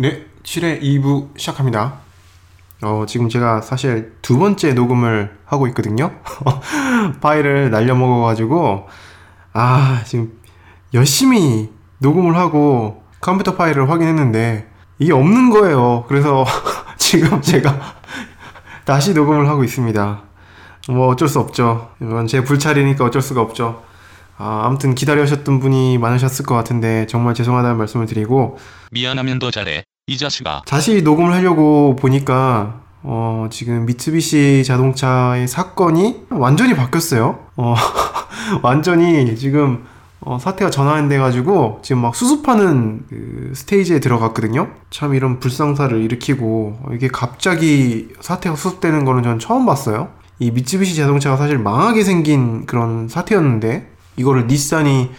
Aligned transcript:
네, 0.00 0.26
7회 0.44 0.80
2부 0.80 1.36
시작합니다. 1.36 1.94
어, 2.82 3.04
지금 3.08 3.28
제가 3.28 3.60
사실 3.62 4.14
두 4.22 4.38
번째 4.38 4.72
녹음을 4.72 5.36
하고 5.44 5.66
있거든요. 5.66 6.12
파일을 7.20 7.72
날려먹어가지고, 7.72 8.86
아, 9.54 10.02
지금 10.06 10.38
열심히 10.94 11.72
녹음을 11.98 12.36
하고 12.36 13.02
컴퓨터 13.20 13.56
파일을 13.56 13.90
확인했는데, 13.90 14.70
이게 15.00 15.12
없는 15.12 15.50
거예요. 15.50 16.04
그래서 16.06 16.44
지금 16.96 17.42
제가 17.42 17.76
다시 18.86 19.14
녹음을 19.14 19.48
하고 19.48 19.64
있습니다. 19.64 20.22
뭐 20.90 21.08
어쩔 21.08 21.26
수 21.26 21.40
없죠. 21.40 21.90
이건 22.00 22.28
제 22.28 22.44
불찰이니까 22.44 23.04
어쩔 23.04 23.20
수가 23.20 23.40
없죠. 23.40 23.82
아, 24.38 24.62
아무튼 24.64 24.94
기다려하셨던 24.94 25.60
분이 25.60 25.98
많으셨을 25.98 26.46
것 26.46 26.54
같은데 26.54 27.06
정말 27.06 27.34
죄송하다는 27.34 27.76
말씀을 27.76 28.06
드리고 28.06 28.58
미안하면 28.92 29.38
더 29.38 29.50
잘해. 29.50 29.82
이 30.06 30.16
자식아. 30.16 30.62
다시 30.64 31.02
녹음을 31.02 31.32
하려고 31.32 31.94
보니까 31.96 32.80
어, 33.02 33.48
지금 33.50 33.84
미쓰비시 33.84 34.64
자동차의 34.64 35.48
사건이 35.48 36.26
완전히 36.30 36.74
바뀌었어요. 36.74 37.40
어, 37.56 37.74
완전히 38.62 39.36
지금 39.36 39.84
어, 40.20 40.38
사태가 40.38 40.70
전환돼 40.70 41.18
가지고 41.18 41.80
지금 41.82 42.02
막 42.02 42.14
수습하는 42.14 43.04
그 43.08 43.52
스테이지에 43.54 44.00
들어갔거든요. 44.00 44.68
참 44.90 45.14
이런 45.14 45.40
불상사를 45.40 46.00
일으키고 46.00 46.78
이게 46.94 47.08
갑자기 47.08 48.08
사태가 48.20 48.56
수습되는 48.56 49.04
거는 49.04 49.22
전 49.22 49.38
처음 49.38 49.66
봤어요. 49.66 50.08
이 50.38 50.50
미쓰비시 50.50 50.94
자동차가 50.96 51.36
사실 51.36 51.58
망하게 51.58 52.04
생긴 52.04 52.64
그런 52.66 53.08
사태였는데 53.08 53.97
이거를 54.18 54.46
닛산이 54.46 55.10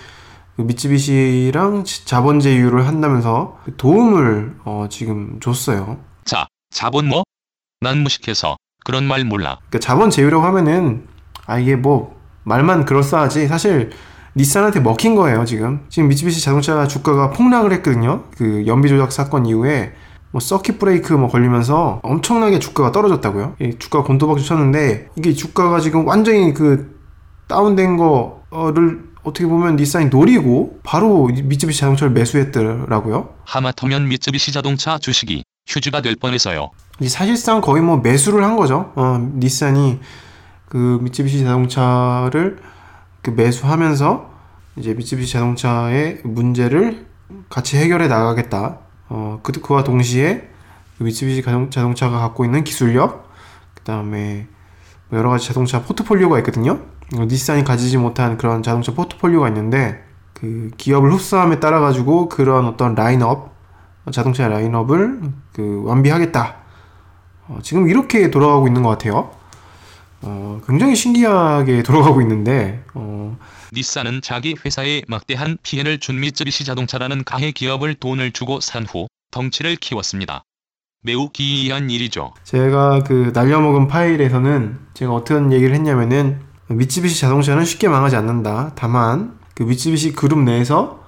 그 0.56 0.62
미쓰비시랑 0.64 1.86
자본 2.06 2.40
제휴를 2.40 2.86
한다면서 2.86 3.58
도움을 3.78 4.58
어, 4.66 4.88
지금 4.90 5.40
줬어요. 5.40 5.98
자, 6.26 6.48
자본 6.70 7.08
뭐? 7.08 7.24
난 7.80 8.00
무식해서 8.00 8.58
그런 8.84 9.06
말 9.06 9.24
몰라. 9.24 9.58
그러니까 9.70 9.80
자본 9.80 10.10
제휴라고 10.10 10.44
하면은 10.44 11.08
아 11.46 11.58
이게 11.60 11.76
뭐 11.76 12.20
말만 12.44 12.86
그럴싸하지 12.86 13.48
사실 13.48 13.92
닛산한테 14.36 14.82
먹힌 14.82 15.16
거예요 15.16 15.46
지금. 15.46 15.86
지금 15.90 16.10
미쓰비시 16.10 16.44
자동차 16.44 16.86
주가가 16.88 17.32
폭락을 17.32 17.72
했거든요. 17.74 18.26
그 18.36 18.66
연비 18.68 18.90
조작 18.90 19.12
사건 19.14 19.46
이후에 19.46 19.94
뭐 20.32 20.40
서킷 20.42 20.78
브레이크 20.78 21.14
뭐 21.14 21.30
걸리면서 21.30 22.02
엄청나게 22.04 22.60
주가가 22.60 22.92
떨어졌다고요. 22.92 23.56
주가 23.80 24.04
곤도박질 24.04 24.46
쳤는데 24.46 25.08
이게 25.16 25.34
주가가 25.34 25.80
지금 25.80 26.06
완전히 26.06 26.54
그 26.54 26.99
다운된 27.50 27.98
거를 27.98 29.10
어떻게 29.24 29.46
보면 29.46 29.76
닛산이 29.76 30.06
노리고 30.06 30.80
바로 30.84 31.28
미쓰비시 31.28 31.82
자동차를 31.82 32.14
매수했더라고요. 32.14 33.34
하마터면 33.44 34.08
미쓰비시 34.08 34.54
자동차 34.54 34.98
주식이 34.98 35.44
휴지가 35.68 36.02
될 36.02 36.16
뻔했어요. 36.16 36.70
사실상 37.06 37.60
거의 37.60 37.82
뭐 37.82 37.98
매수를 37.98 38.44
한 38.44 38.56
거죠. 38.56 38.94
어, 38.96 39.18
닛산이 39.36 40.00
그 40.68 41.00
미쓰비시 41.02 41.44
자동차를 41.44 42.60
그 43.22 43.32
매수하면서 43.32 44.30
이제 44.78 44.94
미쓰비시 44.94 45.34
자동차의 45.34 46.22
문제를 46.24 47.08
같이 47.50 47.78
해결해 47.78 48.08
나가겠다. 48.08 48.80
어, 49.10 49.40
그, 49.44 49.52
그와 49.54 49.84
동시에 49.84 50.48
그 50.98 51.04
미쓰비시 51.04 51.44
자동차가 51.72 52.20
갖고 52.20 52.46
있는 52.46 52.64
기술력, 52.64 53.28
그 53.74 53.84
다음에 53.84 54.48
뭐 54.48 54.59
여러 55.12 55.30
가지 55.30 55.48
자동차 55.48 55.82
포트폴리오가 55.82 56.38
있거든요. 56.40 56.82
어, 57.16 57.26
닛산이 57.26 57.64
가지지 57.64 57.98
못한 57.98 58.38
그런 58.38 58.62
자동차 58.64 58.94
포트폴리오가 58.94 59.48
있는데 59.50 60.04
그 60.34 60.72
기업을 60.78 61.12
흡수함에 61.12 61.60
따라 61.60 61.80
가지고 61.80 62.30
그런 62.30 62.66
어떤 62.66 62.96
라인업 62.96 63.54
자동차 64.12 64.48
라인업을 64.48 65.22
그 65.54 65.84
완비하겠다. 65.86 66.56
어, 67.48 67.60
지금 67.64 67.90
이렇게 67.90 68.30
돌아가고 68.32 68.68
있는 68.68 68.84
것 68.84 68.90
같아요. 68.90 69.32
어, 70.22 70.62
굉장히 70.68 70.96
신기하게 70.96 71.84
돌아가고 71.84 72.22
있는데 72.22 72.84
어, 72.94 73.38
닛산은 73.74 74.22
자기 74.22 74.56
회사에 74.66 75.04
막대한 75.08 75.58
피해를 75.64 76.00
준 76.00 76.20
미쓰비시 76.20 76.66
자동차라는 76.66 77.24
가해 77.24 77.52
기업을 77.52 77.96
돈을 77.96 78.32
주고 78.32 78.60
산 78.60 78.86
후 78.86 79.08
덩치를 79.32 79.76
키웠습니다. 79.76 80.44
매우 81.02 81.30
기이한 81.30 81.90
일이죠. 81.90 82.34
제가 82.44 83.04
그 83.04 83.32
날려먹은 83.34 83.88
파일에서는 83.88 84.80
제가 84.94 85.14
어떤 85.14 85.54
얘기를 85.54 85.74
했냐면은 85.74 86.42
미쓰비시 86.68 87.20
자동차는 87.22 87.66
쉽게 87.66 87.88
망하지 87.88 88.16
않는다. 88.18 88.74
다만 88.76 89.40
그 89.56 89.64
미쓰비시 89.64 90.14
그룹 90.14 90.40
내에서 90.40 91.00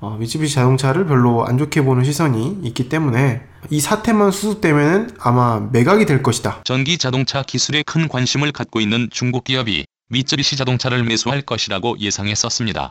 어, 0.00 0.16
미쓰비시 0.18 0.54
자동차를 0.54 1.06
별로 1.06 1.46
안 1.46 1.58
좋게 1.58 1.82
보는 1.82 2.04
시선이 2.04 2.60
있기 2.64 2.88
때문에 2.88 3.42
이 3.70 3.80
사태만 3.80 4.32
수습되면 4.32 5.16
아마 5.20 5.60
매각이 5.72 6.06
될 6.06 6.22
것이다. 6.22 6.62
전기 6.64 6.98
자동차 6.98 7.42
기술에 7.42 7.82
큰 7.84 8.08
관심을 8.08 8.52
갖고 8.52 8.80
있는 8.80 9.08
중국 9.10 9.44
기업이 9.44 9.86
미쓰비시 10.08 10.56
자동차를 10.56 11.04
매수할 11.04 11.42
것이라고 11.42 11.96
예상했었습니다. 12.00 12.90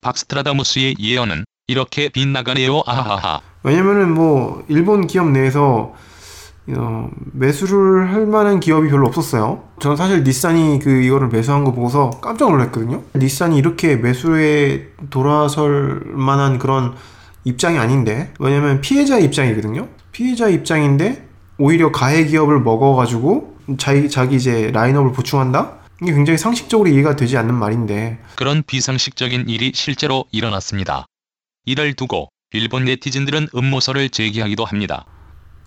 박스트라다무스의 0.00 0.96
예언은 0.98 1.44
이렇게 1.66 2.08
빗나가네요. 2.08 2.82
아하하. 2.86 3.40
왜냐면은 3.64 4.14
뭐 4.14 4.62
일본 4.68 5.06
기업 5.06 5.30
내에서 5.30 5.94
어, 6.68 7.10
매수를 7.32 8.12
할 8.12 8.26
만한 8.26 8.60
기업이 8.60 8.88
별로 8.88 9.06
없었어요. 9.06 9.64
저는 9.80 9.96
사실 9.96 10.22
닛산이 10.22 10.78
그 10.82 11.02
이거를 11.02 11.28
매수한 11.28 11.64
거 11.64 11.72
보고서 11.72 12.10
깜짝 12.22 12.50
놀랐거든요. 12.50 13.02
닛산이 13.14 13.58
이렇게 13.58 13.96
매수에 13.96 14.92
돌아설 15.10 16.02
만한 16.06 16.58
그런 16.58 16.94
입장이 17.44 17.78
아닌데 17.78 18.32
왜냐면 18.38 18.80
피해자 18.80 19.18
입장이거든요. 19.18 19.88
피해자 20.12 20.48
입장인데 20.48 21.26
오히려 21.58 21.92
가해 21.92 22.24
기업을 22.24 22.60
먹어가지고 22.60 23.56
자기 23.78 24.08
자기 24.08 24.36
이제 24.36 24.70
라인업을 24.72 25.12
보충한다. 25.12 25.78
이게 26.02 26.12
굉장히 26.12 26.38
상식적으로 26.38 26.88
이해가 26.88 27.16
되지 27.16 27.36
않는 27.36 27.54
말인데 27.54 28.18
그런 28.36 28.62
비상식적인 28.66 29.48
일이 29.48 29.72
실제로 29.74 30.24
일어났습니다. 30.32 31.06
이를 31.66 31.94
두고 31.94 32.28
일본 32.52 32.84
네티즌들은 32.84 33.48
음모설을 33.54 34.10
제기하기도 34.10 34.64
합니다. 34.64 35.04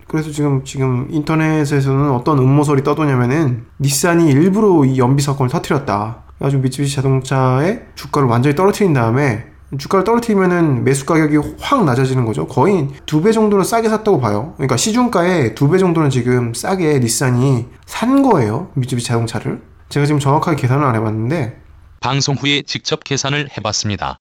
그래서 0.08 0.32
지금 0.32 0.64
지금 0.64 1.08
인터넷에서는 1.12 2.12
어떤 2.12 2.38
음모설이 2.40 2.84
떠도냐면은 2.84 3.66
닛산이 3.80 4.30
일부러 4.32 4.86
이 4.86 4.98
연비 4.98 5.22
사건을 5.22 5.50
터트렸다. 5.50 6.24
그래가지고 6.38 6.64
미쓰비시 6.64 6.96
자동차의 6.96 7.88
주가를 7.96 8.30
완전히 8.30 8.56
떨어뜨린 8.56 8.94
다음에 8.94 9.48
주가를 9.78 10.06
떨어뜨리면은 10.06 10.86
매수 10.86 11.06
가격이 11.06 11.58
확 11.60 11.84
낮아지는 11.84 12.24
거죠. 12.26 12.48
거의 12.48 12.88
두 13.06 13.22
배 13.22 13.34
정도는 13.34 13.66
싸게 13.66 13.90
샀다고 13.90 14.22
봐요. 14.22 14.54
그러니까 14.56 14.78
시중가에 14.78 15.56
두 15.56 15.68
배 15.70 15.78
정도는 15.78 16.10
지금 16.10 16.54
싸게 16.54 17.00
닛산이 17.00 17.66
산 17.86 18.22
거예요. 18.22 18.72
미쓰비시 18.76 19.08
자동차를. 19.08 19.62
제가 19.90 20.06
지금 20.06 20.20
정확하게 20.22 20.56
계산을 20.62 20.86
안 20.86 20.96
해봤는데 20.96 21.62
방송 22.00 22.36
후에 22.36 22.62
직접 22.62 23.04
계산을 23.04 23.50
해봤습니다. 23.58 24.20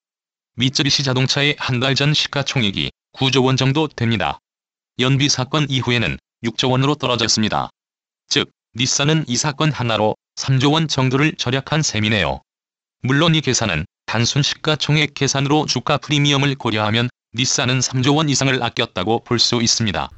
미쓰비시 0.57 1.03
자동차의 1.05 1.57
한 1.59 1.81
달 1.81 1.95
전 1.95 2.15
시가총액이 2.15 2.91
9조 3.15 3.45
원 3.45 3.57
정도 3.57 3.89
됩니다. 3.89 4.39
연비 4.99 5.29
사건 5.29 5.67
이후에는 5.69 6.19
6조 6.45 6.71
원으로 6.71 6.95
떨어졌습니다. 6.95 7.69
즉, 8.29 8.51
닛산은 8.75 9.25
이 9.29 9.37
사건 9.37 9.71
하나로 9.73 10.15
3조 10.37 10.73
원 10.73 10.89
정도를 10.89 11.35
절약한 11.37 11.83
셈이네요. 11.83 12.41
물론 13.03 13.35
이 13.35 13.41
계산은 13.41 13.85
단순 14.07 14.43
시가총액 14.43 15.15
계산으로 15.15 15.67
주가 15.67 15.99
프리미엄을 15.99 16.55
고려하면 16.57 17.09
닛산은 17.35 17.81
3조 17.81 18.17
원 18.17 18.29
이상을 18.29 18.63
아꼈다고 18.63 19.25
볼 19.25 19.39
수 19.39 19.61
있습니다. 19.63 20.09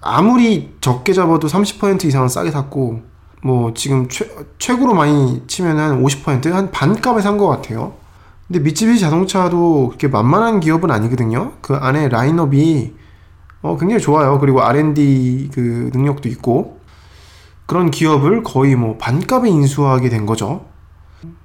아무리 0.00 0.70
적게 0.80 1.12
잡아도 1.12 1.48
30% 1.48 2.04
이상은 2.04 2.28
싸게 2.28 2.50
샀고 2.52 3.02
뭐 3.42 3.74
지금 3.74 4.08
최, 4.08 4.28
최고로 4.58 4.94
많이 4.94 5.42
치면 5.46 5.78
한 5.78 6.02
50%한 6.02 6.70
반값에 6.70 7.20
산 7.22 7.38
것 7.38 7.48
같아요. 7.48 7.96
근데 8.46 8.60
미쓰비시 8.60 9.00
자동차도 9.00 9.88
그렇게 9.88 10.08
만만한 10.08 10.60
기업은 10.60 10.90
아니거든요. 10.90 11.54
그 11.60 11.74
안에 11.74 12.08
라인업이 12.08 12.94
어, 13.62 13.76
굉장히 13.76 14.00
좋아요. 14.00 14.38
그리고 14.38 14.62
R&D 14.62 15.50
그 15.52 15.90
능력도 15.92 16.28
있고 16.28 16.80
그런 17.66 17.90
기업을 17.90 18.44
거의 18.44 18.76
뭐 18.76 18.96
반값에 18.96 19.48
인수하게 19.48 20.08
된 20.08 20.26
거죠. 20.26 20.66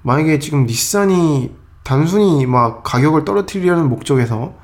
만약에 0.02 0.38
지금 0.38 0.66
닛산이 0.66 1.50
단순히 1.82 2.46
막 2.46 2.84
가격을 2.84 3.24
떨어뜨리려는 3.24 3.88
목적에서 3.88 4.54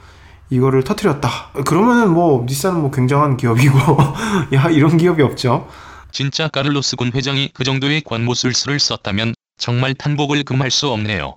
이거를 0.50 0.84
터트렸다. 0.84 1.62
그러면은 1.66 2.12
뭐 2.12 2.44
닛산은 2.46 2.80
뭐 2.80 2.90
굉장한 2.92 3.36
기업이고 3.36 3.78
야 4.54 4.68
이런 4.70 4.96
기업이 4.96 5.22
없죠. 5.22 5.68
진짜 6.12 6.48
카를로스 6.48 6.96
군 6.96 7.10
회장이 7.12 7.50
그 7.52 7.64
정도의 7.64 8.02
관모술수를 8.02 8.78
썼다면 8.78 9.34
정말 9.58 9.94
탄복을 9.94 10.44
금할 10.44 10.70
수 10.70 10.88
없네요. 10.88 11.36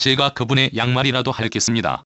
제가 0.00 0.30
그분의 0.30 0.70
양말이라도 0.74 1.30
할겠습니다. 1.30 2.04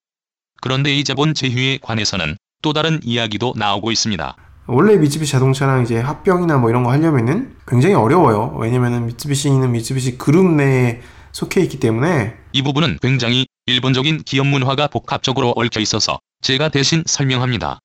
그런데 0.61 0.93
이 0.93 1.05
자본 1.05 1.33
제휴에 1.33 1.79
관해서는 1.81 2.35
또 2.61 2.73
다른 2.73 2.99
이야기도 3.03 3.53
나오고 3.55 3.89
있습니다. 3.91 4.35
원래 4.67 4.97
미쓰비시 4.97 5.31
자동차랑 5.31 5.83
이제 5.83 5.99
합병이나 5.99 6.57
뭐 6.57 6.69
이런 6.69 6.83
거 6.83 6.91
하려면은 6.91 7.55
굉장히 7.65 7.95
어려워요. 7.95 8.57
왜냐면은 8.59 9.05
미쓰비시는 9.05 9.71
미쓰비시 9.71 10.17
그룹 10.17 10.45
내에 10.45 11.01
속해 11.31 11.61
있기 11.61 11.79
때문에 11.79 12.35
이 12.51 12.61
부분은 12.61 12.99
굉장히 13.01 13.45
일본적인 13.65 14.23
기업 14.23 14.47
문화가 14.47 14.87
복합적으로 14.87 15.53
얽혀 15.55 15.79
있어서 15.79 16.19
제가 16.41 16.69
대신 16.69 17.03
설명합니다. 17.05 17.79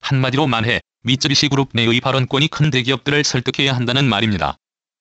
한마디로 0.00 0.46
말해 0.46 0.80
미쯔비시 1.04 1.48
그룹 1.48 1.70
내의 1.72 2.00
발언권이 2.00 2.48
큰 2.48 2.70
대기업들을 2.70 3.24
설득해야 3.24 3.74
한다는 3.74 4.04
말입니다. 4.04 4.56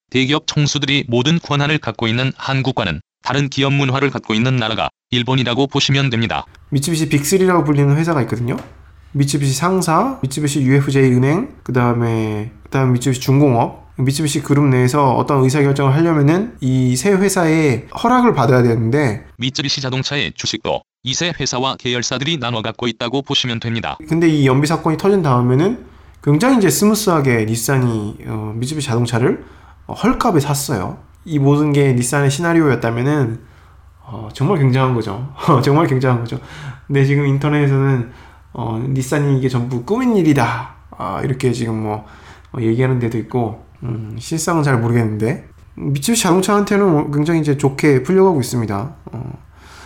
대기업 0.09 0.47
총수들이 0.47 1.05
모든 1.09 1.39
권한을 1.39 1.79
갖고 1.79 2.07
있는 2.07 2.31
한국과는 2.37 3.01
다른 3.23 3.49
기업 3.49 3.73
문화를 3.73 4.11
갖고 4.11 4.33
있는 4.33 4.57
나라가 4.57 4.89
일본이라고 5.09 5.67
보시면 5.67 6.09
됩니다. 6.09 6.45
미쯔비시 6.69 7.09
빅3라고 7.09 7.65
불리는 7.65 7.95
회사가 7.97 8.21
있거든요. 8.23 8.57
미쯔비시 9.13 9.53
상사, 9.53 10.19
미쯔비시 10.21 10.61
UFJ 10.61 11.13
은행, 11.13 11.49
그 11.63 11.71
다음에 11.71 12.51
그다음 12.63 12.93
미쯔비시 12.93 13.21
중공업, 13.21 13.83
미쯔비시 13.97 14.41
그룹 14.41 14.65
내에서 14.65 15.13
어떤 15.15 15.43
의사결정을 15.43 15.93
하려면은 15.95 16.55
이 16.61 16.95
세 16.97 17.11
회사의 17.13 17.87
허락을 18.03 18.33
받아야 18.33 18.61
되는데 18.63 19.25
미쯔비시 19.37 19.81
자동차의 19.81 20.33
주식도 20.35 20.81
이 21.03 21.13
세 21.13 21.31
회사와 21.39 21.75
계열사들이 21.77 22.37
나눠 22.37 22.61
갖고 22.61 22.87
있다고 22.87 23.21
보시면 23.21 23.59
됩니다. 23.59 23.97
근데 24.09 24.27
이 24.27 24.47
연비 24.47 24.67
사건이 24.67 24.97
터진 24.97 25.21
다음에는 25.21 25.85
굉장히 26.23 26.57
이제 26.57 26.69
smooth하게 26.69 27.45
닛산이 27.45 28.17
어, 28.25 28.53
미쯔비시 28.55 28.87
자동차를 28.87 29.43
헐값에 29.87 30.39
샀어요. 30.39 30.97
이 31.25 31.39
모든 31.39 31.71
게 31.71 31.93
닛산의 31.93 32.29
시나리오였다면은 32.29 33.39
어, 34.05 34.29
정말 34.33 34.57
굉장한 34.59 34.93
거죠. 34.93 35.33
정말 35.63 35.87
굉장한 35.87 36.19
거죠. 36.21 36.39
근데 36.87 37.05
지금 37.05 37.25
인터넷에서는 37.25 38.11
어, 38.53 38.83
닛산이 38.89 39.37
이게 39.39 39.49
전부 39.49 39.83
꾸민 39.83 40.15
일이다. 40.15 40.73
아, 40.97 41.21
이렇게 41.23 41.51
지금 41.51 41.83
뭐 41.83 42.05
어, 42.51 42.59
얘기하는 42.61 42.99
데도 42.99 43.17
있고 43.19 43.63
음, 43.83 44.15
실상은 44.19 44.63
잘 44.63 44.77
모르겠는데 44.79 45.47
미츠비시 45.75 46.21
자동차한테는 46.23 47.11
굉장히 47.11 47.39
이제 47.39 47.57
좋게 47.57 48.03
풀려가고 48.03 48.39
있습니다. 48.41 48.95
어, 49.11 49.33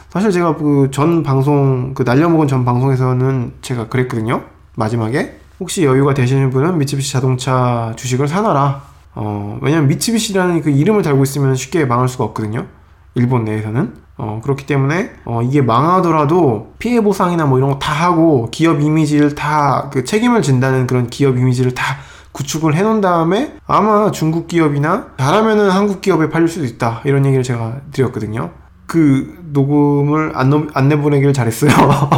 사실 0.10 0.32
제가 0.32 0.56
그 0.56 0.90
전 0.92 1.24
방송 1.24 1.94
그 1.94 2.04
날려먹은 2.04 2.48
전 2.48 2.66
방송에서는 2.66 3.54
제가 3.62 3.88
그랬거든요. 3.88 4.44
마지막에 4.76 5.40
혹시 5.60 5.86
여유가 5.86 6.14
되시는 6.14 6.50
분은 6.50 6.78
미츠비시 6.78 7.14
자동차 7.14 7.94
주식을 7.96 8.28
사놔라. 8.28 8.84
어, 9.20 9.58
왜냐면 9.62 9.88
미츠비시라는 9.88 10.62
그 10.62 10.70
이름을 10.70 11.02
달고 11.02 11.24
있으면 11.24 11.56
쉽게 11.56 11.86
망할 11.86 12.08
수가 12.08 12.24
없거든요. 12.26 12.68
일본 13.16 13.46
내에서는. 13.46 13.94
어, 14.20 14.42
그렇기 14.44 14.66
때문에, 14.68 15.12
어, 15.26 15.42
이게 15.44 15.62
망하더라도 15.62 16.74
피해 16.80 17.02
보상이나 17.02 17.46
뭐 17.46 17.58
이런 17.58 17.72
거 17.72 17.80
다 17.80 17.94
하고 17.94 18.48
기업 18.52 18.80
이미지를 18.82 19.34
다 19.36 19.90
그 19.92 20.04
책임을 20.04 20.42
진다는 20.44 20.86
그런 20.88 21.08
기업 21.08 21.38
이미지를 21.38 21.74
다 21.74 21.98
구축을 22.32 22.76
해놓은 22.76 23.02
다음에 23.02 23.54
아마 23.66 24.12
중국 24.12 24.48
기업이나 24.48 25.08
잘하면은 25.18 25.72
한국 25.72 26.02
기업에 26.02 26.30
팔릴 26.30 26.48
수도 26.48 26.66
있다. 26.66 27.02
이런 27.06 27.26
얘기를 27.26 27.44
제가 27.44 27.78
드렸거든요. 27.92 28.52
그 28.86 29.36
녹음을 29.52 30.32
안, 30.36 30.70
안 30.74 30.88
내보내기를 30.88 31.34
잘했어요. 31.34 31.72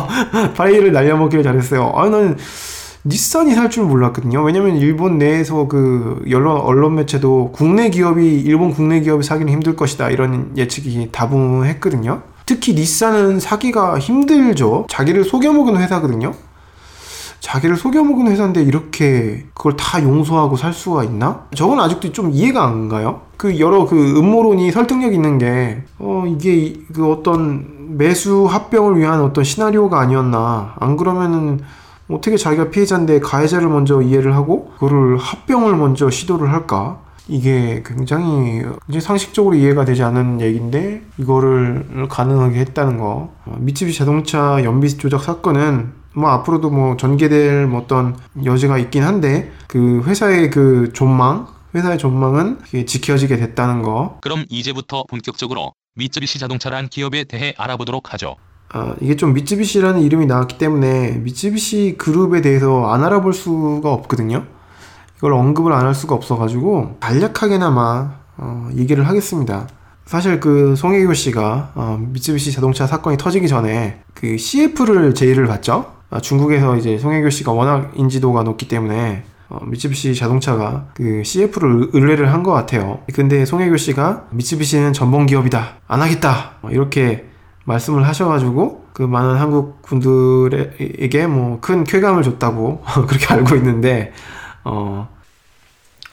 파일을 0.56 0.92
날려먹기를 0.92 1.44
잘했어요. 1.44 1.94
아, 1.96 2.10
나는 2.10 2.38
닛산이 3.06 3.54
살 3.54 3.70
줄 3.70 3.86
몰랐거든요. 3.86 4.44
왜냐면 4.44 4.76
일본 4.78 5.18
내에서 5.18 5.68
그 5.68 6.22
언론, 6.34 6.60
언론 6.60 6.96
매체도 6.96 7.52
국내 7.54 7.90
기업이, 7.90 8.42
일본 8.42 8.72
국내 8.72 9.00
기업이 9.00 9.24
사기는 9.24 9.52
힘들 9.52 9.76
것이다. 9.76 10.10
이런 10.10 10.52
예측이 10.58 11.10
다분했거든요. 11.12 12.22
특히 12.46 12.74
닛산은 12.74 13.40
사기가 13.40 14.00
힘들죠. 14.00 14.88
자기를 14.90 15.24
속여먹은 15.24 15.78
회사거든요. 15.78 16.34
자기를 17.40 17.78
속여먹은 17.78 18.28
회사인데 18.28 18.62
이렇게 18.64 19.46
그걸 19.54 19.78
다 19.78 20.04
용서하고 20.04 20.58
살 20.58 20.74
수가 20.74 21.06
있나? 21.06 21.46
저건 21.56 21.80
아직도 21.80 22.12
좀 22.12 22.32
이해가 22.32 22.66
안 22.66 22.90
가요. 22.90 23.22
그 23.38 23.60
여러 23.60 23.86
그 23.86 23.96
음모론이 24.18 24.72
설득력 24.72 25.14
있는 25.14 25.38
게, 25.38 25.84
어, 26.00 26.26
이게 26.28 26.74
그 26.94 27.10
어떤 27.10 27.98
매수 27.98 28.46
합병을 28.46 28.98
위한 29.00 29.22
어떤 29.22 29.44
시나리오가 29.46 30.00
아니었나. 30.02 30.76
안 30.80 30.98
그러면은 30.98 31.62
어떻게 32.10 32.38
자기가 32.38 32.70
피해자인데 32.72 33.20
가해자를 33.20 33.70
먼저 33.70 34.02
이해를 34.02 34.36
하고 34.36 34.72
그거를 34.74 35.18
합병을 35.18 35.76
먼저 35.76 36.10
시도를 36.10 36.52
할까? 36.52 37.02
이게 37.28 37.84
굉장히 37.86 38.64
이제 38.90 39.00
상식적으로 39.00 39.56
이해가 39.56 39.86
되지 39.86 40.02
않는 40.02 40.42
얘기인데 40.42 41.04
이거를 41.20 42.08
가능하게 42.10 42.60
했다는 42.60 42.98
거. 42.98 43.32
어, 43.46 43.56
미츠비시 43.60 44.00
자동차 44.00 44.64
연비 44.64 44.98
조작 44.98 45.24
사건은 45.24 45.94
뭐 46.16 46.32
앞으로도 46.32 46.72
뭐 46.72 46.98
전개될 46.98 47.68
뭐 47.68 47.82
어떤 47.82 48.18
여지가 48.44 48.80
있긴 48.80 49.04
한데 49.04 49.52
그 49.68 50.02
회사의 50.06 50.50
그 50.50 50.92
존망, 50.94 51.48
회사의 51.76 52.00
존망은 52.00 52.60
지켜지게 52.88 53.38
됐다는 53.38 53.84
거. 53.84 54.18
그럼 54.22 54.46
이제부터 54.50 55.04
본격적으로 55.08 55.74
미츠비시 55.94 56.40
자동차란 56.40 56.88
기업에 56.88 57.26
대해 57.26 57.54
알아보도록 57.58 58.14
하죠. 58.14 58.38
아, 58.72 58.94
이게 59.02 59.16
좀 59.16 59.34
미쯔비시라는 59.34 60.02
이름이 60.02 60.26
나왔기 60.28 60.58
때문에 60.58 61.18
미쯔비시 61.24 61.96
그룹에 61.98 62.42
대해서 62.42 62.88
안 62.92 63.04
알아볼 63.04 63.34
수가 63.34 63.92
없거든요. 63.92 64.44
이걸 65.18 65.34
언급을 65.34 65.74
안 65.74 65.86
할 65.86 65.96
수가 65.96 66.16
없어가지고 66.16 66.98
간략하게나마 67.00 68.14
어, 68.38 68.70
얘기를 68.76 69.08
하겠습니다. 69.08 69.68
사실 70.06 70.40
그 70.40 70.76
송혜교 70.76 71.14
씨가 71.14 71.72
어, 71.76 71.98
미쯔비시 72.00 72.52
자동차 72.52 72.88
사건이 72.88 73.18
터지기 73.18 73.48
전에 73.48 74.02
그 74.14 74.38
CF를 74.38 75.14
제의를 75.14 75.46
받죠. 75.48 75.94
아, 76.10 76.20
중국에서 76.20 76.78
이제 76.78 76.98
송혜교 76.98 77.30
씨가 77.32 77.52
워낙 77.52 77.92
인지도가 77.96 78.44
높기 78.44 78.68
때문에 78.68 79.24
어, 79.50 79.60
미쯔비시 79.66 80.14
자동차가 80.16 80.88
그 80.94 81.24
CF를 81.24 81.90
의뢰를 81.94 82.32
한 82.32 82.44
것 82.44 82.52
같아요. 82.54 83.00
근데 83.14 83.46
송혜교 83.46 83.78
씨가 83.78 84.28
미쯔비시는 84.32 84.94
전범 84.94 85.26
기업이다. 85.26 85.78
안 85.88 86.02
하겠다. 86.02 86.52
어, 86.62 86.70
이렇게 86.72 87.29
말씀을 87.70 88.08
하셔가지고 88.08 88.90
그 88.94 89.04
많은 89.04 89.36
한국 89.38 89.82
분들에게 89.84 91.28
뭐 91.28 91.62
큰 91.62 91.84
쾌감을 91.84 92.24
줬다고 92.24 92.82
그렇게 93.08 93.34
알고 93.34 93.56
있는데 93.58 94.12
어, 94.64 95.08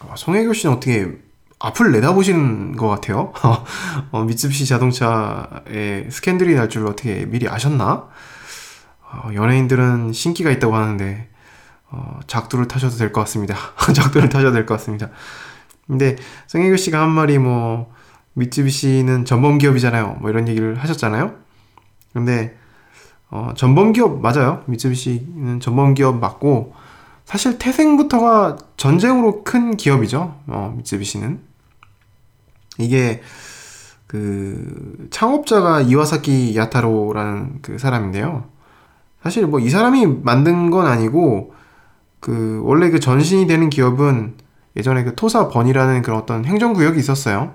어 0.00 0.14
송혜교 0.16 0.52
씨는 0.52 0.76
어떻게 0.76 1.10
앞을 1.58 1.90
내다보시는 1.92 2.76
것 2.76 2.88
같아요. 2.88 3.32
어, 4.12 4.22
미쯔비시 4.24 4.66
자동차에 4.66 6.08
스캔들이 6.10 6.54
날 6.54 6.68
줄 6.68 6.86
어떻게 6.86 7.24
미리 7.26 7.48
아셨나? 7.48 8.06
어, 9.02 9.30
연예인들은 9.34 10.12
신기가 10.12 10.50
있다고 10.50 10.74
하는데 10.76 11.28
어, 11.90 12.20
작두를 12.26 12.68
타셔도 12.68 12.96
될 12.96 13.12
것 13.12 13.20
같습니다. 13.22 13.56
작두를 13.94 14.28
타셔도 14.28 14.52
될 14.52 14.66
것 14.66 14.74
같습니다. 14.76 15.08
근데 15.86 16.16
송혜교 16.48 16.76
씨가 16.76 17.00
한 17.00 17.10
말이 17.10 17.38
뭐 17.38 17.90
미쯔비시는 18.34 19.24
전범 19.24 19.56
기업이잖아요. 19.58 20.18
뭐 20.20 20.28
이런 20.28 20.48
얘기를 20.48 20.76
하셨잖아요. 20.76 21.45
근데 22.16 22.56
어, 23.30 23.52
전범 23.54 23.92
기업 23.92 24.22
맞아요. 24.22 24.62
미쯔비시는 24.64 25.60
전범 25.60 25.92
기업 25.92 26.18
맞고 26.18 26.72
사실 27.26 27.58
태생부터가 27.58 28.56
전쟁으로 28.78 29.44
큰 29.44 29.76
기업이죠. 29.76 30.34
어, 30.46 30.74
미쯔비시는 30.78 31.40
이게 32.78 33.20
그 34.06 35.08
창업자가 35.10 35.82
이와사키 35.82 36.56
야타로라는 36.56 37.58
그 37.60 37.78
사람인데요. 37.78 38.44
사실 39.22 39.46
뭐 39.46 39.60
이 39.60 39.68
사람이 39.68 40.06
만든 40.22 40.70
건 40.70 40.86
아니고 40.86 41.52
그 42.20 42.62
원래 42.64 42.88
그 42.90 42.98
전신이 42.98 43.46
되는 43.46 43.68
기업은 43.68 44.34
예전에 44.76 45.04
그 45.04 45.14
토사 45.14 45.48
번이라는 45.48 46.00
그런 46.02 46.18
어떤 46.20 46.44
행정구역이 46.46 46.98
있었어요. 46.98 47.52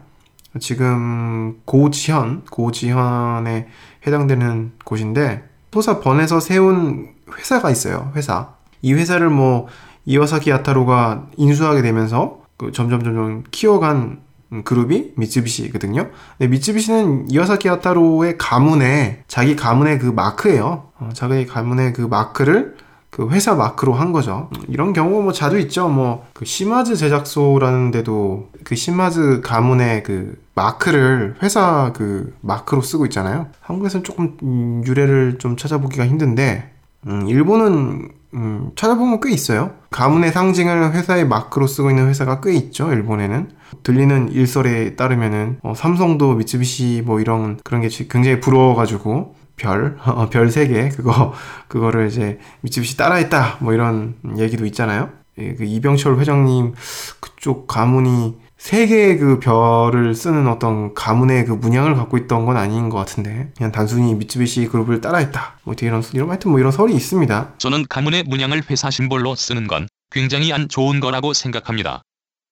지금 0.59 1.61
고지현, 1.65 2.43
고지현에 2.51 3.67
해당되는 4.05 4.73
곳인데 4.83 5.43
토사 5.69 5.99
번에서 5.99 6.39
세운 6.39 7.09
회사가 7.37 7.69
있어요. 7.69 8.11
회사. 8.15 8.53
이 8.81 8.93
회사를 8.93 9.29
뭐 9.29 9.67
이와사키 10.05 10.49
야타로가 10.49 11.27
인수하게 11.37 11.81
되면서 11.81 12.41
그 12.57 12.71
점점 12.71 13.03
점점 13.03 13.43
키워간 13.51 14.19
그룹이 14.65 15.13
미쯔비시거든요. 15.15 16.09
근데 16.37 16.49
미쯔비시는 16.49 17.31
이와사키 17.31 17.69
야타로의 17.69 18.37
가문에 18.37 19.23
자기 19.27 19.55
가문의 19.55 19.99
그 19.99 20.07
마크예요. 20.07 20.89
어, 20.99 21.09
자기 21.13 21.45
가문의 21.45 21.93
그 21.93 22.01
마크를 22.01 22.75
그 23.11 23.29
회사 23.29 23.53
마크로 23.53 23.93
한 23.93 24.11
거죠. 24.11 24.49
이런 24.67 24.93
경우 24.93 25.21
뭐 25.21 25.31
자주 25.31 25.59
있죠. 25.59 25.87
뭐 25.87 26.31
그 26.41 26.45
시마즈 26.45 26.95
제작소라는 26.95 27.91
데도 27.91 28.49
그 28.63 28.75
시마즈 28.75 29.41
가문의 29.43 30.01
그 30.01 30.41
마크를 30.55 31.35
회사 31.43 31.93
그 31.93 32.35
마크로 32.41 32.81
쓰고 32.81 33.05
있잖아요. 33.05 33.45
한국에서는 33.59 34.03
조금 34.03 34.37
음, 34.41 34.81
유래를 34.83 35.37
좀 35.37 35.55
찾아보기가 35.55 36.07
힘든데 36.07 36.71
음, 37.05 37.27
일본은 37.27 38.09
음, 38.33 38.71
찾아보면 38.75 39.19
꽤 39.21 39.29
있어요. 39.31 39.71
가문의 39.91 40.31
상징을 40.31 40.93
회사의 40.93 41.27
마크로 41.27 41.67
쓰고 41.67 41.91
있는 41.91 42.07
회사가 42.07 42.41
꽤 42.41 42.53
있죠. 42.53 42.91
일본에는 42.91 43.49
들리는 43.83 44.31
일설에 44.31 44.95
따르면은 44.95 45.59
어, 45.61 45.73
삼성도 45.75 46.33
미쯔비시 46.33 47.03
뭐 47.05 47.19
이런 47.19 47.59
그런 47.63 47.81
게 47.81 47.89
굉장히 48.09 48.39
부러워가지고 48.39 49.35
별, 49.61 49.97
어, 50.03 50.29
별 50.29 50.47
3개, 50.47 50.95
그거, 50.95 51.33
그거를 51.69 52.07
이제 52.07 52.39
미쯔비시 52.61 52.97
따라했다, 52.97 53.57
뭐 53.59 53.73
이런 53.73 54.15
얘기도 54.37 54.65
있잖아요. 54.65 55.09
예, 55.37 55.53
그 55.53 55.63
이병철 55.63 56.19
회장님 56.19 56.73
그쪽 57.21 57.67
가문이 57.67 58.35
세 58.57 58.85
개의 58.85 59.17
그 59.17 59.39
별을 59.39 60.13
쓰는 60.13 60.47
어떤 60.47 60.93
가문의 60.93 61.45
그 61.45 61.53
문양을 61.53 61.95
갖고 61.95 62.17
있던 62.17 62.45
건 62.45 62.57
아닌 62.57 62.89
것 62.89 62.97
같은데 62.97 63.51
그냥 63.57 63.71
단순히 63.71 64.13
미쯔비시 64.13 64.67
그룹을 64.67 64.99
따라했다. 65.01 65.59
뭐 65.63 65.73
이런 65.81 66.03
이런 66.13 66.29
하여튼 66.29 66.51
뭐 66.51 66.59
이런 66.59 66.71
설이 66.71 66.93
있습니다. 66.93 67.53
저는 67.57 67.85
가문의 67.89 68.23
문양을 68.23 68.63
회사 68.69 68.91
심볼로 68.91 69.35
쓰는 69.35 69.67
건 69.67 69.87
굉장히 70.11 70.51
안 70.51 70.67
좋은 70.67 70.99
거라고 70.99 71.33
생각합니다. 71.33 72.03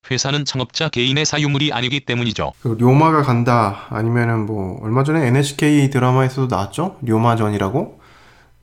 회사는 0.09 0.45
창업자 0.45 0.89
개인의 0.89 1.25
사유물이 1.25 1.71
아니기 1.73 1.99
때문이죠. 2.01 2.53
그 2.61 2.69
료마가 2.79 3.21
간다 3.23 3.81
아니면은 3.89 4.45
뭐 4.45 4.79
얼마 4.81 5.03
전에 5.03 5.27
NHK 5.27 5.89
드라마에서도 5.89 6.47
나왔죠. 6.53 6.97
료마전이라고 7.01 7.99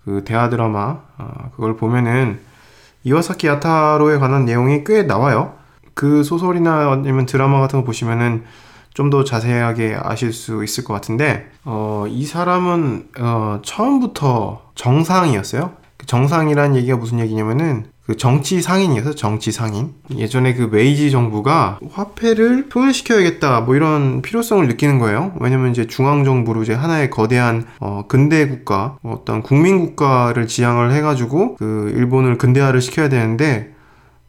그 0.04 0.24
대하 0.24 0.48
드라마 0.48 1.00
아, 1.18 1.50
그걸 1.54 1.76
보면은 1.76 2.40
이와사키 3.04 3.46
야타로에 3.46 4.18
관한 4.18 4.44
내용이 4.44 4.82
꽤 4.84 5.02
나와요. 5.02 5.54
그 5.94 6.24
소설이나 6.24 6.90
아니면 6.92 7.26
드라마 7.26 7.60
같은 7.60 7.80
거 7.80 7.84
보시면은 7.84 8.44
좀 8.94 9.10
더 9.10 9.24
자세하게 9.24 9.98
아실 10.02 10.32
수 10.32 10.64
있을 10.64 10.82
것 10.82 10.94
같은데 10.94 11.50
어, 11.64 12.06
이 12.08 12.24
사람은 12.24 13.08
어, 13.20 13.60
처음부터 13.62 14.70
정상이었어요. 14.74 15.72
그 15.98 16.06
정상이란 16.06 16.74
얘기가 16.76 16.96
무슨 16.96 17.20
얘기냐면은 17.20 17.90
그 18.06 18.16
정치 18.16 18.62
상인이어서 18.62 19.16
정치 19.16 19.50
상인. 19.50 19.92
예전에 20.14 20.54
그 20.54 20.68
메이지 20.70 21.10
정부가 21.10 21.80
화폐를 21.90 22.68
통일시켜야겠다 22.68 23.62
뭐 23.62 23.74
이런 23.74 24.22
필요성을 24.22 24.66
느끼는 24.68 25.00
거예요. 25.00 25.32
왜냐면 25.40 25.72
이제 25.72 25.88
중앙 25.88 26.24
정부로 26.24 26.62
이제 26.62 26.72
하나의 26.72 27.10
거대한 27.10 27.66
어 27.80 28.04
근대 28.06 28.46
국가, 28.48 28.96
어떤 29.02 29.42
국민 29.42 29.80
국가를 29.80 30.46
지향을 30.46 30.92
해가지고 30.92 31.56
그 31.56 31.92
일본을 31.96 32.38
근대화를 32.38 32.80
시켜야 32.80 33.08
되는데 33.08 33.74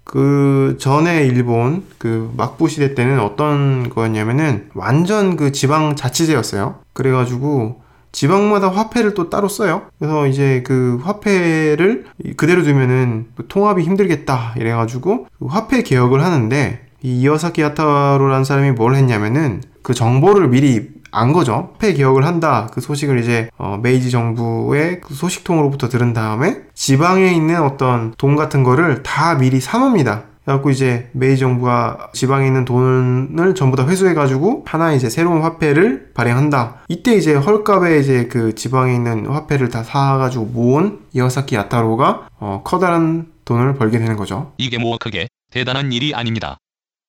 그 0.03 0.77
전에 0.79 1.25
일본 1.27 1.83
그 1.99 2.33
막부 2.35 2.69
시대 2.69 2.95
때는 2.95 3.19
어떤 3.19 3.89
거였냐면은 3.89 4.69
완전 4.73 5.35
그 5.35 5.51
지방 5.51 5.95
자치제였어요. 5.95 6.79
그래가지고 6.93 7.81
지방마다 8.11 8.69
화폐를 8.69 9.13
또 9.13 9.29
따로 9.29 9.47
써요. 9.47 9.83
그래서 9.99 10.27
이제 10.27 10.63
그 10.65 10.99
화폐를 11.03 12.05
그대로 12.35 12.63
두면은 12.63 13.27
통합이 13.47 13.83
힘들겠다 13.83 14.53
이래가지고 14.57 15.27
그 15.37 15.45
화폐 15.45 15.83
개혁을 15.83 16.23
하는데 16.23 16.87
이 17.03 17.19
이와사키 17.21 17.61
야타로라는 17.61 18.43
사람이 18.43 18.71
뭘 18.71 18.95
했냐면은 18.95 19.61
그 19.81 19.93
정보를 19.93 20.47
미리 20.49 20.89
안 21.11 21.31
거죠. 21.33 21.69
화폐 21.73 21.93
개혁을 21.93 22.25
한다. 22.25 22.67
그 22.73 22.81
소식을 22.81 23.19
이제 23.19 23.49
어, 23.57 23.79
메이지 23.81 24.11
정부의 24.11 25.01
그 25.01 25.13
소식통으로부터 25.13 25.89
들은 25.89 26.13
다음에 26.13 26.61
지방에 26.73 27.31
있는 27.31 27.61
어떤 27.61 28.13
돈 28.17 28.35
같은 28.35 28.63
거를 28.63 29.03
다 29.03 29.35
미리 29.35 29.59
사놉니다. 29.59 30.23
그래갖고 30.47 30.69
이제 30.69 31.09
메이 31.11 31.35
정부가 31.37 32.09
지방에 32.13 32.47
있는 32.47 32.63
돈을 32.63 33.53
전부 33.53 33.75
다 33.75 33.85
회수해가지고 33.85 34.63
하나 34.65 34.93
이제 34.93 35.09
새로운 35.09 35.41
화폐를 35.41 36.11
발행한다. 36.13 36.83
이때 36.87 37.15
이제 37.17 37.35
헐값에 37.35 37.99
이제 37.99 38.27
그 38.27 38.55
지방에 38.55 38.95
있는 38.95 39.25
화폐를 39.25 39.67
다 39.67 39.83
사가지고 39.83 40.45
모은 40.45 40.99
이와사키 41.11 41.55
야타로가 41.55 42.29
어, 42.39 42.61
커다란 42.63 43.27
돈을 43.43 43.75
벌게 43.75 43.99
되는 43.99 44.15
거죠. 44.15 44.53
이게 44.57 44.77
뭐 44.77 44.97
크게 44.97 45.27
대단한 45.51 45.91
일이 45.91 46.15
아닙니다. 46.15 46.57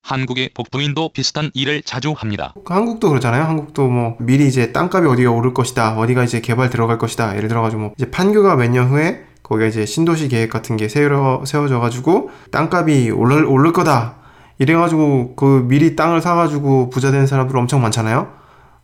한국의 0.02 0.50
복부인도 0.54 1.10
비슷한 1.12 1.50
일을 1.54 1.82
자주 1.82 2.14
합니다. 2.16 2.54
한국도 2.64 3.08
그렇잖아요. 3.10 3.44
한국도 3.44 3.88
뭐 3.88 4.16
미리 4.20 4.46
이제 4.48 4.72
땅값이 4.72 5.06
어디가 5.06 5.30
오를 5.30 5.52
것이다, 5.52 5.98
어디가 5.98 6.24
이제 6.24 6.40
개발 6.40 6.70
들어갈 6.70 6.98
것이다. 6.98 7.36
예를 7.36 7.48
들어가지고 7.48 7.80
뭐 7.82 7.92
이제 7.96 8.10
판교가 8.10 8.56
몇 8.56 8.70
년 8.70 8.88
후에 8.88 9.24
거기에 9.48 9.68
이제 9.68 9.86
신도시 9.86 10.28
계획 10.28 10.50
같은 10.50 10.76
게 10.76 10.88
세워, 10.88 11.44
세워져가지고 11.44 12.30
땅값이 12.50 13.10
오를, 13.10 13.44
오를 13.44 13.72
거다. 13.72 14.16
이래가지고 14.58 15.36
그 15.36 15.64
미리 15.68 15.96
땅을 15.96 16.20
사가지고 16.20 16.90
부자 16.90 17.10
된 17.10 17.26
사람들 17.26 17.56
엄청 17.56 17.80
많잖아요. 17.80 18.28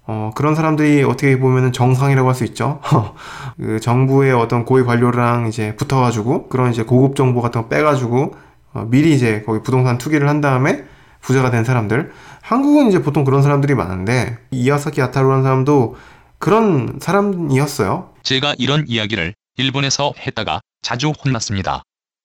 어, 0.07 0.31
그런 0.35 0.55
사람들이 0.55 1.03
어떻게 1.03 1.39
보면은 1.39 1.73
정상이라고 1.73 2.29
할 2.29 2.35
수 2.35 2.45
있죠. 2.45 2.81
그 3.57 3.81
정부의 3.81 4.33
어떤 4.33 4.65
고위 4.65 4.85
관료랑 4.85 5.47
이제 5.49 5.75
붙어가지고 5.77 6.49
그런 6.49 6.71
이제 6.71 6.83
고급 6.83 7.17
정보 7.17 7.41
같은 7.41 7.63
거 7.63 7.69
빼가지고 7.69 8.35
어, 8.75 8.87
미리 8.91 9.15
이제 9.15 9.43
거기 9.47 9.63
부동산 9.63 9.99
투기를 9.99 10.29
한 10.29 10.41
다음에 10.41 10.85
부자가 11.21 11.51
된 11.51 11.65
사람들. 11.65 12.13
한국은 12.43 12.89
이제 12.89 13.01
보통 13.01 13.25
그런 13.25 13.43
사람들이 13.43 13.75
많은데 13.75 14.39
이야사키 14.51 15.01
아타루라는 15.01 15.43
사람도 15.43 15.97
그런 16.39 16.99
사람이었어요. 17.01 18.11
제가 18.23 18.55
이런 18.59 18.85
이야기를 18.87 19.35
일본에서 19.57 20.13
했다가 20.19 20.61
자주 20.83 21.11
혼났습니다. 21.11 21.83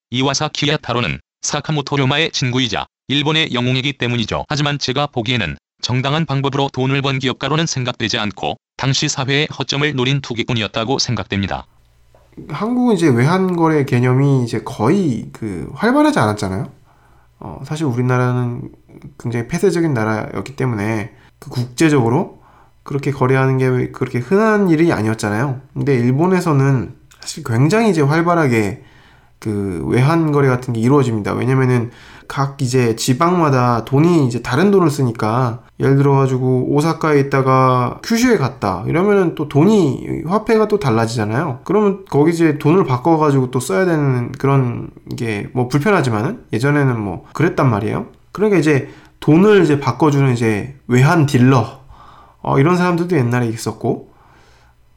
이와사키 0.09 0.69
야 0.69 0.77
타로는 0.77 1.19
사카모토 1.41 1.97
료마의 1.97 2.31
친구이자 2.31 2.87
일본의 3.07 3.53
영웅이기 3.53 3.93
때문이죠. 3.93 4.45
하지만 4.49 4.79
제가 4.79 5.07
보기에는 5.07 5.55
정당한 5.81 6.25
방법으로 6.25 6.69
돈을 6.73 7.01
번 7.01 7.19
기업가로는 7.19 7.65
생각되지 7.67 8.17
않고 8.17 8.55
당시 8.77 9.07
사회의 9.07 9.47
허점을 9.57 9.95
노린 9.95 10.21
투기꾼이었다고 10.21 10.99
생각됩니다. 10.99 11.65
한국은 12.49 12.95
이제 12.95 13.07
외환거래 13.07 13.85
개념이 13.85 14.43
이제 14.43 14.61
거의 14.63 15.29
그 15.31 15.69
활발하지 15.75 16.19
않았잖아요. 16.19 16.71
어, 17.41 17.61
사실 17.63 17.85
우리나라는 17.85 18.71
굉장히 19.19 19.47
폐쇄적인 19.47 19.93
나라였기 19.93 20.55
때문에 20.55 21.13
그 21.37 21.49
국제적으로 21.49 22.41
그렇게 22.83 23.11
거래하는 23.11 23.57
게 23.57 23.91
그렇게 23.91 24.19
흔한 24.19 24.69
일이 24.69 24.91
아니었잖아요. 24.91 25.61
근데 25.73 25.95
일본에서는 25.95 26.98
사실 27.21 27.43
굉장히 27.43 27.89
이제 27.89 28.01
활발하게 28.01 28.83
그 29.39 29.85
외환 29.87 30.31
거래 30.33 30.49
같은 30.49 30.73
게 30.73 30.81
이루어집니다. 30.81 31.33
왜냐면은 31.33 31.91
각 32.27 32.61
이제 32.61 32.95
지방마다 32.95 33.85
돈이 33.85 34.27
이제 34.27 34.41
다른 34.41 34.69
돈을 34.69 34.89
쓰니까 34.91 35.61
예를 35.79 35.95
들어 35.95 36.13
가지고 36.15 36.65
오사카에 36.69 37.19
있다가 37.21 37.99
큐슈에 38.03 38.37
갔다 38.37 38.83
이러면은 38.85 39.33
또 39.35 39.47
돈이 39.47 40.23
화폐가 40.27 40.67
또 40.67 40.77
달라지잖아요. 40.77 41.61
그러면 41.63 42.03
거기 42.09 42.31
이제 42.31 42.57
돈을 42.59 42.83
바꿔 42.83 43.17
가지고 43.17 43.49
또 43.49 43.59
써야 43.59 43.85
되는 43.85 44.31
그런 44.33 44.89
게 45.17 45.47
뭐 45.53 45.67
불편하지만은 45.69 46.43
예전에는 46.53 46.99
뭐 46.99 47.25
그랬단 47.33 47.69
말이에요. 47.69 48.07
그러니까 48.33 48.59
이제 48.59 48.89
돈을 49.21 49.63
이제 49.63 49.79
바꿔주는 49.79 50.33
이제 50.33 50.75
외환 50.87 51.25
딜러 51.25 51.79
어, 52.41 52.59
이런 52.59 52.77
사람들도 52.77 53.15
옛날에 53.17 53.47
있었고 53.47 54.08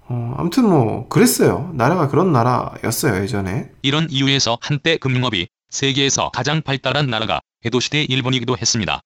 어, 0.08 0.34
아무튼 0.36 0.68
뭐 0.68 1.08
그랬어요. 1.08 1.70
나라가 1.74 2.08
그런 2.08 2.32
나라였어요 2.32 3.22
예전에. 3.22 3.70
이런 3.82 4.08
이유에서 4.10 4.58
한때 4.60 4.96
금융업이 4.96 5.48
세계에서 5.70 6.30
가장 6.30 6.62
발달한 6.62 7.06
나라가 7.08 7.40
에도시대 7.64 8.02
일본이기도 8.04 8.56
했습니다. 8.58 9.00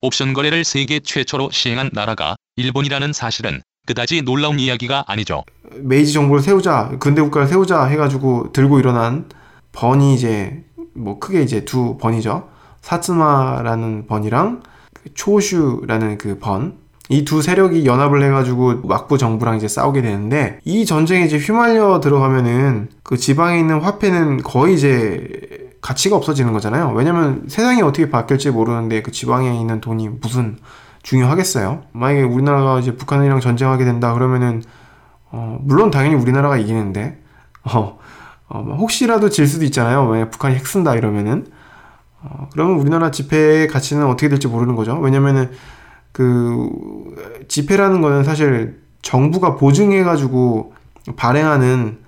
옵션 0.00 0.32
거래를 0.32 0.64
세계 0.64 1.00
최초로 1.00 1.50
시행한 1.50 1.90
나라가 1.92 2.36
일본이라는 2.56 3.12
사실은 3.12 3.60
그다지 3.86 4.22
놀라운 4.22 4.58
이야기가 4.58 5.04
아니죠. 5.06 5.44
메이지 5.76 6.12
정부를 6.12 6.42
세우자, 6.42 6.90
근대 7.00 7.22
국가를 7.22 7.48
세우자 7.48 7.84
해가지고 7.84 8.52
들고 8.52 8.78
일어난 8.78 9.28
번이 9.72 10.14
이제 10.14 10.64
뭐 10.94 11.18
크게 11.18 11.42
이제 11.42 11.64
두 11.64 11.96
번이죠. 11.98 12.48
사츠마라는 12.82 14.06
번이랑 14.06 14.62
초슈라는 15.14 16.18
그 16.18 16.38
번. 16.38 16.78
이 17.10 17.24
두 17.24 17.40
세력이 17.40 17.86
연합을 17.86 18.22
해가지고 18.22 18.82
막부 18.86 19.16
정부랑 19.18 19.56
이제 19.56 19.66
싸우게 19.66 20.02
되는데 20.02 20.60
이 20.64 20.84
전쟁에 20.84 21.24
이제 21.24 21.38
휘말려 21.38 22.00
들어가면은 22.00 22.88
그 23.02 23.16
지방에 23.16 23.58
있는 23.58 23.80
화폐는 23.80 24.42
거의 24.42 24.74
이제 24.74 25.70
가치가 25.80 26.16
없어지는 26.16 26.52
거잖아요. 26.52 26.92
왜냐면 26.94 27.44
세상이 27.48 27.80
어떻게 27.82 28.10
바뀔지 28.10 28.50
모르는데 28.50 29.00
그 29.02 29.10
지방에 29.10 29.58
있는 29.58 29.80
돈이 29.80 30.08
무슨 30.20 30.58
중요하겠어요. 31.02 31.82
만약에 31.92 32.22
우리나라가 32.22 32.78
이제 32.80 32.94
북한이랑 32.94 33.40
전쟁하게 33.40 33.84
된다 33.84 34.12
그러면은 34.12 34.62
어, 35.30 35.58
물론 35.62 35.90
당연히 35.90 36.14
우리나라가 36.16 36.56
이기는데 36.58 37.18
어, 37.64 37.98
어, 38.48 38.58
뭐 38.62 38.76
혹시라도 38.76 39.30
질 39.30 39.46
수도 39.46 39.64
있잖아요. 39.64 40.04
만약 40.04 40.30
북한이 40.30 40.56
핵 40.56 40.66
쓴다 40.66 40.94
이러면은 40.94 41.46
어, 42.20 42.48
그러면 42.52 42.78
우리나라 42.78 43.10
지폐의 43.10 43.68
가치는 43.68 44.04
어떻게 44.06 44.28
될지 44.28 44.48
모르는 44.48 44.74
거죠. 44.76 44.98
왜냐면은 44.98 45.50
그 46.12 46.68
지폐라는 47.48 48.00
거는 48.00 48.24
사실 48.24 48.80
정부가 49.02 49.56
보증해가지고 49.56 50.72
발행하는 51.16 51.98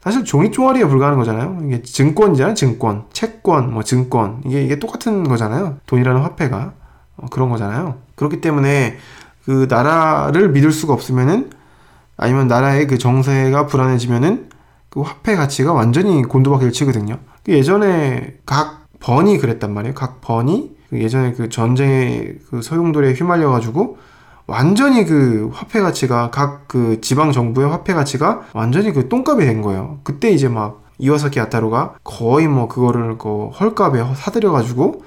사실 0.00 0.24
종이 0.24 0.52
쪼가리에 0.52 0.84
불과한 0.84 1.16
거잖아요. 1.16 1.58
이게 1.64 1.82
증권이잖아요. 1.82 2.54
증권, 2.54 3.06
채권, 3.12 3.72
뭐 3.72 3.82
증권 3.82 4.40
이게 4.46 4.62
이게 4.62 4.78
똑같은 4.78 5.24
거잖아요. 5.24 5.78
돈이라는 5.86 6.20
화폐가 6.20 6.74
어, 7.16 7.26
그런 7.30 7.48
거잖아요. 7.48 7.96
그렇기 8.14 8.40
때문에 8.40 8.98
그 9.44 9.66
나라를 9.68 10.50
믿을 10.50 10.70
수가 10.70 10.92
없으면은 10.92 11.50
아니면 12.16 12.46
나라의 12.46 12.86
그 12.86 12.98
정세가 12.98 13.66
불안해지면은 13.66 14.48
그 14.90 15.00
화폐 15.00 15.34
가치가 15.34 15.72
완전히 15.72 16.22
곤두박질 16.22 16.72
치거든요. 16.72 17.18
그 17.44 17.52
예전에 17.52 18.36
각 18.46 18.86
번이 19.00 19.38
그랬단 19.38 19.74
말이에요. 19.74 19.94
각 19.94 20.20
번이 20.20 20.70
그 20.70 20.75
예전에 20.92 21.32
그 21.32 21.48
전쟁의 21.48 22.38
그 22.50 22.62
소용돌이에 22.62 23.14
휘말려 23.14 23.50
가지고 23.50 23.98
완전히 24.46 25.04
그 25.04 25.50
화폐 25.52 25.80
가치가 25.80 26.30
각 26.30 26.66
그 26.76 27.00
지방 27.00 27.32
정부의 27.32 27.70
화폐 27.70 27.94
가치가 27.94 28.42
완전히 28.52 28.92
그 28.92 29.08
똥값이 29.08 29.46
된 29.46 29.62
거예요. 29.62 29.98
그때 30.02 30.30
이제 30.30 30.46
막 30.46 30.84
이와사키 30.98 31.40
아타루가 31.40 31.94
거의 32.04 32.48
뭐 32.48 32.68
그거를 32.68 33.16
그 33.16 33.48
헐값에 33.48 34.14
사들여 34.14 34.52
가지고 34.52 35.02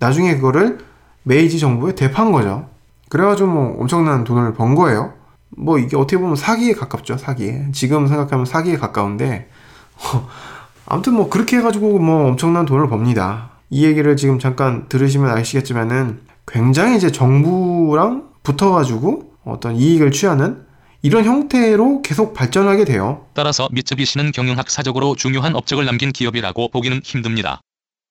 나중에 0.00 0.34
그거를 0.34 0.78
메이지 1.22 1.60
정부에 1.60 1.94
대판 1.94 2.32
거죠. 2.32 2.68
그래가지고 3.10 3.48
뭐 3.48 3.80
엄청난 3.80 4.24
돈을 4.24 4.54
번 4.54 4.74
거예요. 4.74 5.12
뭐 5.56 5.78
이게 5.78 5.96
어떻게 5.96 6.18
보면 6.18 6.34
사기에 6.34 6.72
가깝죠, 6.72 7.16
사기에. 7.16 7.68
지금 7.72 8.08
생각하면 8.08 8.44
사기에 8.44 8.76
가까운데, 8.76 9.48
아무튼 10.86 11.14
뭐 11.14 11.30
그렇게 11.30 11.58
해가지고 11.58 12.00
뭐 12.00 12.26
엄청난 12.26 12.64
돈을 12.66 12.88
법니다. 12.88 13.50
이 13.70 13.84
얘기를 13.84 14.16
지금 14.16 14.38
잠깐 14.38 14.88
들으시면 14.88 15.30
아시겠지만은 15.30 16.20
굉장히 16.46 16.96
이제 16.96 17.10
정부랑 17.10 18.30
붙어가지고 18.42 19.32
어떤 19.44 19.76
이익을 19.76 20.10
취하는 20.10 20.64
이런 21.02 21.24
형태로 21.24 22.02
계속 22.02 22.32
발전하게 22.32 22.84
돼요. 22.84 23.26
따라서 23.34 23.68
미쯔비시는 23.72 24.32
경영학사적으로 24.32 25.16
중요한 25.16 25.54
업적을 25.54 25.84
남긴 25.84 26.12
기업이라고 26.12 26.68
보기는 26.68 27.00
힘듭니다. 27.04 27.60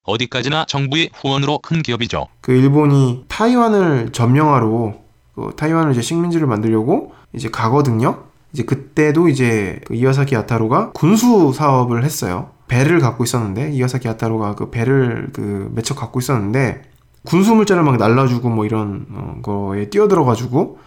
어디까지나 0.05 0.65
정부의 0.67 1.09
후원으로 1.13 1.59
큰 1.59 1.81
기업이죠. 1.81 2.27
그 2.41 2.51
일본이 2.51 3.25
타이완을 3.29 4.11
점령하러 4.11 4.93
그 5.33 5.53
타이완을 5.57 5.93
이제 5.93 6.01
식민지를 6.01 6.45
만들려고 6.45 7.13
이제 7.33 7.49
가거든요. 7.49 8.25
이제 8.53 8.63
그때도 8.63 9.27
이제 9.27 9.79
그 9.85 9.95
이와사키 9.95 10.35
아타로가 10.35 10.91
군수 10.91 11.51
사업을 11.55 12.03
했어요. 12.03 12.51
배를 12.67 12.99
갖고 12.99 13.23
있었는데 13.23 13.71
이와사키 13.71 14.07
아타로가 14.07 14.55
그 14.55 14.69
배를 14.69 15.29
그 15.33 15.71
매척 15.75 15.97
갖고 15.97 16.19
있었는데 16.19 16.83
군수 17.25 17.55
물자를 17.55 17.83
막 17.83 17.97
날라주고 17.97 18.49
뭐 18.49 18.65
이런 18.65 19.05
어, 19.11 19.35
거에 19.41 19.89
뛰어들어 19.89 20.25
가지고 20.25 20.79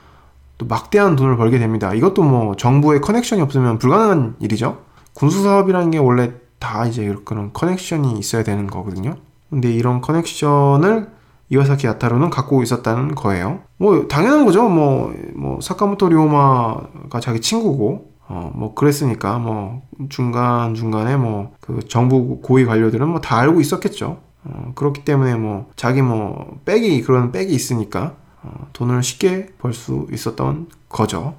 또 0.58 0.66
막대한 0.66 1.16
돈을 1.16 1.36
벌게 1.36 1.58
됩니다. 1.58 1.92
이것도 1.94 2.22
뭐 2.22 2.56
정부의 2.56 3.00
커넥션이 3.00 3.42
없으면 3.42 3.78
불가능한 3.78 4.36
일이죠. 4.40 4.78
군수 5.14 5.42
사업이라는 5.42 5.90
게 5.90 5.98
원래 5.98 6.32
다 6.58 6.86
이제 6.86 7.14
그런 7.24 7.52
커넥션이 7.52 8.18
있어야 8.18 8.42
되는 8.42 8.66
거거든요. 8.66 9.16
근데 9.50 9.70
이런 9.70 10.00
커넥션을 10.00 11.08
이와사키 11.48 11.86
야타로는 11.86 12.30
갖고 12.30 12.62
있었다는 12.62 13.14
거예요. 13.14 13.60
뭐 13.78 14.08
당연한 14.08 14.44
거죠. 14.44 14.68
뭐, 14.68 15.14
뭐 15.34 15.60
사카모토 15.60 16.08
리오마가 16.08 17.20
자기 17.20 17.40
친구고 17.40 18.10
어, 18.28 18.50
뭐 18.54 18.74
그랬으니까 18.74 19.38
뭐 19.38 19.82
중간 20.08 20.74
중간에 20.74 21.16
뭐 21.16 21.52
그 21.60 21.80
정부 21.88 22.40
고위 22.42 22.64
관료들은 22.64 23.08
뭐 23.08 23.20
다 23.20 23.38
알고 23.38 23.60
있었겠죠. 23.60 24.18
어, 24.44 24.72
그렇기 24.74 25.04
때문에 25.04 25.34
뭐 25.36 25.70
자기 25.76 26.02
뭐 26.02 26.58
백이 26.64 27.02
그런 27.02 27.32
백이 27.32 27.52
있으니까 27.52 28.14
어, 28.42 28.68
돈을 28.72 29.02
쉽게 29.02 29.48
벌 29.58 29.72
수 29.72 30.06
있었던 30.12 30.68
거죠. 30.88 31.34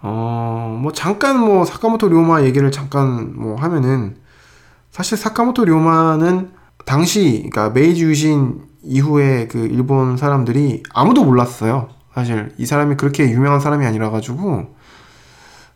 어, 0.00 0.78
뭐 0.80 0.92
잠깐 0.92 1.40
뭐 1.40 1.64
사카모토 1.64 2.08
료마 2.08 2.42
얘기를 2.44 2.70
잠깐 2.70 3.34
뭐 3.36 3.56
하면은 3.56 4.16
사실 4.90 5.16
사카모토 5.18 5.64
료마는 5.64 6.50
당시 6.84 7.48
그러니까 7.50 7.70
메이지 7.70 8.04
유신 8.04 8.62
이후에 8.82 9.48
그 9.48 9.58
일본 9.58 10.16
사람들이 10.16 10.82
아무도 10.94 11.24
몰랐어요. 11.24 11.88
사실 12.14 12.52
이 12.58 12.64
사람이 12.66 12.96
그렇게 12.96 13.28
유명한 13.30 13.60
사람이 13.60 13.84
아니라 13.86 14.10
가지고 14.10 14.74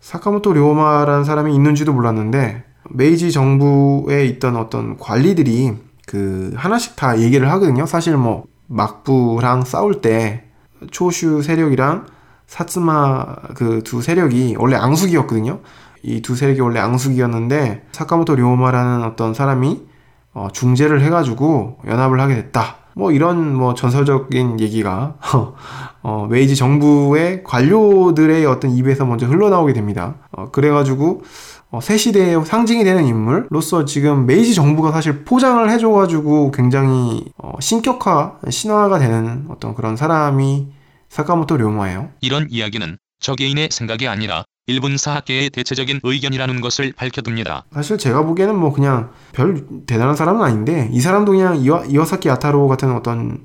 사카모토 0.06 0.52
료마라는 0.52 1.22
사람이 1.24 1.54
있는지도 1.54 1.92
몰랐는데 1.92 2.64
메이지 2.90 3.30
정부에 3.30 4.24
있던 4.26 4.56
어떤 4.56 4.98
관리들이 4.98 5.74
그 6.06 6.52
하나씩 6.56 6.96
다 6.96 7.18
얘기를 7.20 7.48
하거든요. 7.52 7.86
사실 7.86 8.16
뭐 8.16 8.44
막부랑 8.66 9.62
싸울 9.64 10.00
때 10.00 10.44
초슈 10.90 11.42
세력이랑 11.42 12.06
사츠마 12.48 13.36
그 13.54 13.80
두 13.84 14.02
세력이 14.02 14.56
원래 14.58 14.76
앙숙이었거든요. 14.76 15.60
이 16.02 16.20
두 16.20 16.34
세력이 16.34 16.60
원래 16.60 16.80
앙숙이었는데 16.80 17.86
사카모토 17.92 18.34
료마라는 18.34 19.04
어떤 19.04 19.32
사람이 19.34 19.86
어, 20.34 20.48
중재를 20.52 21.00
해가지고 21.02 21.78
연합을 21.86 22.20
하게 22.20 22.34
됐다. 22.34 22.78
뭐 22.94 23.12
이런 23.12 23.54
뭐 23.54 23.74
전설적인 23.74 24.60
얘기가 24.60 25.16
어, 26.02 26.26
메이지 26.28 26.56
정부의 26.56 27.44
관료들의 27.44 28.44
어떤 28.46 28.72
입에서 28.72 29.04
먼저 29.04 29.26
흘러나오게 29.26 29.72
됩니다. 29.72 30.16
어, 30.32 30.50
그래가지고 30.50 31.22
어, 31.70 31.80
새 31.80 31.96
시대의 31.96 32.44
상징이 32.44 32.84
되는 32.84 33.06
인물로서 33.06 33.86
지금 33.86 34.26
메이지 34.26 34.54
정부가 34.54 34.92
사실 34.92 35.24
포장을 35.24 35.68
해줘가지고 35.70 36.50
굉장히 36.50 37.24
어, 37.38 37.52
신격화, 37.60 38.40
신화가 38.50 38.98
되는 38.98 39.46
어떤 39.48 39.74
그런 39.74 39.96
사람이 39.96 40.68
사카모토 41.08 41.56
료마예요. 41.56 42.10
이런 42.20 42.46
이야기는 42.50 42.98
저 43.20 43.34
개인의 43.34 43.68
생각이 43.70 44.08
아니라 44.08 44.44
일본 44.66 44.96
사학계의 44.96 45.50
대체적인 45.50 46.00
의견이라는 46.04 46.60
것을 46.60 46.92
밝혀둡니다. 46.92 47.64
사실 47.72 47.98
제가 47.98 48.22
보기에는 48.22 48.56
뭐 48.56 48.72
그냥 48.72 49.10
별 49.32 49.66
대단한 49.86 50.14
사람은 50.14 50.40
아닌데 50.40 50.88
이 50.92 51.00
사람도 51.00 51.32
그냥 51.32 51.56
이와, 51.56 51.84
이와사키 51.84 52.28
야타로 52.28 52.68
같은 52.68 52.94
어떤 52.94 53.44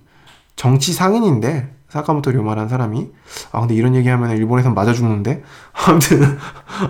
정치 0.56 0.94
상인인데 0.94 1.74
사카모토 1.90 2.32
료마라는 2.32 2.70
사람이 2.70 3.08
아 3.52 3.62
근데 3.62 3.74
이런 3.74 3.96
얘기하면 3.96 4.38
일본에선 4.38 4.76
맞아 4.76 4.94
죽는데 4.94 5.42
아무튼 5.88 6.38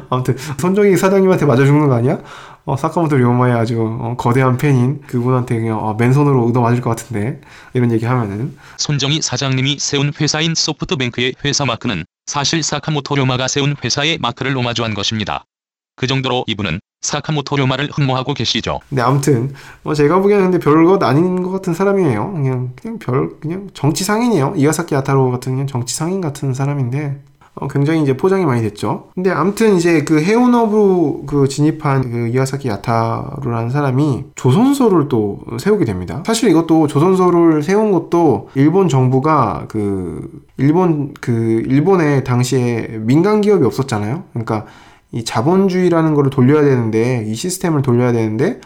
아무튼 0.09 0.35
손정희 0.57 0.97
사장님한테 0.97 1.45
맞아 1.45 1.65
죽는 1.65 1.87
거 1.87 1.95
아니야? 1.95 2.19
어, 2.67 2.75
사카모토 2.75 3.15
료마의 3.15 3.53
아주 3.53 3.81
어, 3.81 4.15
거대한 4.17 4.57
팬인 4.57 5.01
그분한테 5.07 5.57
그냥 5.57 5.79
어, 5.79 5.93
맨손으로 5.93 6.45
얻어 6.45 6.59
맞을 6.59 6.81
것 6.81 6.89
같은데 6.89 7.39
이런 7.73 7.93
얘기하면은 7.93 8.57
손정희 8.75 9.21
사장님이 9.21 9.77
세운 9.79 10.11
회사인 10.19 10.53
소프트뱅크의 10.53 11.35
회사 11.45 11.63
마크는 11.63 12.03
사실 12.25 12.61
사카모토 12.61 13.15
료마가 13.15 13.47
세운 13.47 13.73
회사의 13.81 14.17
마크를 14.17 14.55
오마주한 14.57 14.95
것입니다. 14.95 15.45
그 15.95 16.07
정도로 16.07 16.43
이분은 16.45 16.81
사카모토 16.99 17.55
료마를 17.55 17.87
흠모하고 17.89 18.33
계시죠. 18.33 18.81
근데 18.89 19.01
아무튼 19.01 19.53
뭐 19.83 19.93
제가 19.93 20.19
보기에는 20.19 20.51
근데 20.51 20.59
별것 20.59 21.01
아닌 21.03 21.43
것 21.43 21.51
같은 21.51 21.73
사람이에요. 21.73 22.33
그냥 22.33 22.73
그냥 22.75 22.99
별 22.99 23.39
그냥 23.39 23.69
정치 23.73 24.03
상인이에요. 24.03 24.55
이와사키 24.57 24.93
아타로 24.93 25.31
같은 25.31 25.53
그냥 25.53 25.67
정치 25.67 25.95
상인 25.95 26.19
같은 26.19 26.53
사람인데 26.53 27.21
어, 27.59 27.67
굉장히 27.67 28.01
이제 28.01 28.15
포장이 28.15 28.45
많이 28.45 28.61
됐죠. 28.61 29.05
근데 29.15 29.31
아무튼 29.31 29.75
이제 29.75 30.03
그 30.03 30.21
해운업으로 30.21 31.23
그 31.25 31.47
진입한 31.47 32.11
그 32.11 32.27
이와사키 32.27 32.67
야타루라는 32.67 33.69
사람이 33.69 34.25
조선소를 34.35 35.07
또 35.07 35.39
세우게 35.59 35.85
됩니다. 35.85 36.23
사실 36.25 36.49
이것도 36.49 36.87
조선소를 36.87 37.63
세운 37.63 37.91
것도 37.91 38.49
일본 38.55 38.89
정부가 38.89 39.65
그 39.69 40.29
일본 40.57 41.13
그 41.19 41.31
일본에 41.67 42.23
당시에 42.23 42.99
민간 42.99 43.41
기업이 43.41 43.65
없었잖아요. 43.65 44.23
그러니까 44.33 44.65
이 45.11 45.23
자본주의라는 45.23 46.13
거를 46.13 46.29
돌려야 46.29 46.61
되는데 46.61 47.23
이 47.25 47.33
시스템을 47.33 47.81
돌려야 47.81 48.11
되는데 48.11 48.59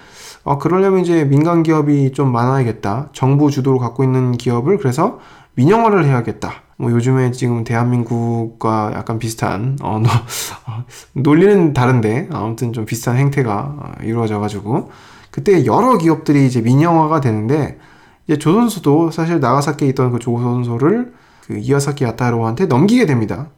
어, 0.44 0.58
그러려면 0.58 1.02
이제 1.02 1.24
민간 1.24 1.64
기업이 1.64 2.12
좀 2.12 2.32
많아야겠다. 2.32 3.10
정부 3.14 3.52
주도로 3.52 3.78
갖고 3.78 4.04
있는 4.04 4.34
기업을 4.34 4.78
그래서 4.80 5.20
민영화를 5.56 6.06
해야겠다. 6.06 6.52
뭐 6.82 6.92
요즘에 6.92 7.30
지금 7.30 7.64
대한민국과 7.64 8.94
약간 8.96 9.20
비슷한 9.20 9.78
어, 9.84 10.00
노, 10.04 10.10
어, 10.10 10.84
논리는 11.14 11.74
다른데 11.74 12.30
아무튼 12.32 12.74
좀 12.74 12.86
비슷한 12.86 13.18
행태가 13.18 13.76
어, 13.78 13.92
이루어져가지고 14.02 14.90
그때 15.30 15.66
여러 15.68 16.00
기업들이 16.00 16.48
이제 16.48 16.60
민영화가 16.62 17.22
되는데 17.22 17.78
이제 18.26 18.40
조선소도 18.40 19.12
사실 19.12 19.40
나가사키에 19.40 19.90
있던 19.90 20.12
그 20.12 20.18
조선소를 20.18 21.14
그 21.46 21.58
이와사키 21.60 22.04
야타로한테 22.04 22.66
넘기게 22.66 23.06
됩니다. 23.06 23.50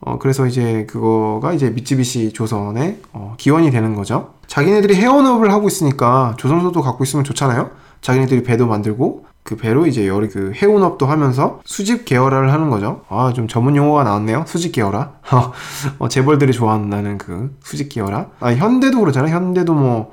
어, 0.00 0.18
그래서 0.18 0.44
이제 0.44 0.84
그거가 0.90 1.52
이제 1.52 1.70
미쯔비시 1.70 2.32
조선의 2.32 3.02
어, 3.12 3.34
기원이 3.38 3.70
되는 3.70 3.94
거죠. 3.94 4.34
자기네들이 4.48 4.96
해운업을 4.96 5.52
하고 5.52 5.68
있으니까 5.68 6.34
조선소도 6.38 6.82
갖고 6.82 7.04
있으면 7.04 7.24
좋잖아요. 7.24 7.70
자기네들이 8.00 8.42
배도 8.42 8.66
만들고 8.66 9.26
그 9.44 9.56
배로 9.56 9.86
이제 9.86 10.06
여러 10.06 10.28
그 10.28 10.52
해운업도 10.54 11.06
하면서 11.06 11.60
수집 11.64 12.04
계열화를 12.04 12.52
하는 12.52 12.70
거죠. 12.70 13.02
아, 13.08 13.32
좀 13.34 13.48
전문 13.48 13.74
용어가 13.74 14.04
나왔네요. 14.04 14.44
수집 14.46 14.72
계열화. 14.72 15.12
어, 15.98 16.08
재벌들이 16.08 16.52
좋아한다는 16.52 17.18
그 17.18 17.56
수집 17.62 17.88
계열화. 17.88 18.26
아, 18.40 18.52
현대도 18.52 19.00
그렇잖아요. 19.00 19.34
현대도 19.34 19.74
뭐, 19.74 20.12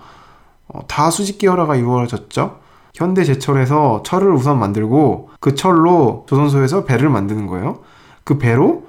어, 0.67 0.79
다 0.87 1.11
수집 1.11 1.37
계열화가 1.37 1.75
이루어졌죠. 1.75 2.57
현대 2.95 3.23
제철에서 3.23 4.01
철을 4.03 4.31
우선 4.33 4.59
만들고 4.59 5.29
그 5.39 5.53
철로 5.53 6.25
조선소에서 6.27 6.85
배를 6.85 7.09
만드는 7.09 7.45
거예요. 7.45 7.79
그 8.23 8.39
배로 8.39 8.87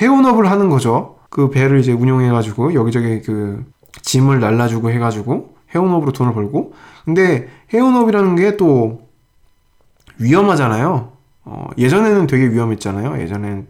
해운업을 0.00 0.50
하는 0.50 0.70
거죠. 0.70 1.16
그 1.30 1.50
배를 1.50 1.78
이제 1.78 1.92
운용해가지고 1.92 2.74
여기저기 2.74 3.22
그 3.22 3.64
짐을 4.02 4.40
날라주고 4.40 4.90
해가지고 4.90 5.54
해운업으로 5.74 6.12
돈을 6.12 6.34
벌고. 6.34 6.72
근데 7.04 7.48
해운업이라는 7.72 8.36
게또 8.36 9.07
위험하잖아요. 10.18 11.12
어, 11.44 11.68
예전에는 11.78 12.26
되게 12.26 12.48
위험했잖아요. 12.50 13.20
예전엔 13.20 13.66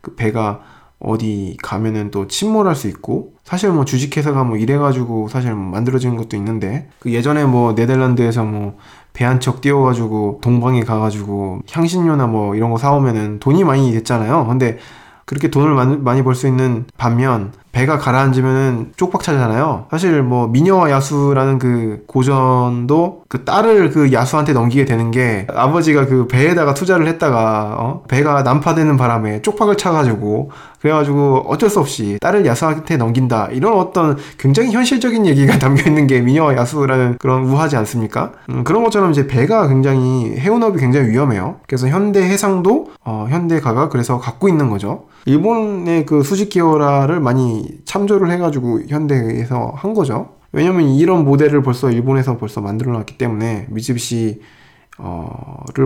그 0.00 0.14
배가 0.14 0.60
어디 0.98 1.56
가면은 1.62 2.10
또 2.12 2.28
침몰할 2.28 2.76
수 2.76 2.86
있고 2.86 3.32
사실 3.42 3.70
뭐 3.70 3.84
주식회사가 3.84 4.44
뭐 4.44 4.56
이래가지고 4.56 5.28
사실 5.28 5.52
뭐 5.54 5.70
만들어진 5.72 6.16
것도 6.16 6.36
있는데 6.36 6.88
그 7.00 7.12
예전에 7.12 7.44
뭐 7.44 7.72
네덜란드에서 7.74 8.44
뭐 8.44 8.74
배 9.12 9.26
한 9.26 9.40
척 9.40 9.60
띄워가지고 9.60 10.38
동방에 10.42 10.84
가가지고 10.84 11.60
향신료나 11.70 12.28
뭐 12.28 12.54
이런 12.54 12.70
거 12.70 12.78
사오면은 12.78 13.40
돈이 13.40 13.62
많이 13.62 13.92
됐잖아요. 13.92 14.46
근데 14.46 14.78
그렇게 15.26 15.48
돈을 15.50 15.98
많이 15.98 16.22
벌 16.22 16.34
수 16.34 16.46
있는 16.46 16.86
반면 16.96 17.52
배가 17.72 17.98
가라앉으면은 17.98 18.92
쪽박차잖아요. 18.96 19.86
사실 19.90 20.22
뭐 20.22 20.46
미녀와 20.46 20.90
야수라는 20.90 21.58
그 21.58 22.04
고전도 22.06 23.22
그 23.28 23.44
딸을 23.44 23.90
그 23.90 24.12
야수한테 24.12 24.52
넘기게 24.52 24.84
되는 24.84 25.10
게 25.10 25.46
아버지가 25.50 26.06
그 26.06 26.28
배에다가 26.28 26.74
투자를 26.74 27.06
했다가 27.08 27.76
어? 27.78 28.02
배가 28.08 28.42
난파되는 28.42 28.98
바람에 28.98 29.40
쪽박을 29.40 29.78
차가지고 29.78 30.50
그래가지고 30.82 31.44
어쩔 31.46 31.70
수 31.70 31.78
없이 31.78 32.18
딸을 32.20 32.44
야수한테 32.44 32.96
넘긴다 32.96 33.50
이런 33.52 33.78
어떤 33.78 34.18
굉장히 34.36 34.72
현실적인 34.72 35.26
얘기가 35.26 35.58
담겨 35.60 35.84
있는 35.88 36.08
게 36.08 36.20
미녀와 36.20 36.56
야수라는 36.56 37.18
그런 37.18 37.44
우하지 37.44 37.76
않습니까? 37.76 38.32
음, 38.50 38.64
그런 38.64 38.82
것처럼 38.82 39.12
이제 39.12 39.28
배가 39.28 39.68
굉장히 39.68 40.36
해운업이 40.36 40.80
굉장히 40.80 41.10
위험해요. 41.10 41.60
그래서 41.68 41.86
현대 41.86 42.20
해상도 42.20 42.90
어, 43.04 43.26
현대가가 43.30 43.88
그래서 43.88 44.18
갖고 44.18 44.48
있는 44.48 44.70
거죠. 44.70 45.04
일본의 45.24 46.04
그 46.04 46.24
수직 46.24 46.50
기어라를 46.50 47.20
많이 47.20 47.64
참조를 47.84 48.30
해가지고 48.32 48.80
현대에서 48.88 49.72
한 49.76 49.94
거죠. 49.94 50.30
왜냐면 50.50 50.88
이런 50.88 51.24
모델을 51.24 51.62
벌써 51.62 51.92
일본에서 51.92 52.38
벌써 52.38 52.60
만들어 52.60 52.92
놨기 52.92 53.16
때문에 53.18 53.66
미쯔비시를 53.70 54.40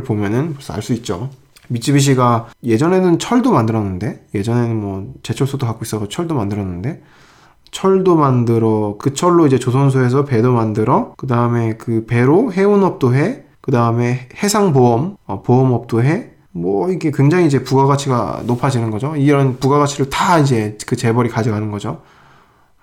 보면은 0.05 0.55
벌써 0.55 0.73
알 0.73 0.83
수 0.83 0.95
있죠. 0.95 1.29
미쯔비시가 1.69 2.47
예전에는 2.65 3.19
철도 3.19 3.53
만들었는데 3.53 4.27
예전에는 4.35 4.77
뭐 4.81 5.15
제철소도 5.23 5.67
갖고 5.67 5.85
있어서 5.85 6.09
철도 6.09 6.35
만들었는데 6.35 7.03
철도 7.71 8.17
만들어 8.17 8.97
그 8.99 9.13
철로 9.15 9.47
이제 9.47 9.59
조선소에서 9.59 10.25
배도 10.25 10.53
만들어 10.53 11.15
그 11.17 11.27
다음에 11.27 11.77
그 11.77 12.07
배로 12.07 12.53
해운업도 12.53 13.15
해 13.15 13.47
그 13.61 13.73
다음에 13.73 14.29
해상보험 14.41 15.17
어, 15.27 15.43
보험업도 15.43 16.03
해 16.05 16.37
뭐 16.57 16.91
이게 16.91 17.11
굉장히 17.11 17.47
이제 17.47 17.63
부가가치가 17.63 18.43
높아지는 18.47 18.91
거죠. 18.91 19.15
이런 19.15 19.59
부가가치를 19.59 20.09
다 20.09 20.39
이제 20.39 20.79
그 20.87 20.97
재벌이 20.97 21.29
가져가는 21.29 21.71
거죠. 21.71 22.01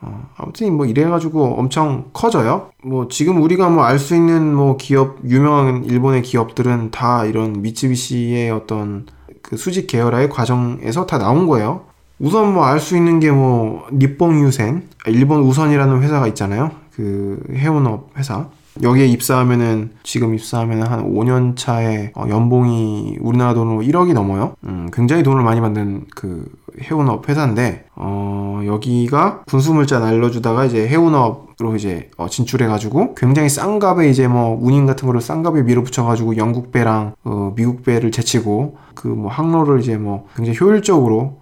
어, 0.04 0.28
아무튼 0.38 0.76
뭐 0.76 0.86
이래가지고 0.86 1.56
엄청 1.58 2.06
커져요. 2.14 2.70
뭐 2.84 3.08
지금 3.08 3.42
우리가 3.42 3.70
뭐 3.70 3.84
알 3.86 3.98
수 4.00 4.16
있는 4.16 4.54
뭐 4.54 4.76
기업 4.78 5.18
유명한 5.26 5.86
일본의 5.86 6.22
기업들은 6.24 6.92
다 6.92 7.26
이런 7.26 7.62
미쯔비시의 7.62 8.52
어떤 8.52 9.06
그 9.42 9.56
수직 9.58 9.88
계열화의 9.88 10.30
과정에서 10.30 11.06
다 11.06 11.18
나온 11.18 11.48
거예요. 11.48 11.82
우선 12.20 12.54
뭐 12.54 12.66
알 12.66 12.80
수 12.80 12.96
있는 12.98 13.20
게 13.20 13.32
뭐 13.32 13.86
니뽕 13.94 14.44
유센 14.44 14.84
일본 15.08 15.42
우선이라는 15.42 16.02
회사가 16.02 16.28
있잖아요. 16.28 16.72
그 16.96 17.40
해운업 17.54 18.10
회사. 18.18 18.48
여기에 18.82 19.06
입사하면은 19.08 19.92
지금 20.02 20.34
입사하면은 20.34 20.88
한 20.88 21.04
5년 21.14 21.56
차에 21.56 22.12
어, 22.16 22.26
연봉이 22.30 23.18
우리나라 23.22 23.54
돈으로 23.54 23.82
1억이 23.84 24.14
넘어요. 24.14 24.56
음, 24.64 24.90
굉장히 24.92 25.22
돈을 25.22 25.44
많이 25.44 25.62
받는 25.62 26.06
그 26.16 26.46
해운업 26.82 27.28
회사인데 27.30 27.86
어, 27.96 28.62
여기가 28.66 29.44
군수물자 29.48 30.00
날려주다가 30.00 30.66
이제 30.66 30.88
해운업으로 30.88 31.76
이제 31.76 32.10
어, 32.18 32.28
진출해가지고 32.28 33.16
굉장히 33.16 33.50
싼 33.50 33.80
값에 33.80 34.10
이제 34.10 34.28
뭐 34.28 34.58
운임 34.62 34.86
같은 34.86 35.06
거를 35.08 35.22
싼 35.22 35.44
값에 35.44 35.62
밀어붙여가지고 35.64 36.38
영국 36.38 36.72
배랑 36.72 37.14
어, 37.24 37.54
미국 37.56 37.84
배를 37.84 38.12
제치고 38.12 38.78
그 38.96 39.08
뭐 39.08 39.30
항로를 39.32 39.80
이제 39.80 39.98
뭐 39.98 40.28
굉장히 40.36 40.58
효율적으로 40.60 41.38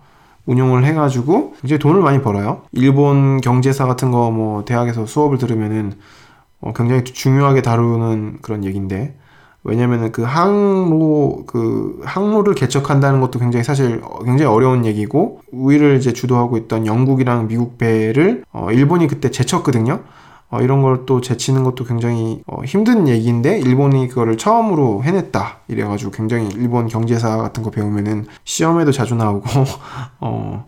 운용을 0.46 0.84
해가지고 0.86 1.54
이제 1.64 1.78
돈을 1.78 2.02
많이 2.02 2.22
벌어요. 2.22 2.62
일본 2.72 3.40
경제사 3.42 3.86
같은 3.86 4.12
거 4.12 4.32
뭐 4.32 4.66
대학에서 4.66 5.06
수업을 5.06 5.38
들으면은 5.38 5.94
어, 6.60 6.74
굉장히 6.74 7.04
중요하게 7.04 7.62
다루는 7.62 8.40
그런 8.42 8.64
얘기인데 8.66 9.16
왜냐면은 9.64 10.12
그 10.12 10.24
항로 10.24 11.44
그 11.46 12.00
항로를 12.04 12.56
개척한다는 12.56 13.22
것도 13.22 13.40
굉장히 13.40 13.64
사실 13.64 14.02
굉장히 14.26 14.52
어려운 14.52 14.86
얘기고 14.86 15.42
우위를 15.52 15.98
이제 15.98 16.14
주도하고 16.14 16.58
있던 16.58 16.88
영국이랑 16.88 17.48
미국 17.48 17.78
배를 17.78 18.44
어, 18.52 18.72
일본이 18.72 19.08
그때 19.08 19.30
제쳤거든요. 19.30 20.02
어, 20.50 20.60
이런 20.62 20.82
걸 20.82 21.06
또 21.06 21.22
제치는 21.22 21.64
것도 21.64 21.86
굉장히 21.86 22.42
어, 22.46 22.62
힘든 22.64 23.08
얘기인데 23.08 23.60
일본이 23.60 24.08
그거를 24.08 24.38
처음으로 24.38 25.04
해냈다 25.04 25.60
이래가지고 25.68 26.12
굉장히 26.12 26.50
일본 26.56 26.88
경제사 26.88 27.38
같은 27.38 27.64
거 27.64 27.70
배우면은 27.72 28.26
시험에도 28.44 28.92
자주 28.92 29.16
나오고 29.16 29.48
어, 30.20 30.66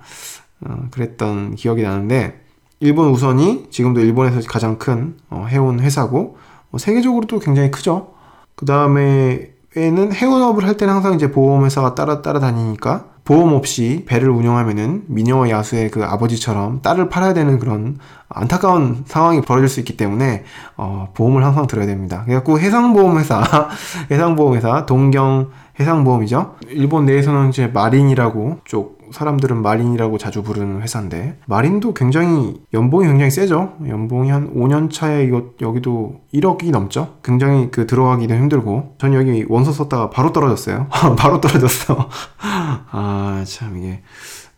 어, 0.61 0.77
그랬던 0.91 1.55
기억이 1.55 1.81
나는데 1.83 2.39
일본 2.79 3.09
우선이 3.09 3.67
지금도 3.71 4.01
일본에서 4.01 4.41
가장 4.47 4.77
큰 4.77 5.15
어, 5.29 5.45
해운 5.49 5.79
회사고 5.79 6.37
어, 6.71 6.77
세계적으로도 6.77 7.39
굉장히 7.39 7.71
크죠. 7.71 8.13
그 8.55 8.65
다음에는 8.65 10.13
해운업을 10.13 10.65
할 10.65 10.77
때는 10.77 10.93
항상 10.93 11.13
이제 11.15 11.31
보험회사가 11.31 11.95
따라 11.95 12.21
따라다니니까 12.21 13.13
보험 13.25 13.53
없이 13.53 14.03
배를 14.05 14.29
운영하면은 14.29 15.05
미녀와 15.07 15.49
야수의 15.49 15.91
그 15.91 16.03
아버지처럼 16.03 16.81
딸을 16.81 17.07
팔아야 17.07 17.33
되는 17.33 17.57
그런 17.57 17.97
안타까운 18.27 19.03
상황이 19.05 19.41
벌어질 19.41 19.69
수 19.69 19.79
있기 19.79 19.95
때문에 19.95 20.43
어, 20.75 21.09
보험을 21.13 21.43
항상 21.45 21.65
들어야 21.67 21.85
됩니다. 21.85 22.23
그래갖고 22.25 22.59
해상보험회사, 22.59 23.69
해상보험회사 24.11 24.85
동경 24.85 25.51
해상보험이죠. 25.79 26.55
일본 26.69 27.05
내에서는 27.05 27.49
이제 27.49 27.67
마린이라고 27.67 28.59
쪽 28.65 28.99
사람들은 29.13 29.61
마린이라고 29.61 30.17
자주 30.17 30.43
부르는 30.43 30.81
회사인데 30.81 31.37
마린도 31.45 31.93
굉장히 31.93 32.61
연봉이 32.73 33.07
굉장히 33.07 33.31
세죠. 33.31 33.73
연봉이 33.87 34.29
한 34.31 34.53
5년 34.53 34.91
차에 34.91 35.23
이거 35.23 35.51
여기도 35.61 36.21
1억이 36.33 36.71
넘죠. 36.71 37.15
굉장히 37.23 37.69
그 37.71 37.87
들어가기도 37.87 38.33
힘들고 38.33 38.95
전 38.97 39.13
여기 39.13 39.45
원서 39.47 39.71
썼다가 39.71 40.09
바로 40.09 40.33
떨어졌어요. 40.33 40.87
바로 41.17 41.39
떨어졌어. 41.39 42.09
아 42.91 43.43
참 43.45 43.77
이게 43.77 44.01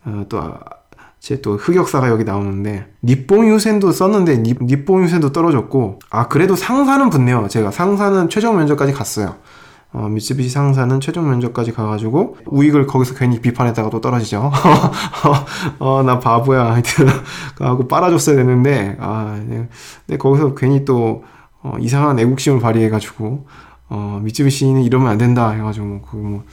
어, 0.04 0.24
또제또 0.28 1.56
흑역사가 1.56 2.08
여기 2.08 2.24
나오는데 2.24 2.86
니뽕 3.02 3.48
유센도 3.48 3.92
썼는데 3.92 4.42
니, 4.42 4.54
니뽕 4.60 5.02
유센도 5.04 5.32
떨어졌고 5.32 5.98
아 6.10 6.28
그래도 6.28 6.56
상사는 6.56 7.10
붙네요. 7.10 7.48
제가 7.48 7.70
상사는 7.70 8.28
최종 8.28 8.56
면접까지 8.56 8.92
갔어요. 8.92 9.36
어, 9.96 10.08
미쓰비시 10.10 10.50
상사는 10.50 11.00
최종 11.00 11.30
면접까지 11.30 11.72
가가지고 11.72 12.36
우익을 12.46 12.86
거기서 12.86 13.14
괜히 13.14 13.40
비판했다가 13.40 13.88
또 13.88 14.02
떨어지죠. 14.02 14.52
어, 15.80 16.02
나 16.02 16.18
바보야. 16.20 16.72
하여튼 16.72 17.06
하고 17.58 17.88
빨아줬어야 17.88 18.36
되는데 18.36 18.96
아, 19.00 19.40
네. 19.46 19.68
근데 20.06 20.18
거기서 20.18 20.54
괜히 20.54 20.84
또 20.84 21.24
어, 21.62 21.72
이상한 21.80 22.18
애국심을 22.18 22.60
발휘해가지고 22.60 23.46
어, 23.88 24.20
미쓰비시는 24.22 24.82
이러면 24.82 25.08
안 25.08 25.16
된다 25.16 25.48
해가지고 25.50 25.86
뭐, 25.86 26.02
그뭐 26.02 26.44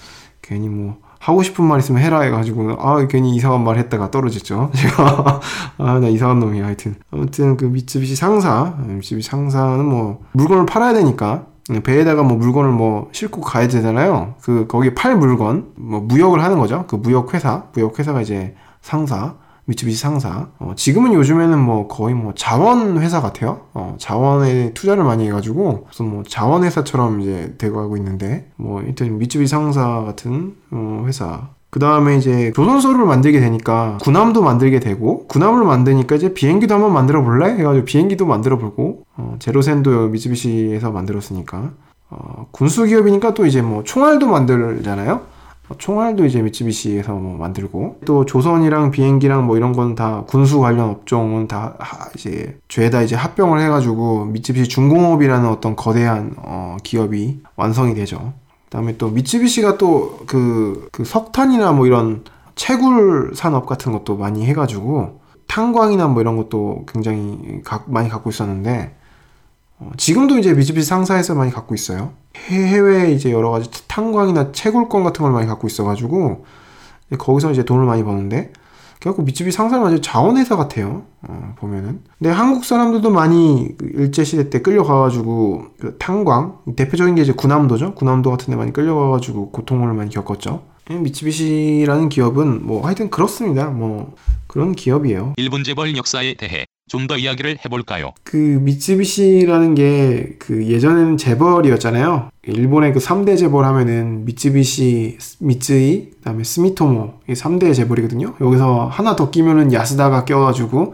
괜히 0.41 0.69
뭐 0.69 0.97
하고 1.19 1.43
싶은 1.43 1.65
말 1.65 1.79
있으면 1.79 2.01
해라 2.01 2.21
해가지고 2.21 2.77
아 2.79 3.05
괜히 3.07 3.35
이상한 3.35 3.63
말 3.63 3.77
했다가 3.77 4.11
떨어졌죠 4.11 4.71
제가 4.75 5.41
아 5.77 5.99
나 5.99 6.07
이상한 6.07 6.39
놈이야 6.39 6.65
하여튼 6.65 6.95
아무튼 7.11 7.55
그 7.57 7.65
미쓰비시 7.65 8.15
상사 8.15 8.75
미쓰비시 8.79 9.29
상사는 9.29 9.83
뭐 9.85 10.21
물건을 10.33 10.65
팔아야 10.65 10.93
되니까 10.93 11.45
배에다가 11.83 12.23
뭐 12.23 12.37
물건을 12.37 12.71
뭐 12.71 13.09
싣고 13.11 13.41
가야 13.41 13.67
되잖아요. 13.67 14.35
그 14.41 14.67
거기 14.67 14.93
팔 14.93 15.15
물건 15.15 15.71
뭐 15.75 16.01
무역을 16.01 16.43
하는 16.43 16.59
거죠. 16.59 16.85
그 16.87 16.95
무역 16.95 17.33
회사, 17.33 17.65
무역 17.73 17.99
회사가 17.99 18.21
이제 18.21 18.55
상사, 18.81 19.35
미츠비시 19.65 19.97
상사. 19.97 20.49
어, 20.59 20.73
지금은 20.75 21.13
요즘에는 21.13 21.57
뭐 21.57 21.87
거의 21.87 22.15
뭐 22.15 22.33
자원 22.35 22.99
회사 22.99 23.21
같아요. 23.21 23.61
어, 23.73 23.95
자원에 23.97 24.73
투자를 24.73 25.03
많이 25.03 25.27
해가지고 25.27 25.85
무슨 25.87 26.09
뭐 26.09 26.23
자원 26.27 26.63
회사처럼 26.63 27.21
이제 27.21 27.55
되고 27.57 27.95
있는데 27.97 28.51
뭐 28.57 28.81
하여튼 28.81 29.17
미츠비시 29.17 29.49
상사 29.49 30.01
같은 30.01 30.55
어, 30.71 31.03
회사 31.07 31.49
그 31.73 31.79
다음에 31.79 32.17
이제 32.17 32.51
조선소를 32.55 33.03
만들게 33.03 33.39
되니까 33.39 33.97
군함도 34.03 34.43
만들게 34.43 34.79
되고 34.79 35.25
군함을 35.25 35.63
만드니까 35.65 36.17
이제 36.17 36.31
비행기도 36.31 36.75
한번 36.75 36.93
만들어 36.93 37.23
볼래? 37.23 37.49
해가지고 37.57 37.83
비행기도 37.83 38.27
만들어 38.27 38.59
보고 38.59 39.05
어, 39.17 39.37
제로센도 39.39 40.09
미쯔비시에서 40.09 40.91
만들었으니까 40.91 41.71
어, 42.11 42.45
군수 42.51 42.85
기업이니까 42.85 43.33
또 43.33 43.47
이제 43.47 43.63
뭐 43.63 43.81
총알도 43.83 44.27
만들잖아요. 44.27 45.21
어, 45.69 45.75
총알도 45.79 46.25
이제 46.25 46.43
미쯔비시에서 46.43 47.13
뭐 47.13 47.39
만들고 47.39 48.01
또 48.05 48.23
조선이랑 48.25 48.91
비행기랑 48.91 49.47
뭐 49.47 49.57
이런 49.57 49.73
건 49.73 49.95
다 49.95 50.25
군수 50.27 50.59
관련 50.59 50.89
업종은 50.89 51.47
다 51.47 51.73
하, 51.79 52.07
이제 52.15 52.55
죄다 52.67 53.01
이제 53.01 53.15
합병을 53.15 53.59
해가지고 53.61 54.25
미쯔비시 54.25 54.69
중공업이라는 54.69 55.49
어떤 55.49 55.75
거대한 55.75 56.35
어, 56.37 56.77
기업이 56.83 57.41
완성이 57.55 57.95
되죠. 57.95 58.33
그다음에 58.73 58.97
또 58.97 59.09
미쯔비시가 59.09 59.77
또그 59.77 60.89
그 60.91 61.05
석탄이나 61.05 61.71
뭐 61.73 61.85
이런 61.85 62.23
채굴 62.55 63.33
산업 63.35 63.67
같은 63.67 63.91
것도 63.91 64.17
많이 64.17 64.47
해가지고 64.47 65.21
탄광이나 65.47 66.07
뭐 66.07 66.21
이런 66.21 66.37
것도 66.37 66.85
굉장히 66.91 67.61
가, 67.63 67.83
많이 67.85 68.09
갖고 68.09 68.31
있었는데 68.31 68.95
어, 69.77 69.91
지금도 69.95 70.39
이제 70.39 70.53
미쯔비시 70.53 70.87
상사에서 70.87 71.35
많이 71.35 71.51
갖고 71.51 71.75
있어요. 71.75 72.13
해외에 72.35 73.11
이제 73.11 73.31
여러 73.31 73.51
가지 73.51 73.69
탄광이나 73.87 74.51
채굴권 74.53 75.03
같은 75.03 75.21
걸 75.21 75.31
많이 75.31 75.45
갖고 75.45 75.67
있어가지고 75.67 76.45
거기서 77.19 77.51
이제 77.51 77.63
돈을 77.63 77.85
많이 77.85 78.03
버는데 78.03 78.53
그래갖고 79.03 79.23
미쯔비 79.23 79.51
상사는 79.51 79.83
완전 79.83 80.01
자원회사 80.01 80.55
같아요. 80.55 81.03
어, 81.23 81.55
보면은. 81.57 81.99
근데 82.17 82.31
한국 82.31 82.63
사람들도 82.63 83.09
많이 83.09 83.67
그 83.77 83.91
일제시대 83.93 84.49
때 84.49 84.61
끌려가가지고 84.61 85.65
그 85.77 85.97
탄광, 85.97 86.59
대표적인 86.77 87.15
게 87.15 87.21
이제 87.21 87.33
군함도죠. 87.33 87.95
군함도 87.95 88.31
같은 88.31 88.51
데 88.51 88.55
많이 88.55 88.71
끌려가가지고 88.71 89.51
고통을 89.51 89.93
많이 89.93 90.09
겪었죠. 90.09 90.63
미츠비시라는 90.89 92.07
기업은 92.07 92.65
뭐 92.65 92.85
하여튼 92.85 93.09
그렇습니다. 93.09 93.65
뭐 93.65 94.15
그런 94.47 94.71
기업이에요. 94.71 95.33
일본 95.35 95.65
재벌 95.65 95.97
역사에 95.97 96.35
대해 96.35 96.65
좀 96.87 97.07
더 97.07 97.17
이야기를 97.17 97.57
해볼까요? 97.65 98.13
그 98.23 98.37
미츠비시라는 98.37 99.75
게 99.75 100.23
그 100.45 100.67
예전에는 100.67 101.15
재벌이었잖아요. 101.17 102.29
일본의 102.47 102.93
그 102.93 102.99
3대 102.99 103.37
재벌 103.37 103.63
하면은 103.65 104.25
미츠비시, 104.25 105.17
미츠이, 105.39 106.11
그다음에 106.17 106.43
스미토모 106.43 107.13
이 107.29 107.33
3대 107.33 107.73
재벌이거든요. 107.73 108.35
여기서 108.41 108.87
하나 108.87 109.15
더 109.15 109.29
끼면은 109.29 109.71
야스다가 109.71 110.25
껴가지고 110.25 110.93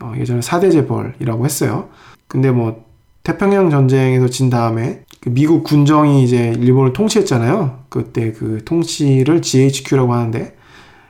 어, 0.00 0.12
예전에 0.18 0.40
4대 0.40 0.70
재벌이라고 0.70 1.44
했어요. 1.46 1.88
근데 2.28 2.50
뭐 2.50 2.84
태평양 3.22 3.70
전쟁에서 3.70 4.28
진 4.28 4.50
다음에 4.50 5.04
그 5.20 5.30
미국 5.30 5.64
군정이 5.64 6.22
이제 6.22 6.52
일본을 6.58 6.92
통치했잖아요. 6.92 7.84
그때 7.88 8.32
그 8.32 8.62
통치를 8.66 9.40
GHQ라고 9.40 10.12
하는데 10.12 10.54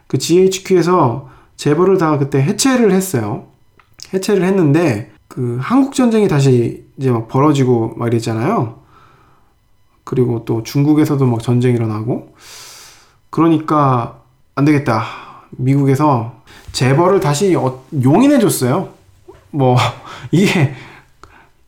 그 0.07 0.19
GHQ에서 0.19 1.29
재벌을 1.57 1.99
다 1.99 2.19
그때 2.19 2.41
해체를 2.41 2.93
했어요. 2.93 3.47
해체를 4.15 4.45
했는데 4.45 5.13
그 5.29 5.59
한국 5.61 5.95
전쟁이 5.95 6.29
다시 6.29 6.85
이제 6.97 7.11
막 7.11 7.29
벌어지고 7.29 7.95
막 7.97 8.07
이랬잖아요. 8.07 8.81
그리고 10.05 10.45
또 10.45 10.63
중국에서도 10.63 11.25
막 11.27 11.43
전쟁이 11.43 11.75
일어나고 11.75 12.35
그러니까 13.31 14.21
안 14.55 14.65
되겠다. 14.65 15.05
미국에서 15.51 16.35
재벌을 16.73 17.21
다시 17.21 17.55
어, 17.57 17.83
용인해 18.03 18.39
줬어요. 18.39 18.91
뭐 19.51 19.77
이게 20.31 20.75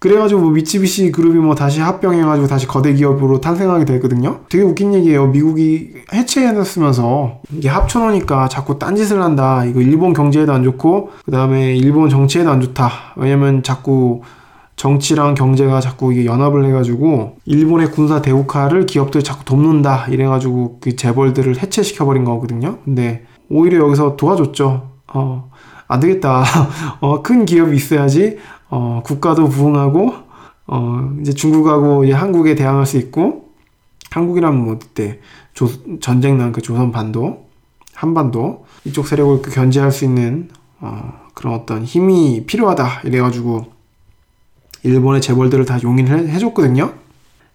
그래가지고 0.06 0.40
뭐 0.40 0.50
미츠비시 0.50 1.10
그룹이 1.10 1.40
뭐 1.40 1.56
다시 1.56 1.80
합병해가지고 1.80 2.46
다시 2.46 2.68
거대 2.68 2.94
기업으로 2.94 3.40
탄생하게 3.40 3.84
됐거든요. 3.86 4.40
되게 4.48 4.62
웃긴 4.62 4.94
얘기예요. 4.94 5.26
미국이 5.26 5.94
해체해놨으면서 6.12 7.40
이게 7.52 7.68
합쳐놓으니까 7.68 8.46
자꾸 8.46 8.78
딴짓을 8.78 9.20
한다. 9.20 9.64
이거 9.64 9.80
일본 9.80 10.12
경제에도 10.12 10.52
안 10.52 10.62
좋고 10.62 11.10
그 11.24 11.30
다음에 11.32 11.74
일본 11.74 12.08
정치에도 12.08 12.50
안 12.50 12.60
좋다. 12.60 13.14
왜냐면 13.16 13.64
자꾸 13.64 14.22
정치랑 14.76 15.34
경제가 15.34 15.80
자꾸 15.80 16.12
이게 16.12 16.24
연합을 16.24 16.64
해가지고 16.66 17.38
일본의 17.44 17.90
군사 17.90 18.22
대국화를 18.22 18.86
기업들이 18.86 19.24
자꾸 19.24 19.44
돕는다 19.44 20.06
이래가지고 20.08 20.78
그 20.82 20.94
재벌들을 20.94 21.60
해체시켜버린 21.60 22.22
거거든요. 22.22 22.78
근데 22.84 23.24
오히려 23.48 23.78
여기서 23.84 24.14
도와줬죠. 24.14 24.88
어, 25.14 25.50
안 25.88 26.00
되겠다. 26.00 26.44
어, 27.00 27.22
큰 27.22 27.44
기업이 27.44 27.74
있어야지 27.74 28.38
어, 28.68 29.02
국가도 29.04 29.48
부흥하고 29.48 30.12
어, 30.66 31.14
이제 31.20 31.32
중국하고 31.32 32.04
이제 32.04 32.12
한국에 32.12 32.54
대항할 32.54 32.86
수 32.86 32.96
있고 32.96 33.50
한국이란 34.10 34.56
뭐 34.56 34.78
그때 34.78 35.20
조, 35.54 35.68
전쟁 36.00 36.38
난 36.38 36.52
그 36.52 36.60
조선 36.62 36.92
반도 36.92 37.46
한반도 37.94 38.66
이쪽 38.84 39.06
세력을 39.06 39.42
그 39.42 39.50
견제할 39.50 39.90
수 39.90 40.04
있는 40.04 40.48
어, 40.80 41.12
그런 41.34 41.54
어떤 41.54 41.84
힘이 41.84 42.44
필요하다 42.46 43.02
이래가지고 43.04 43.66
일본의 44.82 45.20
재벌들을 45.20 45.64
다 45.64 45.78
용인을 45.82 46.28
해줬거든요. 46.28 46.92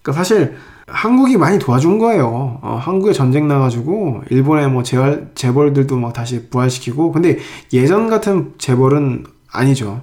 그러니까 0.02 0.12
사실 0.12 0.56
한국이 0.88 1.36
많이 1.36 1.58
도와준 1.58 1.98
거예요. 1.98 2.58
어, 2.60 2.78
한국에 2.80 3.12
전쟁 3.12 3.48
나가지고 3.48 4.22
일본의 4.30 4.68
뭐 4.70 4.82
재벌, 4.82 5.30
재벌들도 5.34 5.96
막 5.96 6.12
다시 6.12 6.48
부활시키고 6.50 7.12
근데 7.12 7.38
예전 7.72 8.08
같은 8.10 8.52
재벌은 8.58 9.24
아니죠. 9.50 10.02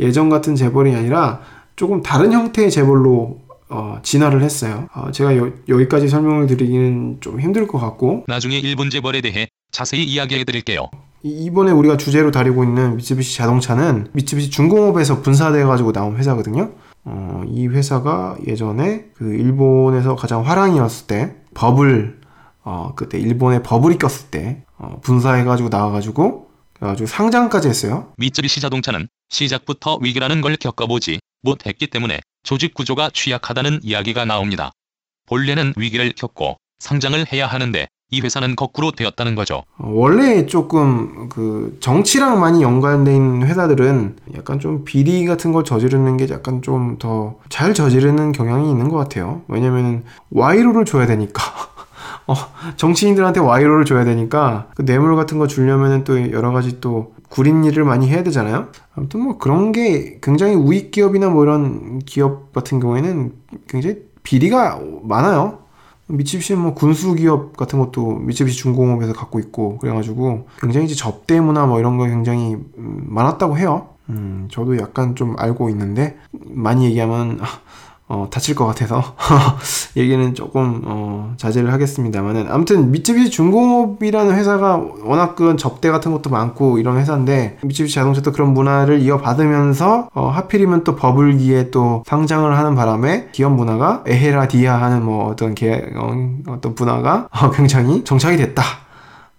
예전 0.00 0.28
같은 0.28 0.54
재벌이 0.54 0.94
아니라 0.94 1.40
조금 1.76 2.02
다른 2.02 2.32
형태의 2.32 2.70
재벌로 2.70 3.40
어, 3.68 3.98
진화를 4.02 4.42
했어요. 4.42 4.88
어, 4.94 5.10
제가 5.10 5.36
여, 5.36 5.50
여기까지 5.68 6.08
설명을 6.08 6.46
드리기는 6.46 7.18
좀 7.20 7.40
힘들 7.40 7.66
것 7.66 7.78
같고 7.78 8.24
나중에 8.28 8.58
일본 8.58 8.90
재벌에 8.90 9.20
대해 9.20 9.48
자세히 9.72 10.04
이야기해 10.04 10.44
드릴게요. 10.44 10.88
이번에 11.22 11.72
우리가 11.72 11.96
주제로 11.96 12.30
다루고 12.30 12.62
있는 12.62 12.96
미쓰비시 12.96 13.36
자동차는 13.36 14.08
미쓰비시 14.12 14.50
중공업에서 14.50 15.22
분사돼 15.22 15.64
가지고 15.64 15.92
나온 15.92 16.16
회사거든요. 16.16 16.72
어, 17.04 17.42
이 17.48 17.66
회사가 17.66 18.36
예전에 18.46 19.06
그 19.14 19.34
일본에서 19.34 20.14
가장 20.14 20.46
화랑이었을 20.46 21.06
때 21.08 21.34
버블 21.54 22.20
어, 22.62 22.92
그때 22.94 23.18
일본에 23.18 23.62
버블이 23.62 23.98
꼈을 23.98 24.30
때 24.30 24.64
어, 24.78 25.00
분사해 25.02 25.44
가지고 25.44 25.70
나와 25.70 25.90
가지고 25.90 26.48
그래가지고 26.74 27.06
상장까지 27.06 27.68
했어요. 27.68 28.12
미쓰비시 28.18 28.60
자동차는 28.60 29.08
시작부터 29.28 29.98
위기라는 30.00 30.40
걸 30.40 30.56
겪어보지 30.56 31.18
못했기 31.42 31.88
때문에 31.88 32.20
조직 32.42 32.74
구조가 32.74 33.10
취약하다는 33.12 33.80
이야기가 33.82 34.24
나옵니다. 34.24 34.72
본래는 35.26 35.74
위기를 35.76 36.12
겪고 36.16 36.56
상장을 36.78 37.24
해야 37.32 37.46
하는데 37.46 37.86
이 38.12 38.20
회사는 38.20 38.54
거꾸로 38.54 38.92
되었다는 38.92 39.34
거죠. 39.34 39.64
어, 39.78 39.90
원래 39.90 40.46
조금 40.46 41.28
그 41.28 41.76
정치랑 41.80 42.38
많이 42.38 42.62
연관된 42.62 43.42
회사들은 43.44 44.16
약간 44.36 44.60
좀 44.60 44.84
비리 44.84 45.26
같은 45.26 45.50
걸 45.52 45.64
저지르는 45.64 46.16
게 46.16 46.28
약간 46.30 46.62
좀 46.62 46.98
더 46.98 47.40
잘 47.48 47.74
저지르는 47.74 48.30
경향이 48.30 48.70
있는 48.70 48.88
것 48.88 48.96
같아요. 48.96 49.42
왜냐면은 49.48 50.04
와이로를 50.30 50.84
줘야 50.84 51.06
되니까. 51.06 51.42
어, 52.28 52.34
정치인들한테 52.76 53.40
와이로를 53.40 53.84
줘야 53.84 54.04
되니까 54.04 54.68
그 54.76 54.84
뇌물 54.84 55.16
같은 55.16 55.38
거 55.38 55.48
주려면은 55.48 56.04
또 56.04 56.30
여러 56.30 56.52
가지 56.52 56.80
또 56.80 57.14
구린 57.36 57.64
일을 57.64 57.84
많이 57.84 58.08
해야 58.08 58.22
되잖아요. 58.22 58.68
아무튼 58.94 59.20
뭐 59.20 59.36
그런 59.36 59.70
게 59.70 60.18
굉장히 60.22 60.54
우익 60.54 60.90
기업이나 60.90 61.28
뭐 61.28 61.44
이런 61.44 61.98
기업 61.98 62.54
같은 62.54 62.80
경우에는 62.80 63.32
굉장히 63.68 64.04
비리가 64.22 64.80
많아요. 65.02 65.58
미츠비시는 66.06 66.62
뭐 66.62 66.72
군수 66.72 67.14
기업 67.14 67.54
같은 67.54 67.78
것도 67.78 68.20
미츠비시 68.20 68.56
중공업에서 68.56 69.12
갖고 69.12 69.38
있고 69.38 69.76
그래가지고 69.76 70.46
굉장히 70.62 70.86
이제 70.86 70.94
접대 70.94 71.38
문화 71.38 71.66
뭐 71.66 71.78
이런 71.78 71.98
거 71.98 72.06
굉장히 72.06 72.54
음, 72.54 73.04
많았다고 73.06 73.58
해요. 73.58 73.88
음, 74.08 74.48
저도 74.50 74.78
약간 74.78 75.14
좀 75.14 75.34
알고 75.38 75.68
있는데 75.68 76.16
많이 76.30 76.86
얘기하면 76.86 77.38
어, 78.08 78.28
다칠 78.30 78.54
것 78.54 78.66
같아서 78.66 79.16
얘기는 79.96 80.34
조금 80.34 80.82
어, 80.84 81.34
자제를 81.38 81.72
하겠습니다만은 81.72 82.46
아무튼 82.48 82.92
미쯔비시 82.92 83.30
중공업이라는 83.30 84.32
회사가 84.36 84.80
워낙 85.02 85.34
그 85.34 85.56
접대 85.56 85.90
같은 85.90 86.12
것도 86.12 86.30
많고 86.30 86.78
이런 86.78 86.98
회사인데 86.98 87.58
미쯔비시 87.62 87.96
자동차도 87.96 88.30
그런 88.30 88.54
문화를 88.54 89.00
이어받으면서 89.00 90.10
어, 90.14 90.28
하필이면 90.28 90.84
또 90.84 90.94
버블기에 90.94 91.70
또 91.70 92.04
상장을 92.06 92.56
하는 92.56 92.74
바람에 92.76 93.28
기업 93.32 93.52
문화가 93.52 94.04
에헤라 94.06 94.48
디아 94.48 94.80
하는 94.80 95.04
뭐 95.04 95.26
어떤 95.28 95.56
개, 95.56 95.72
어, 95.96 96.36
어떤 96.46 96.74
문화가 96.76 97.28
어, 97.32 97.50
굉장히 97.50 98.04
정착이 98.04 98.36
됐다. 98.36 98.62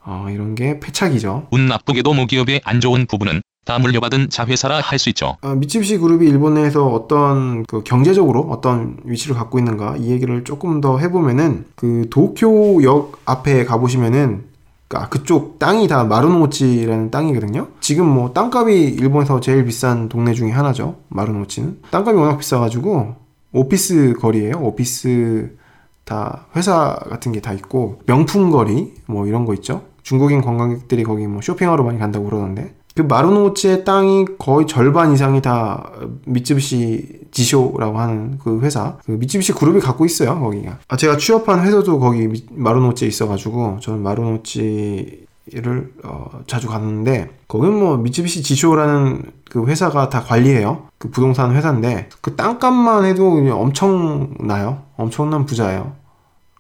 어, 0.03 0.27
이런 0.30 0.56
게 0.56 0.80
패착이죠. 0.80 1.47
운 1.51 1.67
나쁘게도 1.67 2.13
모기업의 2.13 2.62
안 2.63 2.80
좋은 2.80 3.06
부분은 3.08 3.41
다 3.67 3.77
물려받은 3.80 4.30
자회사라 4.30 4.80
할 4.82 4.97
수 4.97 5.10
있죠. 5.10 5.36
어, 5.41 5.49
미츠비시 5.49 5.97
그룹이 5.97 6.25
일본 6.27 6.53
내에서 6.56 6.88
어떤 6.88 7.65
그 7.65 7.84
경제적으로 7.84 8.41
어떤 8.49 8.97
위치를 9.03 9.36
갖고 9.36 9.60
있는가 9.60 9.97
이 9.97 10.10
얘기를 10.10 10.43
조금 10.45 10.80
더 10.82 10.97
해보면은 10.97 11.65
그 11.75 12.08
도쿄역 12.10 13.19
앞에 13.25 13.65
가보시면은 13.65 14.45
그 14.88 15.10
그쪽 15.10 15.60
땅이 15.60 15.89
다 15.89 16.06
마루노치라는 16.06 17.12
땅이거든요. 17.12 17.67
지금 17.82 18.08
뭐 18.08 18.32
땅값이 18.32 18.95
일본에서 18.99 19.41
제일 19.41 19.65
비싼 19.65 20.08
동네 20.08 20.34
중에 20.34 20.49
하나죠. 20.51 20.95
마루노치는 21.10 21.80
땅값이 21.91 22.17
워낙 22.17 22.38
비싸가지고 22.38 23.15
오피스 23.51 24.13
거리예요. 24.19 24.60
오피스 24.62 25.58
다 26.06 26.45
회사 26.56 26.95
같은 27.10 27.34
게 27.34 27.41
다 27.41 27.51
있고 27.53 27.99
명품 28.06 28.49
거리 28.49 28.93
뭐 29.08 29.27
이런 29.27 29.45
거 29.45 29.53
있죠. 29.56 29.82
중국인 30.03 30.41
관광객들이 30.41 31.03
거기 31.03 31.27
뭐 31.27 31.41
쇼핑하러 31.41 31.84
많이 31.84 31.99
간다고 31.99 32.25
그러던데 32.25 32.73
그 32.97 33.03
마루노치의 33.03 33.86
땅이 33.86 34.25
거의 34.39 34.65
절반 34.65 35.13
이상이 35.13 35.41
다 35.41 35.91
미쯔비시 36.25 37.27
지쇼라고 37.31 37.99
하는 37.99 38.39
그 38.39 38.60
회사 38.62 38.97
그 39.05 39.12
미쯔비시 39.12 39.53
그룹이 39.53 39.79
갖고 39.79 40.05
있어요 40.05 40.39
거기가. 40.39 40.79
아 40.88 40.97
제가 40.97 41.17
취업한 41.17 41.63
회사도 41.63 41.99
거기 41.99 42.27
마루노치에 42.51 43.07
있어가지고 43.07 43.79
저는 43.81 44.01
마루노치 44.01 45.27
를 45.49 45.93
어, 46.03 46.41
자주 46.45 46.67
갔는데 46.67 47.29
거긴 47.47 47.79
뭐 47.79 47.95
미쯔비시 47.95 48.43
지쇼라는 48.43 49.31
그 49.49 49.65
회사가 49.65 50.10
다 50.10 50.21
관리해요. 50.21 50.89
그 50.97 51.10
부동산 51.10 51.55
회사인데 51.55 52.10
그 52.19 52.36
땅값만 52.36 53.05
해도 53.05 53.31
그냥 53.31 53.57
엄청나요. 53.62 54.83
엄청난 54.97 55.45
부자예요. 55.45 55.93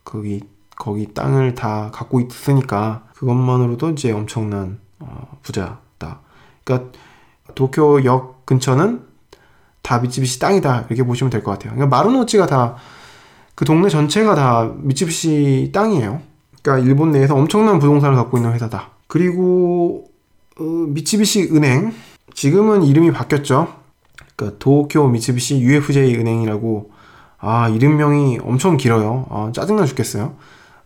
거기 0.05 0.41
거기 0.77 1.13
땅을 1.13 1.53
다 1.53 1.91
갖고 1.91 2.21
있으니까 2.21 3.03
그것만으로도 3.15 3.89
이제 3.89 4.13
엄청난 4.13 4.79
어, 4.99 5.37
부자 5.41 5.79
그러니까 6.67 6.91
도쿄역 7.55 8.45
근처는 8.45 9.01
다 9.81 9.99
미쯔비시 9.99 10.39
땅이다 10.39 10.85
이렇게 10.89 11.03
보시면 11.03 11.31
될 11.31 11.41
것 11.43 11.51
같아요. 11.51 11.73
그러니까 11.73 11.95
마루노치가 11.95 12.45
다 12.47 12.75
그 13.57 13.65
동네 13.65 13.89
전체가 13.89 14.35
다 14.35 14.71
미쯔비시 14.77 15.71
땅이에요. 15.73 16.21
그러니까 16.61 16.87
일본 16.87 17.09
내에서 17.09 17.33
엄청난 17.33 17.79
부동산을 17.79 18.15
갖고 18.15 18.37
있는 18.37 18.53
회사다. 18.53 18.89
그리고 19.07 20.05
어, 20.59 20.63
미쯔비시 20.63 21.49
은행 21.53 21.91
지금은 22.35 22.83
이름이 22.83 23.11
바뀌었죠. 23.13 23.67
그러니까 24.35 24.59
도쿄 24.59 25.07
미쯔비시 25.07 25.59
UFJ 25.61 26.17
은행이라고 26.17 26.91
아 27.39 27.67
이름명이 27.69 28.37
엄청 28.43 28.77
길어요. 28.77 29.25
아, 29.31 29.51
짜증나 29.51 29.85
죽겠어요. 29.85 30.35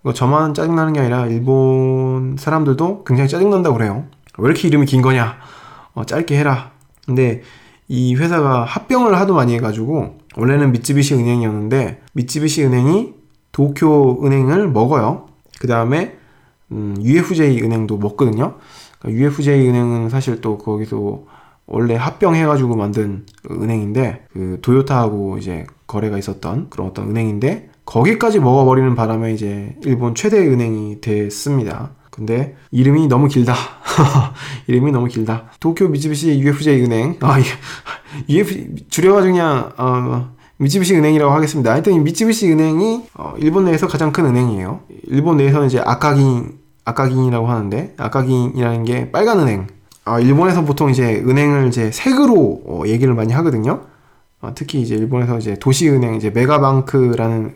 이거 0.01 0.13
저만 0.13 0.53
짜증나는 0.53 0.93
게 0.93 1.01
아니라 1.01 1.25
일본 1.27 2.37
사람들도 2.39 3.03
굉장히 3.03 3.29
짜증난다고 3.29 3.75
그래요. 3.75 4.05
왜 4.37 4.45
이렇게 4.45 4.69
이름이 4.69 4.85
긴 4.85 5.01
거냐? 5.01 5.35
어, 5.93 6.05
짧게 6.05 6.37
해라. 6.37 6.71
근데 7.05 7.41
이 7.87 8.15
회사가 8.15 8.63
합병을 8.63 9.15
하도 9.15 9.33
많이 9.33 9.53
해가지고 9.55 10.17
원래는 10.37 10.71
미쯔비시 10.71 11.15
은행이었는데 11.15 12.01
미쯔비시 12.13 12.63
은행이 12.63 13.13
도쿄 13.51 14.19
은행을 14.23 14.69
먹어요. 14.69 15.27
그 15.59 15.67
다음에 15.67 16.17
음, 16.71 16.95
UFJ 17.01 17.61
은행도 17.61 17.97
먹거든요. 17.97 18.55
그러니까 18.99 19.21
UFJ 19.21 19.67
은행은 19.67 20.09
사실 20.09 20.39
또 20.41 20.57
거기서 20.57 21.23
원래 21.65 21.95
합병해가지고 21.95 22.75
만든 22.75 23.25
은행인데 23.49 24.25
그 24.31 24.59
도요타하고 24.61 25.37
이제 25.37 25.65
거래가 25.87 26.17
있었던 26.17 26.67
그런 26.69 26.87
어떤 26.87 27.09
은행인데 27.09 27.69
거기까지 27.85 28.39
먹어버리는 28.39 28.95
바람에 28.95 29.33
이제 29.33 29.75
일본 29.83 30.15
최대 30.15 30.39
은행이 30.39 31.01
됐습니다. 31.01 31.91
근데 32.11 32.55
이름이 32.71 33.07
너무 33.07 33.27
길다. 33.27 33.55
이름이 34.67 34.91
너무 34.91 35.07
길다. 35.07 35.45
도쿄 35.59 35.87
미쯔비시 35.87 36.39
UFJ 36.39 36.83
은행. 36.83 37.17
아, 37.21 37.37
UF 38.29 38.75
줄여가지고 38.91 39.33
그냥 39.33 39.71
어, 39.77 40.35
미쯔비시 40.57 40.95
은행이라고 40.95 41.31
하겠습니다. 41.33 41.71
하여튼 41.71 41.93
이 41.93 41.99
미쯔비시 41.99 42.51
은행이 42.51 43.05
어, 43.15 43.33
일본 43.37 43.65
내에서 43.65 43.87
가장 43.87 44.11
큰 44.11 44.25
은행이에요. 44.25 44.81
일본 45.07 45.37
내에서는 45.37 45.67
이제 45.67 45.79
아카긴 45.79 46.59
아카긴이라고 46.83 47.47
하는데 47.47 47.95
아카긴이라는 47.97 48.83
게 48.83 49.11
빨간 49.11 49.39
은행. 49.39 49.67
아, 50.03 50.19
일본에서 50.19 50.65
보통 50.65 50.89
이제 50.89 51.23
은행을 51.25 51.67
이제 51.69 51.91
색으로 51.91 52.63
어, 52.65 52.83
얘기를 52.87 53.13
많이 53.13 53.33
하거든요. 53.33 53.85
어, 54.41 54.51
특히 54.53 54.81
이제 54.81 54.95
일본에서 54.95 55.37
이제 55.37 55.55
도시은행 55.55 56.15
이제 56.15 56.29
메가방크라는 56.29 57.55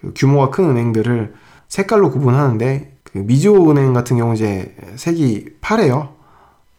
그 0.00 0.12
규모가 0.14 0.50
큰 0.50 0.70
은행들을 0.70 1.34
색깔로 1.68 2.10
구분하는데 2.10 2.97
그 3.12 3.18
미조 3.18 3.70
은행 3.70 3.92
같은 3.92 4.16
경우 4.16 4.34
이제 4.34 4.74
색이 4.96 5.56
파래요. 5.60 6.10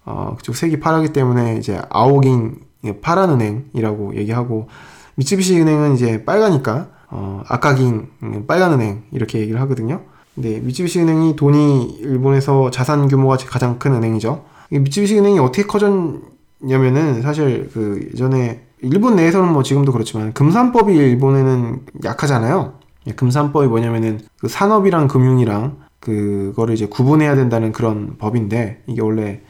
어, 0.06 0.36
그쪽 0.38 0.56
색이 0.56 0.80
파랗기 0.80 1.14
때문에 1.14 1.58
이제 1.58 1.80
아오긴 1.90 2.62
파란 3.02 3.32
은행이라고 3.32 4.16
얘기하고 4.16 4.68
미쯔비시 5.16 5.60
은행은 5.60 5.96
이제 5.96 6.24
빨가니까 6.24 6.88
어, 7.10 7.44
아까긴 7.48 8.08
빨간 8.48 8.74
은행 8.74 9.04
이렇게 9.12 9.40
얘기를 9.40 9.60
하거든요. 9.62 10.02
근데 10.36 10.60
미쯔비시 10.60 11.02
은행이 11.02 11.36
돈이 11.36 11.98
일본에서 12.00 12.72
자산 12.72 13.08
규모가 13.08 13.38
가장 13.48 13.78
큰 13.80 13.94
은행이죠. 13.94 14.46
미쯔비시 14.70 15.18
은행이 15.20 15.40
어떻게 15.40 15.64
커졌냐면은 15.64 17.22
사실 17.22 17.70
그 17.74 18.10
예전에 18.14 18.62
일본 18.82 19.18
내에서는 19.18 19.52
뭐 19.52 19.64
지금도 19.64 19.92
그렇지만 19.92 20.32
금산법이 20.34 20.96
일본에는 20.96 21.82
약하잖아요. 22.06 22.74
예, 23.08 23.12
금산법이 23.12 23.68
뭐냐면은 23.68 24.22
그 24.40 24.48
산업이랑 24.48 25.08
금융이랑 25.08 25.78
그거를 26.00 26.74
이제 26.74 26.86
구분해야 26.86 27.36
된다는 27.36 27.72
그런 27.72 28.18
법인데 28.18 28.84
이게 28.88 29.02
원래 29.02 29.42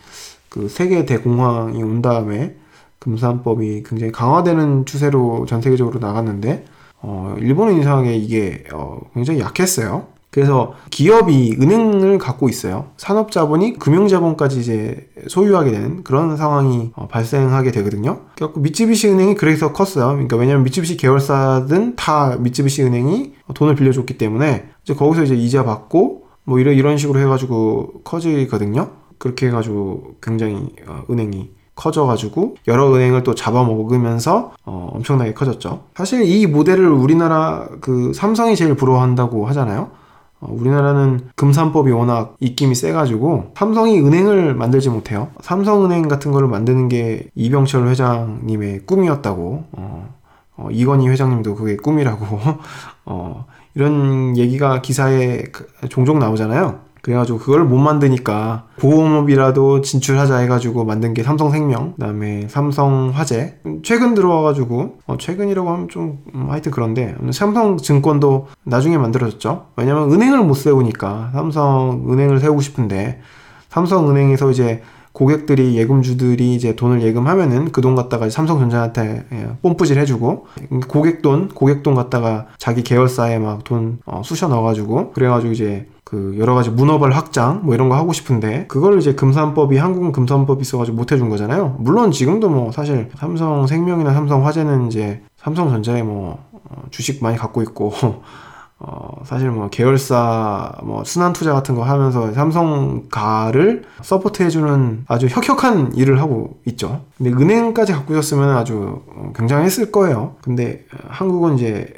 그 0.49 0.67
세계 0.67 1.05
대공황이 1.05 1.81
온 1.83 2.01
다음에 2.01 2.55
금산법이 2.99 3.83
굉장히 3.85 4.11
강화되는 4.11 4.85
추세로 4.85 5.45
전 5.47 5.61
세계적으로 5.61 5.99
나갔는데 5.99 6.65
어 7.01 7.35
일본은 7.39 7.79
이상하게 7.79 8.15
이게 8.15 8.63
어 8.73 8.99
굉장히 9.13 9.39
약했어요. 9.39 10.07
그래서 10.31 10.75
기업이 10.91 11.57
은행을 11.59 12.19
갖고 12.19 12.49
있어요. 12.49 12.91
산업 12.97 13.31
자본이 13.31 13.79
금융 13.79 14.07
자본까지 14.07 14.59
이제 14.59 15.09
소유하게 15.27 15.71
되는 15.71 16.03
그런 16.03 16.37
상황이 16.37 16.91
어, 16.95 17.07
발생하게 17.07 17.71
되거든요. 17.71 18.21
그래서 18.35 18.53
미쯔비시 18.55 19.09
은행이 19.09 19.35
그래서 19.35 19.73
컸어요. 19.73 20.09
그러니까 20.09 20.37
왜냐면 20.37 20.63
미쯔비시 20.63 20.97
계열사든 20.97 21.95
다 21.95 22.37
미쯔비시 22.37 22.83
은행이 22.83 23.33
돈을 23.55 23.73
빌려줬기 23.75 24.19
때문에 24.19 24.69
이제 24.83 24.93
거기서 24.93 25.23
이제 25.23 25.35
이자 25.35 25.63
받고 25.63 26.28
뭐 26.49 26.59
이런 26.59 26.73
이런 26.73 26.97
식으로 26.97 27.19
해가지고 27.19 28.01
커지거든요. 28.03 28.89
그렇게 29.19 29.47
해가지고 29.47 30.15
굉장히 30.19 30.69
어, 30.87 31.03
은행이 31.07 31.51
커져가지고 31.75 32.55
여러 32.67 32.91
은행을 32.91 33.21
또 33.23 33.35
잡아먹으면서 33.35 34.53
어, 34.65 34.89
엄청나게 34.93 35.33
커졌죠. 35.33 35.83
사실 35.95 36.23
이 36.23 36.47
모델을 36.47 36.89
우리나라 36.89 37.67
그 37.81 38.13
삼성이 38.13 38.55
제일 38.55 38.73
부러워한다고 38.73 39.45
하잖아요. 39.49 39.91
어, 40.39 40.47
우리나라는 40.51 41.29
금산법이 41.35 41.91
워낙 41.91 42.35
입김이 42.39 42.73
세가지고 42.73 43.53
삼성이 43.55 43.99
은행을 43.99 44.55
만들지 44.55 44.89
못해요. 44.89 45.27
삼성은행 45.41 46.07
같은 46.07 46.31
거를 46.31 46.47
만드는 46.47 46.89
게 46.89 47.27
이병철 47.35 47.87
회장님의 47.89 48.87
꿈이었다고. 48.87 49.65
어, 49.73 50.15
어, 50.57 50.67
이건희 50.71 51.07
회장님도 51.09 51.53
그게 51.53 51.77
꿈이라고. 51.77 52.25
어, 53.05 53.45
이런 53.75 54.37
얘기가 54.37 54.81
기사에 54.81 55.43
그, 55.51 55.67
종종 55.89 56.19
나오잖아요. 56.19 56.89
그래가지고 57.01 57.39
그걸 57.39 57.63
못 57.63 57.77
만드니까 57.77 58.65
보험업이라도 58.77 59.81
진출하자 59.81 60.37
해가지고 60.37 60.83
만든 60.83 61.13
게 61.13 61.23
삼성생명 61.23 61.93
그다음에 61.93 62.47
삼성화재 62.49 63.59
최근 63.83 64.13
들어와가지고 64.13 64.97
어 65.07 65.17
최근이라고 65.17 65.69
하면 65.69 65.87
좀 65.87 66.19
음, 66.35 66.47
하여튼 66.49 66.71
그런데 66.71 67.15
삼성증권도 67.31 68.47
나중에 68.65 68.97
만들어졌죠 68.97 69.67
왜냐면 69.77 70.11
은행을 70.11 70.43
못 70.43 70.55
세우니까 70.55 71.31
삼성은행을 71.33 72.39
세우고 72.39 72.59
싶은데 72.59 73.21
삼성은행에서 73.69 74.51
이제 74.51 74.81
고객들이 75.19 75.75
예금주들이 75.75 76.55
이제 76.55 76.77
돈을 76.77 77.01
예금하면은 77.01 77.73
그 77.73 77.81
돈 77.81 77.95
갖다가 77.95 78.29
삼성전자한테 78.29 79.25
예, 79.33 79.49
뽐뿌질 79.61 79.97
해주고 79.99 80.47
고객 80.87 81.21
돈 81.21 81.49
고객 81.49 81.83
돈 81.83 81.95
갖다가 81.95 82.47
자기 82.57 82.83
계열사에 82.83 83.39
막돈 83.39 83.99
어, 84.05 84.21
쑤셔 84.23 84.47
넣어가지고 84.47 85.11
그래가지고 85.11 85.51
이제 85.51 85.87
그 86.05 86.35
여러 86.39 86.55
가지 86.55 86.69
문어발 86.69 87.11
확장 87.11 87.61
뭐 87.63 87.75
이런 87.75 87.89
거 87.89 87.95
하고 87.95 88.13
싶은데 88.13 88.65
그걸 88.67 88.97
이제 88.99 89.13
금산법이 89.13 89.77
한국은 89.77 90.11
금산법이 90.11 90.61
있어가지고 90.61 90.95
못 90.95 91.11
해준 91.11 91.29
거잖아요. 91.29 91.75
물론 91.79 92.11
지금도 92.11 92.49
뭐 92.49 92.71
사실 92.71 93.09
삼성 93.17 93.67
생명이나 93.67 94.13
삼성 94.13 94.45
화재는 94.45 94.87
이제 94.87 95.21
삼성전자에 95.37 96.03
뭐 96.03 96.39
어, 96.51 96.83
주식 96.91 97.21
많이 97.23 97.37
갖고 97.37 97.61
있고 97.61 97.91
어, 98.81 99.21
사실 99.25 99.51
뭐 99.51 99.69
계열사 99.69 100.71
뭐 100.83 101.03
순환 101.03 101.33
투자 101.33 101.53
같은 101.53 101.75
거 101.75 101.83
하면서 101.83 102.31
삼성가를 102.31 103.83
support 104.01 104.41
해주는 104.43 105.03
아주 105.07 105.27
혁혁한 105.27 105.95
일을 105.95 106.21
하고 106.21 106.59
있죠. 106.65 107.01
근데 107.17 107.31
은행까지 107.31 107.91
갖고 107.91 108.13
있었으면 108.13 108.55
아주 108.55 109.01
어, 109.07 109.33
굉장했을 109.35 109.91
거예요. 109.91 110.35
근데 110.41 110.85
한국은 111.09 111.55
이제 111.55 111.93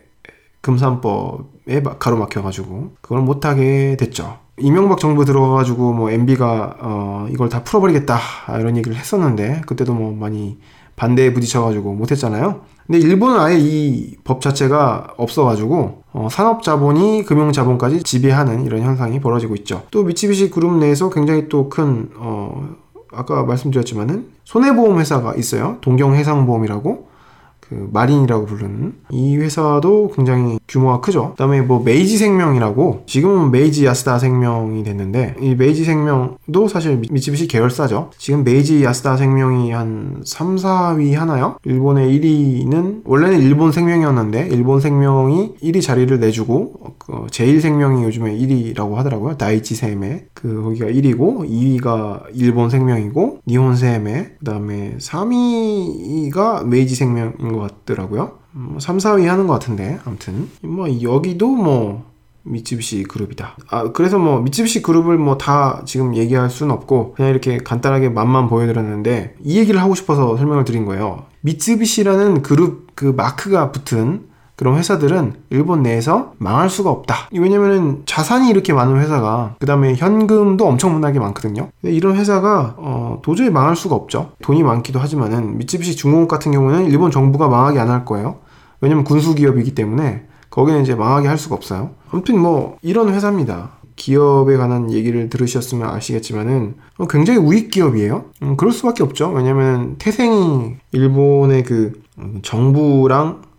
금산법에 0.62 1.84
가로막혀가지고 2.00 2.94
그걸 3.02 3.22
못하게 3.22 3.96
됐죠. 4.00 4.40
이명박 4.58 5.00
정부 5.00 5.26
들어가가지고 5.26 5.94
뭐 5.94 6.12
MB가 6.12 6.78
어 6.82 7.28
이걸 7.32 7.50
다 7.50 7.64
풀어버리겠다 7.64 8.20
이런 8.60 8.78
얘기를 8.78 8.96
했었는데 8.96 9.62
그때도 9.66 9.94
뭐 9.94 10.14
많이 10.14 10.60
반대에 11.02 11.34
부딪혀가지고 11.34 11.94
못했잖아요. 11.96 12.62
근데 12.86 13.00
일본은 13.00 13.40
아예 13.40 13.58
이 13.58 14.18
법 14.24 14.40
자체가 14.40 15.16
없어가지고 15.18 16.04
어, 16.14 16.28
산업 16.30 16.62
자본이 16.62 17.24
금융 17.26 17.52
자본까지 17.52 18.04
지배하는 18.04 18.66
이런 18.66 18.82
현상이 18.84 19.20
벌어지고 19.20 19.56
있죠. 19.56 19.82
또 19.90 20.04
미츠비시 20.04 20.52
그룹 20.52 20.78
내에서 20.78 21.10
굉장히 21.10 21.50
또 21.50 21.76
큰 21.76 22.12
어, 22.18 22.70
아까 23.12 23.44
말씀드렸지만은 23.44 24.28
손해보험 24.44 25.00
회사가 25.00 25.34
있어요. 25.36 25.78
동경해상보험이라고 25.82 27.08
그 27.72 27.90
마린이라고 27.94 28.46
부르는 28.48 28.96
이 29.12 29.38
회사도 29.38 30.12
굉장히 30.14 30.60
규모가 30.68 31.00
크죠. 31.00 31.32
그다음에 31.32 31.62
뭐 31.62 31.82
메이지 31.82 32.18
생명이라고 32.18 33.04
지금은 33.06 33.50
메이지 33.50 33.86
야스다 33.86 34.20
생명이 34.20 34.84
됐는데 34.84 35.36
이 35.40 35.56
메이지 35.56 35.86
생명도 35.86 36.68
사실 36.68 37.02
미츠비시 37.10 37.48
계열사죠. 37.48 38.10
지금 38.18 38.44
메이지 38.44 38.84
야스다 38.84 39.16
생명이 39.16 39.72
한 39.72 40.22
3, 40.26 40.58
4위 40.58 41.14
하나요? 41.14 41.56
일본의 41.64 42.20
1위는 42.20 43.04
원래는 43.06 43.40
일본 43.40 43.72
생명이었는데 43.72 44.50
일본 44.52 44.82
생명이 44.82 45.54
1위 45.64 45.82
자리를 45.82 46.20
내주고 46.20 46.74
그 46.98 47.28
제일 47.32 47.62
생명이 47.62 48.04
요즘에 48.04 48.38
1위라고 48.38 48.96
하더라고요. 48.96 49.38
다이치 49.38 49.76
세메 49.76 50.26
그 50.34 50.62
거기가 50.62 50.88
1위고 50.88 51.50
2위가 51.50 52.24
일본 52.34 52.70
생명이고 52.70 53.40
니혼 53.48 53.78
세메 53.78 54.34
그다음에 54.40 54.98
3위가 54.98 56.68
메이지 56.68 56.96
생명인 56.96 57.54
것 57.54 57.61
같더라고요. 57.62 58.40
3, 58.80 58.96
음, 58.96 58.98
4위 59.00 59.26
하는 59.26 59.48
것 59.48 59.54
같은데 59.54 60.00
아무튼 60.06 60.50
뭐 60.62 60.88
여기도 61.02 61.48
뭐 61.48 62.10
미쯔비시 62.44 63.04
그룹이다. 63.04 63.56
아 63.70 63.92
그래서 63.92 64.18
뭐 64.18 64.40
미쯔비시 64.42 64.82
그룹을 64.82 65.18
뭐 65.18 65.38
다 65.38 65.84
지금 65.86 66.16
얘기할 66.16 66.50
수는 66.50 66.74
없고 66.74 67.14
그냥 67.14 67.32
이렇게 67.32 67.58
간단하게 67.60 68.10
맛만 68.10 68.48
보여드렸는데 68.50 69.36
이 69.44 69.58
얘기를 69.60 69.80
하고 69.82 69.96
싶어서 69.96 70.36
설명을 70.38 70.64
드린 70.66 70.86
거예요. 70.86 71.26
미쯔비시라는 71.42 72.42
그룹 72.42 72.88
그 72.96 73.06
마크가 73.06 73.72
붙은 73.72 74.31
그런 74.62 74.78
회사들은 74.78 75.34
일본 75.50 75.82
내에서 75.82 76.34
망할 76.38 76.70
수가 76.70 76.92
없다. 76.92 77.30
왜냐면은 77.34 78.04
자산이 78.06 78.48
이렇게 78.48 78.74
많은 78.74 79.02
회사가 79.02 79.56
그 79.60 79.66
다음에 79.66 79.96
현금도 79.96 80.68
엄청나게 80.68 81.18
많거든요. 81.18 81.70
이런 81.82 82.16
회사가 82.16 82.76
어, 82.78 83.18
도저히 83.24 83.50
망할 83.50 83.76
수가 83.76 83.96
없죠. 83.96 84.34
돈이 84.44 84.62
많기도 84.62 85.00
하지만은 85.00 85.58
미쯔비시 85.58 85.96
중공업 85.96 86.28
같은 86.28 86.52
경우는 86.52 86.92
일본 86.92 87.10
정부가 87.10 87.48
망하게 87.48 87.80
안 87.80 87.90
할 87.90 88.06
거예요. 88.06 88.38
왜냐면 88.82 89.04
군수 89.04 89.34
기업이기 89.34 89.74
때문에 89.74 90.26
거기는 90.52 90.80
이제 90.84 90.94
망하게 90.94 91.28
할 91.28 91.40
수가 91.40 91.56
없어요. 91.56 91.90
아무튼 92.12 92.38
뭐 92.40 92.78
이런 92.84 93.12
회사입니다. 93.12 93.72
기업에 93.96 94.58
관한 94.58 94.92
얘기를 94.92 95.28
들으셨으면 95.32 95.90
아시겠지만은 95.90 96.76
어, 97.00 97.08
굉장히 97.08 97.40
우익 97.40 97.72
기업이에요. 97.72 98.26
음, 98.44 98.58
그럴 98.58 98.72
수밖에 98.72 99.02
없죠. 99.02 99.30
왜냐면 99.32 99.96
태생이 99.98 100.76
일본의 100.92 101.64
그 101.64 101.94
정부랑 102.44 103.50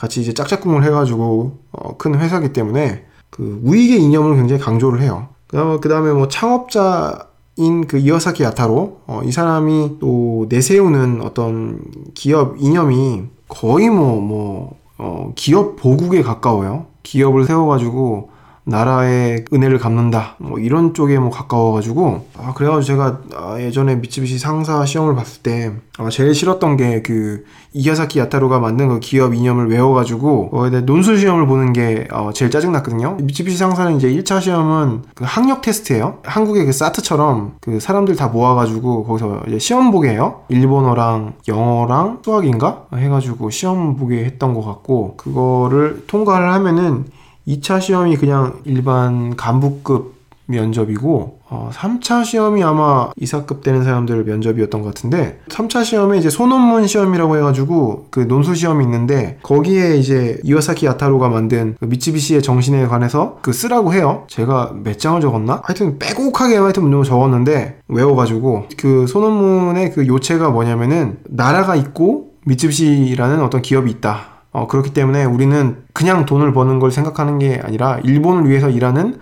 같이 0.00 0.22
이제 0.22 0.32
짝짝꿍을 0.32 0.82
해가지고 0.84 1.58
어, 1.72 1.96
큰 1.98 2.18
회사기 2.18 2.54
때문에 2.54 3.04
그 3.28 3.60
우익의 3.62 4.00
이념을 4.02 4.36
굉장히 4.36 4.60
강조를 4.62 5.02
해요. 5.02 5.28
그다음에 5.46 5.78
그다음에 5.78 6.12
뭐 6.12 6.26
창업자 6.28 7.26
인 7.56 7.82
그 7.86 7.98
이어사키 7.98 8.42
야타로 8.42 9.00
어, 9.06 9.20
이 9.24 9.30
사람이 9.30 9.98
또 10.00 10.46
내세우는 10.48 11.20
어떤 11.22 11.82
기업 12.14 12.56
이념이 12.58 13.24
거의 13.48 13.90
뭐뭐 13.90 14.20
뭐, 14.22 14.78
어, 14.96 15.32
기업 15.34 15.76
보국에 15.76 16.22
가까워요. 16.22 16.86
기업을 17.02 17.44
세워가지고 17.44 18.30
나라의 18.70 19.44
은혜를 19.52 19.78
갚는다. 19.78 20.36
뭐 20.38 20.58
이런 20.58 20.94
쪽에 20.94 21.18
뭐 21.18 21.30
가까워가지고 21.30 22.26
아 22.38 22.54
그래가지고 22.54 22.82
제가 22.82 23.20
아, 23.36 23.60
예전에 23.60 23.96
미츠비시 23.96 24.38
상사 24.38 24.84
시험을 24.86 25.14
봤을 25.16 25.42
때 25.42 25.72
아, 25.98 26.08
제일 26.08 26.34
싫었던 26.34 26.76
게 26.76 27.02
그 27.10 27.44
이야사키 27.72 28.18
야타로가 28.18 28.58
만든 28.58 28.88
그 28.88 29.00
기업 29.00 29.34
이념을 29.34 29.68
외워가지고 29.68 30.50
어, 30.52 30.70
논술 30.70 31.18
시험을 31.18 31.46
보는 31.46 31.72
게 31.72 32.08
어, 32.10 32.30
제일 32.32 32.50
짜증났거든요. 32.50 33.18
미츠비시 33.20 33.56
상사는 33.56 33.96
이제 33.96 34.08
1차 34.08 34.40
시험은 34.40 35.02
그 35.14 35.24
학력 35.24 35.62
테스트예요. 35.62 36.18
한국의 36.24 36.66
그 36.66 36.72
사트처럼 36.72 37.54
그 37.60 37.78
사람들 37.78 38.16
다 38.16 38.28
모아가지고 38.28 39.04
거기서 39.04 39.42
이제 39.48 39.58
시험 39.58 39.90
보게 39.90 40.10
해요. 40.10 40.42
일본어랑 40.48 41.34
영어랑 41.48 42.20
수학인가? 42.24 42.86
해가지고 42.94 43.50
시험 43.50 43.96
보게 43.96 44.24
했던 44.24 44.54
것 44.54 44.64
같고 44.64 45.14
그거를 45.16 46.04
통과를 46.06 46.52
하면은 46.52 47.04
2차 47.50 47.80
시험이 47.80 48.16
그냥 48.16 48.60
일반 48.64 49.36
간부급 49.36 50.20
면접이고 50.50 51.40
어, 51.48 51.70
3차 51.72 52.24
시험이 52.24 52.62
아마 52.62 53.10
이사급 53.16 53.62
되는 53.62 53.82
사람들 53.82 54.24
면접이었던 54.24 54.82
것 54.82 54.88
같은데 54.88 55.40
3차 55.48 55.84
시험에 55.84 56.18
이제 56.18 56.28
소논문 56.28 56.86
시험이라고 56.86 57.36
해가지고 57.38 58.08
그 58.10 58.20
논술 58.20 58.56
시험이 58.56 58.84
있는데 58.84 59.38
거기에 59.42 59.96
이제 59.96 60.38
이와사키 60.44 60.86
야타로가 60.86 61.28
만든 61.28 61.76
그 61.80 61.86
미츠비시의 61.86 62.42
정신에 62.42 62.86
관해서 62.86 63.38
그 63.42 63.52
쓰라고 63.52 63.94
해요 63.94 64.24
제가 64.28 64.74
몇 64.82 64.98
장을 64.98 65.20
적었나? 65.20 65.62
하여튼 65.64 65.98
빼곡하게 65.98 66.56
하여튼 66.56 66.82
문장을 66.82 67.04
적었는데 67.04 67.80
외워가지고 67.88 68.66
그 68.76 69.06
소논문의 69.06 69.92
그 69.92 70.06
요체가 70.06 70.50
뭐냐면은 70.50 71.18
나라가 71.28 71.74
있고 71.76 72.30
미츠비시라는 72.46 73.42
어떤 73.42 73.62
기업이 73.62 73.90
있다 73.90 74.29
어, 74.52 74.66
그렇기 74.66 74.92
때문에 74.92 75.24
우리는 75.24 75.82
그냥 75.92 76.26
돈을 76.26 76.52
버는 76.52 76.78
걸 76.80 76.90
생각하는 76.90 77.38
게 77.38 77.60
아니라 77.62 77.98
일본을 78.02 78.48
위해서 78.48 78.68
일하는 78.68 79.18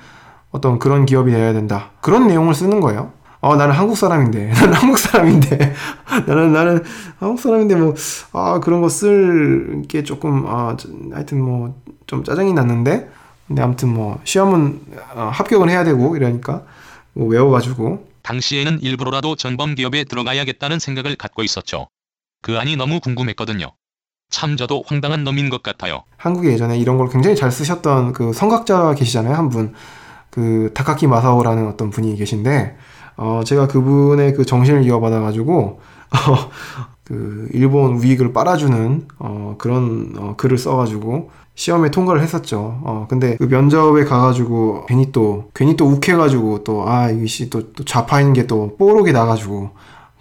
어떤 0.51 0.79
그런 0.79 1.05
기업이 1.07 1.31
되어야 1.31 1.53
된다. 1.53 1.91
그런 2.01 2.27
내용을 2.29 2.55
쓰는 2.55 2.81
거예요. 2.81 3.13
어, 3.41 3.55
나는 3.57 3.75
한국 3.75 3.97
사람인데. 3.97 4.47
나는 4.55 4.73
한국 4.73 4.99
사람인데. 4.99 5.75
나는, 6.27 6.53
나는 6.53 6.83
한국 7.19 7.41
사람인데, 7.41 7.77
뭐, 7.77 7.95
아, 8.33 8.59
그런 8.61 8.81
거 8.81 8.89
쓸 8.89 9.83
게 9.89 10.03
조금, 10.03 10.45
아, 10.47 10.77
하여튼 11.13 11.41
뭐, 11.43 11.75
좀 12.07 12.25
짜증이 12.25 12.53
났는데. 12.55 13.09
근데 13.47 13.63
아무튼 13.63 13.91
뭐, 13.95 14.19
시험은 14.25 14.81
어, 15.15 15.31
합격은 15.33 15.69
해야 15.69 15.85
되고, 15.85 16.17
이러니까, 16.17 16.65
뭐 17.13 17.29
외워가지고. 17.29 18.09
당시에는 18.23 18.81
일부러라도 18.81 19.37
전범 19.37 19.75
기업에 19.77 20.05
들어가야겠다는 20.05 20.79
생각을 20.81 21.15
갖고 21.17 21.43
있었죠. 21.43 21.87
그 22.43 22.59
안이 22.59 22.77
너무 22.77 22.99
궁금했거든요. 23.01 23.67
참 24.31 24.57
저도 24.57 24.83
황당한 24.87 25.25
놈인 25.25 25.49
것 25.51 25.63
같아요. 25.63 26.03
한국에 26.17 26.53
예전에 26.53 26.79
이런 26.79 26.99
걸 26.99 27.09
굉장히 27.09 27.35
잘 27.37 27.51
쓰셨던 27.51 28.13
그 28.13 28.33
성각자 28.33 28.95
계시잖아요. 28.95 29.35
한 29.35 29.49
분. 29.49 29.73
그 30.31 30.71
다카키 30.75 31.07
마사오라는 31.07 31.67
어떤 31.69 31.91
분이 31.91 32.15
계신데 32.17 32.77
어 33.17 33.41
제가 33.45 33.67
그분의 33.67 34.35
그 34.35 34.45
정신을 34.45 34.85
이어받아 34.85 35.21
가지고 35.21 35.81
어, 36.13 36.51
그 37.03 37.49
일본 37.53 37.95
우익을 37.97 38.33
빨아주는 38.33 39.09
어 39.19 39.55
그런 39.59 40.13
어 40.19 40.35
글을 40.37 40.59
써 40.59 40.77
가지고 40.77 41.31
시험에 41.55 41.91
통과를 41.91 42.23
했었죠. 42.23 42.79
어, 42.85 43.07
근데 43.09 43.37
그 43.37 43.45
면접에 43.45 44.05
가가지고 44.05 44.87
괜히 44.87 45.11
또, 45.11 45.51
괜히 45.55 45.75
또 45.77 45.87
욱해가지고 45.89 46.63
또, 46.63 46.89
아, 46.89 47.11
이씨 47.11 47.51
또, 47.51 47.73
또 47.73 47.85
좌파인 47.85 48.33
게 48.33 48.47
또 48.47 48.77
뽀록이 48.79 49.11
나가지고, 49.11 49.71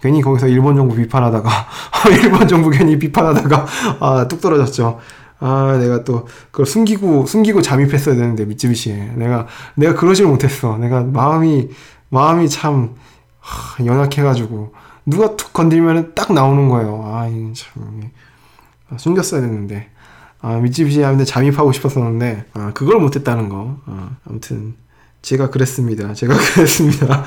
괜히 0.00 0.22
거기서 0.22 0.48
일본 0.48 0.76
정부 0.76 0.94
비판하다가 0.94 1.50
일본 2.22 2.46
정부 2.46 2.70
괜히 2.70 2.98
비판하다가 2.98 3.66
아, 4.00 4.28
뚝 4.28 4.40
떨어졌죠. 4.40 4.98
아, 5.40 5.76
내가 5.80 6.04
또 6.04 6.26
그걸 6.50 6.66
숨기고 6.66 7.26
숨기고 7.26 7.62
잠입했어야 7.62 8.16
되는데 8.16 8.44
미쯔비시에 8.44 9.12
내가 9.16 9.46
내가 9.74 9.94
그러질 9.94 10.26
못했어. 10.26 10.78
내가 10.78 11.02
마음이 11.02 11.70
마음이 12.10 12.48
참 12.48 12.94
하, 13.40 13.84
연약해가지고 13.84 14.72
누가 15.06 15.36
툭 15.36 15.52
건들면 15.52 16.14
딱 16.14 16.32
나오는 16.32 16.68
거예요. 16.68 17.02
아, 17.04 17.26
이참 17.28 18.10
아, 18.90 18.98
숨겼어야 18.98 19.40
됐는데 19.40 19.90
아, 20.40 20.56
미쯔비시에 20.56 21.02
근데 21.04 21.24
잠입하고 21.24 21.72
싶었었는데 21.72 22.44
아, 22.54 22.72
그걸 22.74 23.00
못했다는 23.00 23.48
거. 23.48 23.78
아, 23.86 24.10
아무튼 24.28 24.74
제가 25.22 25.50
그랬습니다. 25.50 26.14
제가 26.14 26.34
그랬습니다. 26.54 27.24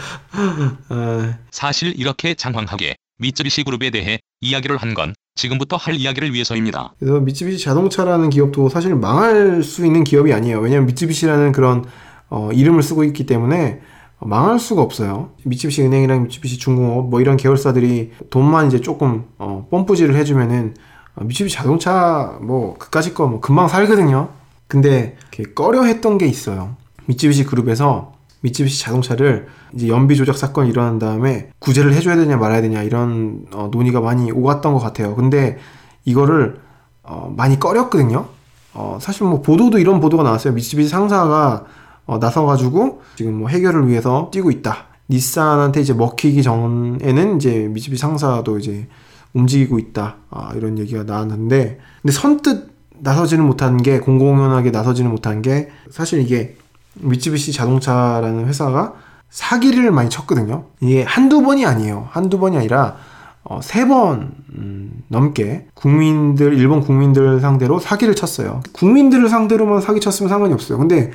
아... 0.89 1.37
사실 1.51 1.93
이렇게 1.97 2.33
장황하게 2.33 2.95
미쯔비시 3.19 3.63
그룹에 3.63 3.89
대해 3.91 4.19
이야기를 4.41 4.77
한 4.77 4.93
건 4.93 5.13
지금부터 5.35 5.77
할 5.77 5.95
이야기를 5.95 6.33
위해서입니다. 6.33 6.93
그래서 6.99 7.19
미쯔비시 7.19 7.63
자동차라는 7.63 8.29
기업도 8.29 8.67
사실 8.69 8.95
망할 8.95 9.63
수 9.63 9.85
있는 9.85 10.03
기업이 10.03 10.33
아니에요. 10.33 10.59
왜냐하면 10.59 10.87
미쯔비시라는 10.87 11.51
그런 11.53 11.85
어, 12.29 12.49
이름을 12.51 12.83
쓰고 12.83 13.03
있기 13.05 13.25
때문에 13.25 13.79
망할 14.19 14.59
수가 14.59 14.81
없어요. 14.81 15.31
미쯔비시 15.45 15.83
은행이랑 15.83 16.23
미쯔비시 16.23 16.57
중공업 16.59 17.09
뭐 17.09 17.21
이런 17.21 17.37
계열사들이 17.37 18.11
돈만 18.29 18.67
이제 18.67 18.81
조금 18.81 19.25
어, 19.37 19.67
펌프질을 19.71 20.15
해주면은 20.15 20.75
어, 21.15 21.23
미쯔비시 21.23 21.55
자동차 21.55 22.37
뭐 22.41 22.77
그까짓 22.77 23.13
거 23.13 23.27
뭐 23.27 23.39
금방 23.39 23.67
살거든요. 23.67 24.29
근데 24.67 25.17
꺼려했던 25.55 26.17
게 26.17 26.25
있어요. 26.27 26.75
미쯔비시 27.12 27.43
그룹에서 27.43 28.14
미쯔비시 28.41 28.82
자동차를 28.82 29.47
이제 29.74 29.88
연비 29.88 30.16
조작 30.16 30.38
사건이 30.38 30.70
일어난 30.70 30.97
다음에 30.97 31.49
구제를 31.59 31.93
해줘야 31.93 32.16
되냐 32.16 32.38
말아야 32.38 32.62
되냐 32.62 32.82
이런 32.84 33.45
어, 33.53 33.70
논의가 33.72 33.99
많이 33.99 34.32
오갔던 34.32 34.74
것 34.74 34.80
같아요. 34.80 35.16
근데 35.16 35.57
이거를 36.05 36.59
어, 37.03 37.34
많이 37.36 37.59
꺼렸거든요. 37.59 38.28
어, 38.74 38.97
사실 39.01 39.28
뭐 39.28 39.41
보도도 39.41 39.78
이런 39.78 39.99
보도가 39.99 40.24
나왔어요. 40.24 40.53
미쯔비시 40.53 40.89
상사가 40.89 41.66
어, 42.05 42.18
나서가지고 42.18 43.01
지금 43.16 43.39
뭐 43.39 43.49
해결을 43.49 43.89
위해서 43.89 44.30
뛰고 44.32 44.49
있다. 44.49 44.86
닛산한테 45.09 45.82
이제 45.82 45.93
먹히기 45.93 46.41
전에는 46.41 47.36
이제 47.36 47.68
미쯔비시 47.70 48.01
상사도 48.01 48.57
이제 48.57 48.88
움직이고 49.34 49.78
있다. 49.78 50.16
아, 50.30 50.51
이런 50.55 50.80
얘기가 50.80 51.03
나왔는데 51.03 51.80
근데 52.01 52.12
선뜻 52.12 52.72
나서지는 52.99 53.45
못한 53.45 53.78
게 53.78 53.99
공공연하게 53.99 54.72
나서지는 54.72 55.12
못한 55.12 55.41
게 55.41 55.70
사실 55.89 56.22
이게 56.22 56.55
미쯔비시 56.95 57.53
자동차라는 57.53 58.47
회사가 58.47 58.93
사기를 59.29 59.91
많이 59.91 60.09
쳤거든요. 60.09 60.65
이게 60.81 61.03
한두 61.03 61.41
번이 61.41 61.65
아니에요. 61.65 62.07
한두 62.11 62.39
번이 62.39 62.57
아니라 62.57 62.97
어, 63.43 63.59
세번 63.61 64.33
음, 64.55 65.03
넘게 65.07 65.67
국민들 65.73 66.57
일본 66.57 66.81
국민들 66.81 67.39
상대로 67.39 67.79
사기를 67.79 68.15
쳤어요. 68.15 68.61
국민들을 68.73 69.29
상대로만 69.29 69.81
사기 69.81 69.99
쳤으면 69.99 70.29
상관이 70.29 70.53
없어요. 70.53 70.77
근데 70.77 71.11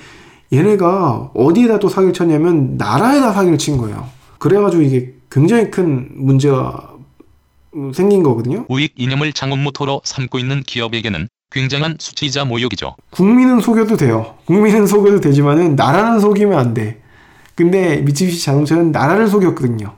얘네가 0.52 1.30
어디에다 1.34 1.78
또 1.78 1.88
사기를 1.88 2.12
쳤냐면 2.12 2.76
나라에다 2.76 3.32
사기를 3.32 3.58
친 3.58 3.76
거예요. 3.76 4.08
그래가지고 4.38 4.82
이게 4.82 5.14
굉장히 5.30 5.70
큰 5.70 6.08
문제가 6.14 6.94
생긴 7.92 8.22
거거든요. 8.22 8.64
우익 8.68 8.94
이념을 8.96 9.32
장원 9.32 9.62
모토로 9.62 10.00
삼고 10.04 10.38
있는 10.38 10.62
기업에게는 10.62 11.28
굉장한 11.50 11.96
수치자 11.98 12.44
모욕이죠. 12.44 12.96
국민은 13.10 13.60
속여도 13.60 13.96
돼요. 13.96 14.34
국민은 14.46 14.86
속여도 14.86 15.20
되지만은 15.20 15.76
나라는 15.76 16.20
속이면 16.20 16.58
안 16.58 16.74
돼. 16.74 17.00
근데 17.54 17.98
미쯔비시 17.98 18.44
자동차는 18.44 18.92
나라를 18.92 19.28
속였거든요. 19.28 19.94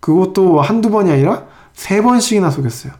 그것도 0.00 0.60
한두 0.60 0.90
번이 0.90 1.10
아니라 1.10 1.44
세 1.72 2.02
번씩이나 2.02 2.50
속였어요. 2.50 2.92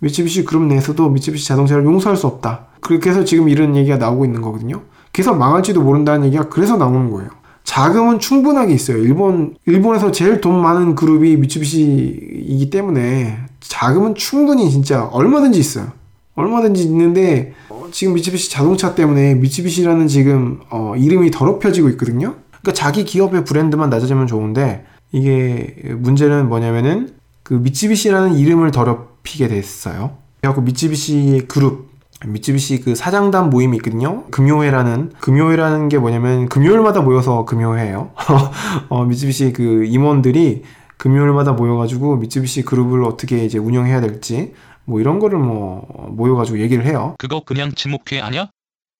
미쯔비시 0.00 0.44
그룹 0.44 0.64
내에서도 0.64 1.08
미쯔비시 1.08 1.46
자동차를 1.48 1.84
용서할 1.84 2.16
수 2.16 2.26
없다. 2.26 2.66
그렇게 2.80 3.10
해서 3.10 3.24
지금 3.24 3.48
이런 3.48 3.76
얘기가 3.76 3.96
나오고 3.96 4.24
있는 4.24 4.42
거거든요. 4.42 4.82
그래서 5.12 5.34
망할지도 5.34 5.82
모른다는 5.82 6.26
얘기가 6.26 6.48
그래서 6.48 6.76
나오는 6.76 7.10
거예요. 7.10 7.30
자금은 7.64 8.18
충분하게 8.18 8.74
있어요. 8.74 8.98
일본, 8.98 9.56
일본에서 9.66 10.10
제일 10.12 10.40
돈 10.40 10.60
많은 10.60 10.94
그룹이 10.94 11.36
미쯔비시이기 11.36 12.70
때문에 12.70 13.38
자금은 13.60 14.14
충분히 14.16 14.70
진짜 14.70 15.04
얼마든지 15.04 15.58
있어요. 15.58 15.92
얼마든지 16.34 16.82
있는데 16.84 17.52
어, 17.68 17.86
지금 17.90 18.14
미츠비시 18.14 18.50
자동차 18.50 18.94
때문에 18.94 19.34
미츠비시라는 19.34 20.08
지금 20.08 20.60
어, 20.70 20.94
이름이 20.96 21.30
더럽혀지고 21.30 21.88
있거든요. 21.90 22.36
그러니까 22.50 22.72
자기 22.72 23.04
기업의 23.04 23.44
브랜드만 23.44 23.90
낮아지면 23.90 24.26
좋은데 24.26 24.84
이게 25.10 25.76
문제는 25.96 26.48
뭐냐면은 26.48 27.10
그 27.42 27.54
미츠비시라는 27.54 28.34
이름을 28.34 28.70
더럽히게 28.70 29.48
됐어요. 29.48 30.16
그래갖고 30.40 30.62
미츠비시 30.62 31.44
그룹 31.48 31.92
미쯔비시 32.26 32.82
그 32.82 32.94
사장단 32.94 33.50
모임이 33.50 33.76
있거든요. 33.78 34.24
금요회라는 34.30 35.12
금요회라는 35.20 35.88
게 35.88 35.98
뭐냐면 35.98 36.48
금요일마다 36.48 37.00
모여서 37.00 37.44
금요회예요. 37.44 38.10
어, 38.88 39.04
미쯔비시 39.04 39.52
그 39.52 39.84
임원들이 39.84 40.62
금요일마다 40.96 41.52
모여가지고 41.52 42.16
미쯔비시 42.16 42.62
그룹을 42.62 43.02
어떻게 43.04 43.44
이제 43.44 43.58
운영해야 43.58 44.00
될지 44.00 44.52
뭐 44.84 45.00
이런 45.00 45.18
거를 45.18 45.38
뭐 45.38 45.86
모여가지고 46.10 46.58
얘기를 46.60 46.84
해요. 46.86 47.14
그거 47.18 47.40
그냥 47.44 47.72
침묵회 47.72 48.20
아냐? 48.20 48.48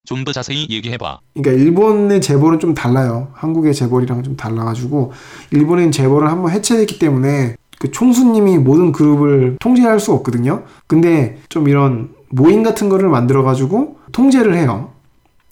좀더 0.04 0.32
자세히 0.32 0.66
얘기해봐. 0.68 1.20
그러니까 1.34 1.62
일본의 1.62 2.20
재벌은 2.20 2.58
좀 2.58 2.74
달라요. 2.74 3.28
한국의 3.34 3.72
재벌이랑 3.74 4.22
좀 4.22 4.36
달라가지고 4.36 5.12
일본의 5.52 5.92
재벌은 5.92 6.28
한번 6.28 6.50
해체됐기 6.50 6.98
때문에 6.98 7.56
그 7.78 7.90
총수님이 7.90 8.58
모든 8.58 8.92
그룹을 8.92 9.56
통제할 9.60 10.00
수 10.00 10.12
없거든요. 10.12 10.64
근데 10.86 11.38
좀 11.48 11.68
이런 11.68 12.10
모임 12.30 12.62
같은 12.62 12.88
거를 12.88 13.08
만들어가지고 13.08 13.98
통제를 14.12 14.56
해요. 14.56 14.92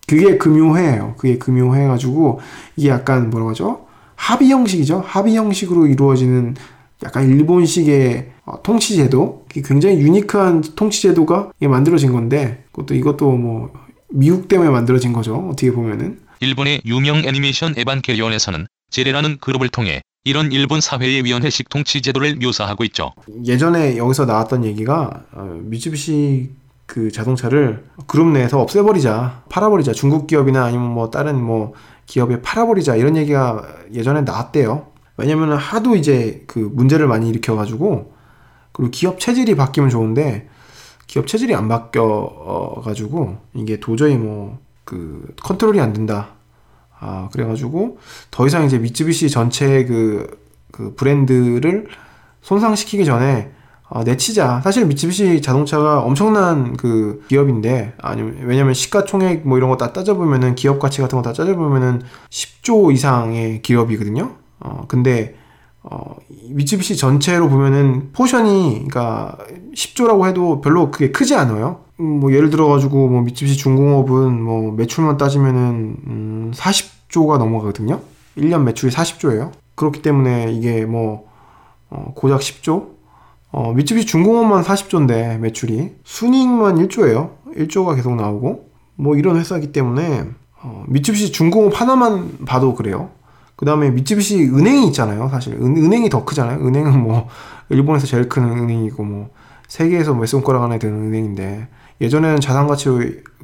그게 0.07 0.39
금요회예요. 0.39 1.15
그게 1.17 1.39
금요회가지고 1.39 2.41
이게 2.77 2.89
약간 2.89 3.31
뭐라고 3.31 3.51
하죠? 3.51 3.87
합의 4.17 4.51
형식이죠. 4.51 5.03
합의 5.07 5.37
형식으로 5.37 5.87
이루어지는 5.87 6.57
약간 7.05 7.29
일본식의 7.29 8.33
어, 8.51 8.63
통치제도, 8.63 9.47
굉장히 9.49 9.99
유니크한 10.01 10.63
통치제도가 10.75 11.53
만들어진 11.63 12.13
건데, 12.13 12.65
그것도 12.73 12.95
이것도 12.95 13.31
뭐 13.33 13.73
미국 14.11 14.49
때문에 14.49 14.71
만들어진 14.71 15.13
거죠. 15.13 15.37
어떻게 15.37 15.71
보면은. 15.71 16.21
일본의 16.41 16.83
유명 16.85 17.19
애니메이션 17.19 17.75
에반게리온에서는 17.77 18.67
제레라는 18.91 19.39
그룹을 19.41 19.69
통해 19.69 20.01
이런 20.25 20.53
일본 20.53 20.81
사회의 20.81 21.25
위원회식 21.25 21.69
통치 21.69 22.03
제도를 22.03 22.37
묘사하고 22.37 22.83
있죠. 22.85 23.13
예전에 23.45 23.97
여기서 23.97 24.25
나왔던 24.25 24.65
얘기가 24.65 25.25
어, 25.33 25.61
미쯔비시 25.63 26.51
그 26.87 27.13
자동차를 27.13 27.85
그룹 28.07 28.29
내에서 28.29 28.61
없애버리자, 28.61 29.45
팔아버리자. 29.49 29.93
중국 29.93 30.27
기업이나 30.27 30.65
아니면 30.65 30.91
뭐 30.91 31.11
다른 31.11 31.41
뭐 31.41 31.73
기업에 32.07 32.43
팔아버리자 32.43 32.97
이런 32.97 33.17
얘기가 33.17 33.63
예전에 33.93 34.23
나왔대요. 34.23 34.89
왜냐면 35.17 35.53
하도 35.53 35.95
이제 35.95 36.43
그 36.47 36.59
문제를 36.59 37.07
많이 37.07 37.29
일으켜가지고 37.29 38.13
그리고 38.73 38.91
기업 38.91 39.21
체질이 39.21 39.57
바뀌면 39.57 39.91
좋은데 39.91 40.49
기업 41.07 41.27
체질이 41.27 41.55
안 41.55 41.69
바뀌어 41.69 42.81
가지고 42.85 43.39
이게 43.55 43.81
도저히 43.81 44.17
뭐 44.17 44.59
그 44.91 45.33
컨트롤이 45.45 45.79
안 45.81 45.93
된다. 45.93 46.31
아 46.99 47.29
그래가지고 47.33 47.99
더 48.33 48.47
이상 48.49 48.65
이제 48.65 48.77
미쯔비시 48.79 49.31
전체 49.31 49.85
그, 49.85 50.27
그 50.73 50.95
브랜드를 50.97 51.87
손상시키기 52.43 53.05
전에 53.05 53.53
어, 53.89 54.03
내치자. 54.03 54.61
사실 54.63 54.87
미쯔비시 54.87 55.43
자동차가 55.43 56.01
엄청난 56.01 56.77
그 56.77 57.25
기업인데, 57.29 57.95
아니면, 57.99 58.39
왜냐면 58.45 58.73
시가총액 58.75 59.47
뭐 59.47 59.59
이런 59.59 59.69
거 59.71 59.77
다 59.77 59.93
따져보면은 59.93 60.55
기업 60.57 60.79
가치 60.79 61.01
같은 61.01 61.17
거 61.19 61.23
다 61.23 61.33
따져보면은 61.33 62.03
10조 62.31 62.93
이상의 62.93 63.63
기업이거든요. 63.63 64.37
어, 64.61 64.85
근데, 64.87 65.35
어, 65.83 66.17
미쯔비시 66.51 66.97
전체로 66.97 67.49
보면은 67.49 68.13
포션이, 68.13 68.75
그니까 68.79 69.39
10조라고 69.75 70.27
해도 70.27 70.61
별로 70.61 70.91
그게 70.91 71.11
크지 71.11 71.35
않아요. 71.35 71.85
음, 72.01 72.21
뭐 72.21 72.33
예를 72.33 72.51
들어 72.51 72.69
가지고 72.69 73.09
뭐 73.09 73.23
미쯔비시 73.23 73.57
중공업은 73.59 74.43
뭐 74.43 74.73
매출만 74.73 75.17
따지면은, 75.17 75.97
음, 76.07 76.53
40조가 76.55 77.39
넘어가거든요. 77.39 78.01
1년 78.37 78.63
매출이 78.65 78.93
40조예요. 78.93 79.53
그렇기 79.75 80.03
때문에 80.03 80.53
이게 80.53 80.85
뭐, 80.85 81.27
어, 81.89 82.13
고작 82.15 82.41
10조? 82.41 83.01
어, 83.53 83.73
미쯔비시 83.73 84.07
중공업만 84.07 84.63
40조인데 84.63 85.39
매출이 85.39 85.95
순이익만 86.05 86.77
1조예요. 86.77 87.31
1조가 87.57 87.97
계속 87.97 88.15
나오고 88.15 88.71
뭐 88.95 89.17
이런 89.17 89.37
회사이기 89.37 89.73
때문에 89.73 90.27
어, 90.63 90.85
미쯔비시 90.89 91.33
중공업 91.33 91.81
하나만 91.81 92.39
봐도 92.47 92.75
그래요. 92.75 93.11
그 93.61 93.67
다음에 93.67 93.91
미쯔비시 93.91 94.43
은행이 94.55 94.87
있잖아요. 94.87 95.29
사실 95.29 95.53
은, 95.53 95.77
은행이 95.77 96.09
더 96.09 96.25
크잖아요. 96.25 96.67
은행은 96.67 96.99
뭐 96.99 97.29
일본에서 97.69 98.07
제일 98.07 98.27
큰 98.27 98.43
은행이고 98.43 99.05
뭐 99.05 99.29
세계에서 99.69 100.15
몇 100.15 100.25
손가락 100.25 100.63
안에 100.63 100.79
드는 100.79 100.95
은행인데 100.95 101.69
예전에는 102.01 102.41
자산 102.41 102.67
가치 102.67 102.89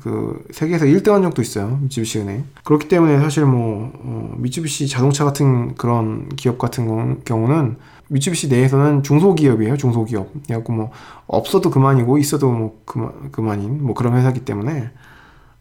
그 0.01 0.43
세계에서 0.53 0.87
1등한 0.87 1.23
적도 1.23 1.43
있어요. 1.43 1.79
미쯔비시 1.83 2.21
은행. 2.21 2.45
그렇기 2.65 2.89
때문에 2.89 3.19
사실 3.19 3.45
뭐 3.45 3.93
어, 3.93 4.35
미쯔비시 4.39 4.89
자동차 4.89 5.27
같은 5.27 5.75
그런 5.75 6.31
기업 6.31 6.57
같은 6.57 7.23
경우는 7.27 7.77
미쯔비시 8.09 8.49
내에서는 8.49 9.03
중소기업이에요. 9.03 9.77
중소기업. 9.77 10.31
그래갖고 10.47 10.73
뭐 10.73 10.91
없어도 11.27 11.69
그만이고 11.69 12.17
있어도 12.17 12.51
뭐 12.51 12.81
그만 12.87 13.13
그만인 13.33 13.85
뭐 13.85 13.95
그런 13.95 14.17
회사기 14.17 14.47
때문에 14.47 14.93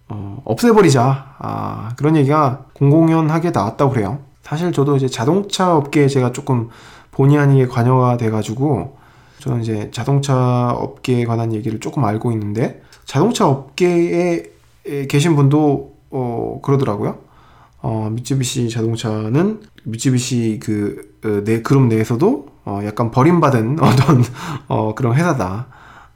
어, 0.07 0.41
없애버리자. 0.45 1.35
아, 1.39 1.91
그런 1.97 2.15
얘기가 2.15 2.67
공공연하게 2.73 3.51
나왔다고 3.51 3.91
그래요. 3.91 4.19
사실 4.45 4.71
저도 4.71 4.95
이제 4.95 5.07
자동차 5.07 5.75
업계에 5.75 6.07
제가 6.07 6.31
조금 6.31 6.69
본의 7.11 7.37
아니게 7.37 7.67
관여가 7.67 8.17
돼가지고 8.17 8.95
저는 9.39 9.61
이제 9.61 9.89
자동차 9.91 10.71
업계에 10.71 11.25
관한 11.25 11.51
얘기를 11.51 11.79
조금 11.79 12.05
알고 12.05 12.31
있는데 12.31 12.83
자동차 13.05 13.47
업계에 13.47 14.43
계신 15.09 15.35
분도 15.35 15.95
어, 16.11 16.59
그러더라고요. 16.63 17.17
어, 17.81 18.09
미쯔비시 18.11 18.69
자동차는 18.69 19.61
미쯔비시 19.83 20.59
그, 20.61 21.17
어, 21.23 21.43
내, 21.43 21.63
그룹 21.63 21.87
내에서도 21.87 22.47
어, 22.65 22.81
약간 22.85 23.09
버림받은 23.09 23.77
어떤 23.81 24.23
어, 24.67 24.93
그런 24.93 25.15
회사다. 25.15 25.67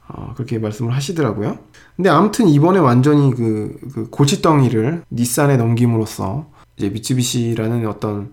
어, 0.08 0.32
그렇게 0.34 0.58
말씀을 0.58 0.94
하시더라고요. 0.94 1.58
근데 1.96 2.08
아무튼 2.08 2.48
이번에 2.48 2.78
완전히 2.78 3.34
그, 3.34 3.76
그 3.92 4.10
골칫덩이를 4.10 5.02
닛산에 5.10 5.56
넘김으로써 5.56 6.46
이제 6.80 6.88
미쯔비시라는 6.88 7.86
어떤 7.86 8.30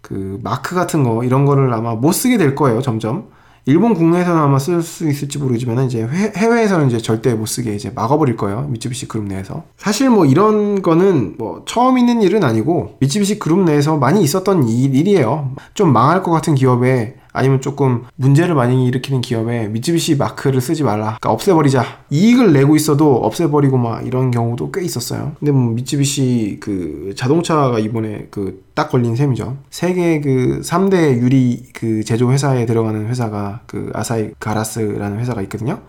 그 0.00 0.38
마크 0.42 0.76
같은 0.76 1.02
거 1.02 1.24
이런 1.24 1.44
거를 1.44 1.74
아마 1.74 1.94
못 1.94 2.12
쓰게 2.12 2.38
될 2.38 2.54
거예요, 2.54 2.80
점점. 2.80 3.28
일본 3.66 3.92
국내에서는 3.94 4.40
아마 4.40 4.58
쓸 4.58 4.80
수 4.80 5.08
있을지 5.08 5.38
모르지만 5.38 5.84
이제 5.84 6.06
해외에서는 6.36 6.86
이제 6.86 6.98
절대 6.98 7.34
못 7.34 7.46
쓰게 7.46 7.74
이제 7.74 7.90
막아버릴 7.90 8.36
거예요. 8.36 8.66
미쯔비시 8.70 9.06
그룹 9.06 9.26
내에서. 9.26 9.64
사실 9.76 10.08
뭐 10.08 10.24
이런 10.24 10.80
거는 10.80 11.34
뭐 11.36 11.62
처음 11.66 11.98
있는 11.98 12.22
일은 12.22 12.42
아니고 12.42 12.96
미쯔비시 13.00 13.38
그룹 13.38 13.64
내에서 13.64 13.98
많이 13.98 14.22
있었던 14.22 14.66
일, 14.66 14.94
일이에요. 14.94 15.54
좀 15.74 15.92
망할 15.92 16.22
것 16.22 16.30
같은 16.30 16.54
기업에 16.54 17.19
아니면 17.32 17.60
조금 17.60 18.04
문제를 18.16 18.54
많이 18.54 18.86
일으키는 18.86 19.20
기업에 19.20 19.68
미쯔비시 19.68 20.16
마크를 20.16 20.60
쓰지 20.60 20.82
말라. 20.82 21.16
그러니까 21.20 21.30
없애버리자. 21.30 21.84
이익을 22.10 22.52
내고 22.52 22.76
있어도 22.76 23.16
없애버리고 23.16 23.78
막 23.78 24.06
이런 24.06 24.30
경우도 24.30 24.70
꽤 24.72 24.82
있었어요. 24.82 25.32
근데 25.38 25.52
뭐 25.52 25.72
미쯔비시 25.72 26.58
그 26.60 27.14
자동차가 27.16 27.78
이번에 27.78 28.28
그 28.30 28.70
딱 28.80 28.88
걸린 28.88 29.14
셈이죠. 29.14 29.58
세계 29.68 30.22
그 30.22 30.62
3대 30.64 31.18
유리 31.18 31.64
그 31.74 32.02
제조 32.02 32.32
회사에 32.32 32.64
들어가는 32.64 33.08
회사가 33.08 33.60
그 33.66 33.90
아사히 33.92 34.30
가라스라는 34.40 35.18
회사가 35.18 35.42
있거든요. 35.42 35.82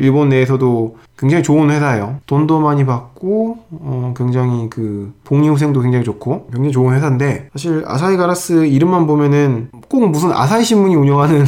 일본 0.00 0.30
내에서도 0.30 0.96
굉장히 1.18 1.42
좋은 1.42 1.70
회사예요. 1.70 2.16
돈도 2.26 2.60
많이 2.60 2.84
받고 2.86 3.58
어, 3.70 4.14
굉장히 4.16 4.68
그 4.70 5.12
복리후생도 5.24 5.80
굉장히 5.82 6.04
좋고 6.04 6.46
굉장히 6.52 6.72
좋은 6.72 6.94
회사인데 6.94 7.48
사실 7.52 7.82
아사히 7.86 8.16
가라스 8.16 8.64
이름만 8.66 9.06
보면은 9.06 9.68
꼭 9.88 10.08
무슨 10.10 10.32
아사히 10.32 10.64
신문이 10.64 10.94
운영하는 10.94 11.44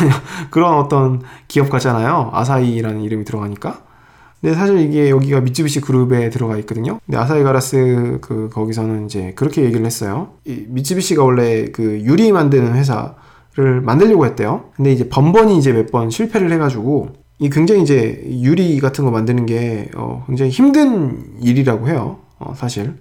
그런 0.50 0.74
어떤 0.78 1.22
기업 1.48 1.70
같잖아요. 1.70 2.30
아사히라는 2.32 3.00
이름이 3.02 3.24
들어가니까. 3.24 3.80
근데 4.40 4.54
사실 4.56 4.78
이게 4.78 5.08
여기가 5.08 5.40
미쯔비시 5.40 5.80
그룹에 5.80 6.28
들어가 6.28 6.58
있거든요. 6.58 6.98
근데 7.06 7.16
아사히 7.16 7.42
가라스 7.42 8.18
그 8.20 8.50
거기서는 8.52 9.06
이제 9.06 9.32
그렇게 9.36 9.62
얘기를 9.64 9.86
했어요. 9.86 10.32
이 10.44 10.66
미쯔비시가 10.68 11.24
원래 11.24 11.64
그 11.72 12.00
유리 12.02 12.30
만드는 12.30 12.74
회사를 12.74 13.80
만들려고 13.82 14.26
했대요. 14.26 14.64
근데 14.76 14.92
이제 14.92 15.08
번번이 15.08 15.56
이제 15.56 15.72
몇 15.72 15.86
번 15.90 16.10
실패를 16.10 16.52
해가지고 16.52 17.08
이 17.38 17.50
굉장히 17.50 17.82
이제 17.82 18.22
유리 18.26 18.78
같은 18.80 19.04
거 19.04 19.10
만드는 19.10 19.46
게 19.46 19.90
어, 19.96 20.24
굉장히 20.26 20.50
힘든 20.50 21.24
일이라고 21.40 21.88
해요. 21.88 22.18
어, 22.38 22.54
사실 22.56 22.94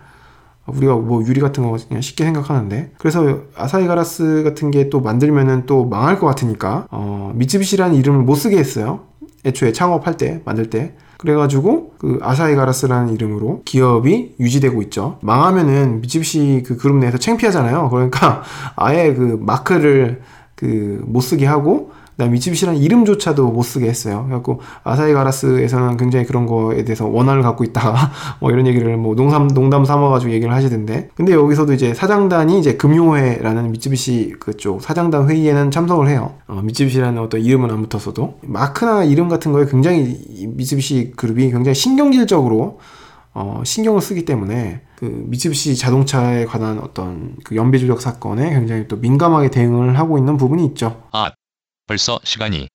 우리가 0.65 0.95
뭐 0.95 1.21
유리 1.25 1.41
같은 1.41 1.63
거 1.63 1.77
그냥 1.87 2.01
쉽게 2.01 2.23
생각하는데 2.23 2.91
그래서 2.97 3.41
아사히 3.55 3.85
가라스 3.85 4.43
같은 4.43 4.71
게 4.71 4.89
또 4.89 5.01
만들면은 5.01 5.65
또 5.65 5.85
망할 5.85 6.19
것 6.19 6.25
같으니까 6.27 6.87
어, 6.91 7.31
미쯔비시라는 7.35 7.95
이름을 7.95 8.21
못 8.21 8.35
쓰게 8.35 8.57
했어요. 8.57 9.01
애초에 9.45 9.71
창업할 9.73 10.15
때 10.17 10.41
만들 10.45 10.69
때 10.69 10.93
그래가지고 11.17 11.93
그 11.99 12.19
아사히 12.21 12.55
가라스라는 12.55 13.13
이름으로 13.13 13.61
기업이 13.65 14.35
유지되고 14.39 14.81
있죠. 14.83 15.19
망하면은 15.21 16.01
미쯔비시 16.01 16.63
그 16.65 16.75
그룹 16.77 16.97
내에서 16.97 17.17
창피하잖아요. 17.17 17.89
그러니까 17.89 18.43
아예 18.75 19.13
그 19.13 19.37
마크를 19.41 20.21
그 20.55 21.01
못 21.05 21.21
쓰게 21.21 21.45
하고 21.45 21.91
그다음 22.13 22.31
미쯔비시라는 22.31 22.79
이름조차도 22.79 23.49
못 23.49 23.63
쓰게 23.63 23.87
했어요. 23.87 24.23
그래갖고 24.25 24.61
아사히 24.83 25.13
가라스에서는 25.13 25.97
굉장히 25.97 26.25
그런 26.25 26.45
거에 26.45 26.83
대해서 26.83 27.07
원한을 27.07 27.41
갖고 27.41 27.63
있다. 27.63 28.11
뭐 28.39 28.51
이런 28.51 28.67
얘기를 28.67 28.95
뭐 28.97 29.15
농담 29.15 29.47
농담 29.47 29.85
삼아가지고 29.85 30.31
얘기를 30.31 30.53
하시던데. 30.53 31.09
근데 31.15 31.33
여기서도 31.33 31.73
이제 31.73 31.93
사장단이 31.93 32.59
이제 32.59 32.75
금요회라는 32.75 33.71
미쯔비시 33.71 34.35
그쪽 34.39 34.81
사장단 34.81 35.29
회의에는 35.29 35.71
참석을 35.71 36.07
해요. 36.07 36.35
어, 36.47 36.61
미쯔비시라는 36.63 37.21
어떤 37.21 37.41
이름은 37.41 37.71
안 37.71 37.85
붙었어도 37.87 38.39
마크나 38.41 39.03
이름 39.03 39.29
같은 39.29 39.51
거에 39.51 39.65
굉장히 39.65 40.19
미쯔비시 40.47 41.13
그룹이 41.15 41.51
굉장히 41.51 41.75
신경질적으로 41.75 42.79
어, 43.33 43.63
신경을 43.65 44.01
쓰기 44.01 44.25
때문에 44.25 44.81
그 44.95 45.05
미쯔비시 45.27 45.75
자동차에 45.75 46.45
관한 46.45 46.79
어떤 46.79 47.35
그 47.43 47.55
연비 47.55 47.79
조작 47.79 47.99
사건에 47.99 48.51
굉장히 48.51 48.87
또 48.87 48.97
민감하게 48.97 49.49
대응을 49.49 49.97
하고 49.97 50.17
있는 50.17 50.37
부분이 50.37 50.63
있죠. 50.67 51.03
아, 51.11 51.31
벌써 51.87 52.19
시간이. 52.23 52.67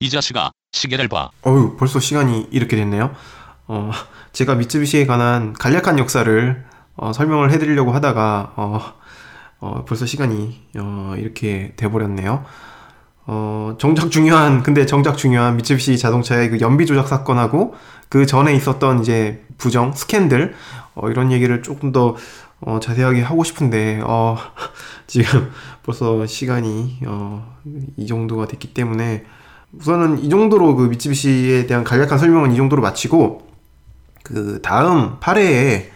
이 0.00 0.10
자식아, 0.10 0.50
시계를 0.72 1.08
봐. 1.08 1.30
어휴, 1.42 1.76
벌써 1.76 1.98
시간이 2.00 2.48
이렇게 2.50 2.76
됐네요. 2.76 3.14
어, 3.66 3.90
제가 4.32 4.54
미쯔비시에 4.54 5.06
관한 5.06 5.52
간략한 5.52 5.98
역사를 5.98 6.64
어, 6.96 7.12
설명을 7.12 7.50
해드리려고 7.52 7.92
하다가 7.92 8.52
어, 8.56 8.80
어, 9.60 9.84
벌써 9.84 10.06
시간이 10.06 10.60
어, 10.78 11.14
이렇게 11.18 11.72
돼버렸네요. 11.76 12.44
어, 13.26 13.76
정작 13.78 14.10
중요한, 14.10 14.62
근데 14.62 14.86
정작 14.86 15.16
중요한 15.16 15.56
미쯔비시 15.56 15.98
자동차의 15.98 16.50
그 16.50 16.60
연비 16.60 16.86
조작 16.86 17.06
사건하고 17.08 17.74
그 18.08 18.26
전에 18.26 18.54
있었던 18.54 19.00
이제 19.00 19.44
부정, 19.58 19.92
스캔들, 19.92 20.54
어, 20.94 21.08
이런 21.08 21.32
얘기를 21.32 21.62
조금 21.62 21.92
더 21.92 22.16
어, 22.60 22.78
자세하게 22.80 23.22
하고 23.22 23.42
싶은데, 23.42 24.00
어, 24.04 24.36
지금 25.06 25.50
벌써 25.84 26.26
시간이, 26.26 27.00
어, 27.06 27.56
이 27.96 28.06
정도가 28.06 28.46
됐기 28.46 28.74
때문에, 28.74 29.24
우선은 29.72 30.20
이 30.20 30.28
정도로 30.28 30.76
그 30.76 30.84
미쯔비시에 30.84 31.66
대한 31.66 31.84
간략한 31.84 32.18
설명은 32.18 32.52
이 32.52 32.56
정도로 32.56 32.82
마치고, 32.82 33.48
그 34.22 34.60
다음 34.62 35.18
8회에 35.20 35.86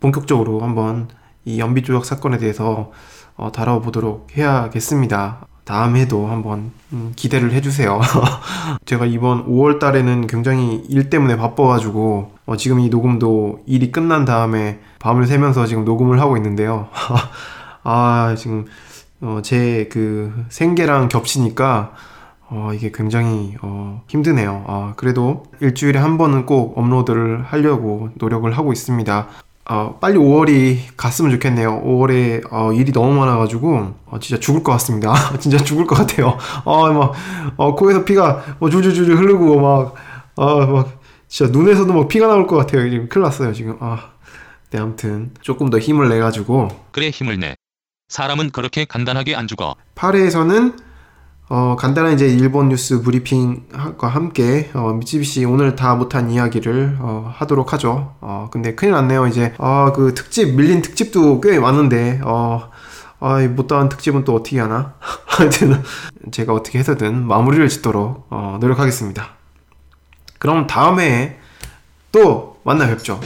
본격적으로 0.00 0.60
한번 0.60 1.08
이 1.44 1.60
연비 1.60 1.82
조작 1.82 2.04
사건에 2.04 2.38
대해서 2.38 2.90
어, 3.36 3.52
다뤄보도록 3.52 4.36
해야겠습니다. 4.36 5.46
다음 5.64 5.96
해도 5.96 6.28
한번 6.28 6.70
음, 6.92 7.12
기대를 7.16 7.52
해주세요. 7.52 8.00
제가 8.86 9.04
이번 9.06 9.46
5월 9.46 9.80
달에는 9.80 10.28
굉장히 10.28 10.84
일 10.88 11.10
때문에 11.10 11.36
바빠가지고 11.36 12.32
어, 12.46 12.56
지금 12.56 12.78
이 12.78 12.88
녹음도 12.88 13.60
일이 13.66 13.90
끝난 13.90 14.24
다음에 14.24 14.80
밤을 15.00 15.26
새면서 15.26 15.66
지금 15.66 15.84
녹음을 15.84 16.20
하고 16.20 16.36
있는데요. 16.36 16.88
아 17.82 18.34
지금 18.38 18.66
어, 19.20 19.40
제 19.42 19.88
그 19.90 20.44
생계랑 20.48 21.08
겹치니까 21.08 21.94
어, 22.48 22.70
이게 22.74 22.92
굉장히 22.92 23.54
어, 23.62 24.02
힘드네요. 24.08 24.64
아, 24.68 24.92
그래도 24.96 25.44
일주일에 25.60 25.98
한 25.98 26.16
번은 26.18 26.46
꼭 26.46 26.78
업로드를 26.78 27.42
하려고 27.44 28.10
노력을 28.14 28.50
하고 28.56 28.72
있습니다. 28.72 29.26
어, 29.68 29.98
빨리 30.00 30.16
5월이 30.16 30.78
갔으면 30.96 31.32
좋겠네요. 31.32 31.82
5월에 31.82 32.46
어, 32.52 32.72
일이 32.72 32.92
너무 32.92 33.14
많아가지고 33.18 33.94
어, 34.06 34.18
진짜 34.20 34.38
죽을 34.40 34.62
것 34.62 34.70
같습니다. 34.72 35.12
진짜 35.40 35.58
죽을 35.58 35.86
것 35.86 35.96
같아요. 35.96 36.38
어, 36.64 36.92
막 36.92 37.12
어, 37.56 37.74
코에서 37.74 38.04
피가 38.04 38.44
뭐 38.60 38.70
줄줄줄 38.70 39.16
흐르고 39.16 39.60
막, 39.60 39.94
어, 40.36 40.66
막 40.66 41.00
진짜 41.26 41.50
눈에서도 41.50 41.92
막 41.92 42.06
피가 42.06 42.28
나올 42.28 42.46
것 42.46 42.56
같아요. 42.56 42.88
지금 42.88 43.08
큰일 43.08 43.24
났어요. 43.24 43.52
지금. 43.52 43.76
아, 43.80 44.10
네, 44.70 44.78
아무튼 44.78 45.32
조금 45.40 45.68
더 45.70 45.78
힘을 45.78 46.08
내 46.08 46.20
가지고 46.20 46.68
그래 46.92 47.10
힘을 47.10 47.40
내. 47.40 47.56
사람은 48.08 48.50
그렇게 48.50 48.84
간단하게 48.84 49.34
안 49.34 49.46
죽어. 49.46 49.74
8회에서는 49.96 50.76
어, 51.48 51.76
간단한 51.76 52.14
이제 52.14 52.26
일본 52.26 52.68
뉴스 52.68 53.02
브리핑과 53.02 54.08
함께 54.08 54.70
어, 54.74 54.92
미쯔비시 54.94 55.44
오늘 55.44 55.76
다 55.76 55.94
못한 55.94 56.30
이야기를 56.30 56.98
어, 57.00 57.32
하도록 57.36 57.72
하죠. 57.72 58.14
어, 58.20 58.48
근데 58.50 58.74
큰일 58.74 58.92
났네요. 58.94 59.26
이제 59.26 59.54
아, 59.58 59.92
그 59.94 60.14
특집 60.14 60.54
밀린 60.54 60.82
특집도 60.82 61.40
꽤 61.40 61.58
많은데 61.58 62.20
어, 62.24 62.70
아, 63.20 63.38
못다한 63.48 63.88
특집은 63.88 64.24
또 64.24 64.34
어떻게 64.34 64.58
하나? 64.60 64.94
제가 66.32 66.52
어떻게 66.52 66.78
해서든 66.78 67.26
마무리를 67.26 67.68
짓도록 67.68 68.26
어, 68.30 68.58
노력하겠습니다. 68.60 69.28
그럼 70.38 70.66
다음에 70.66 71.38
또 72.10 72.58
만나 72.64 72.86
뵙죠. 72.88 73.20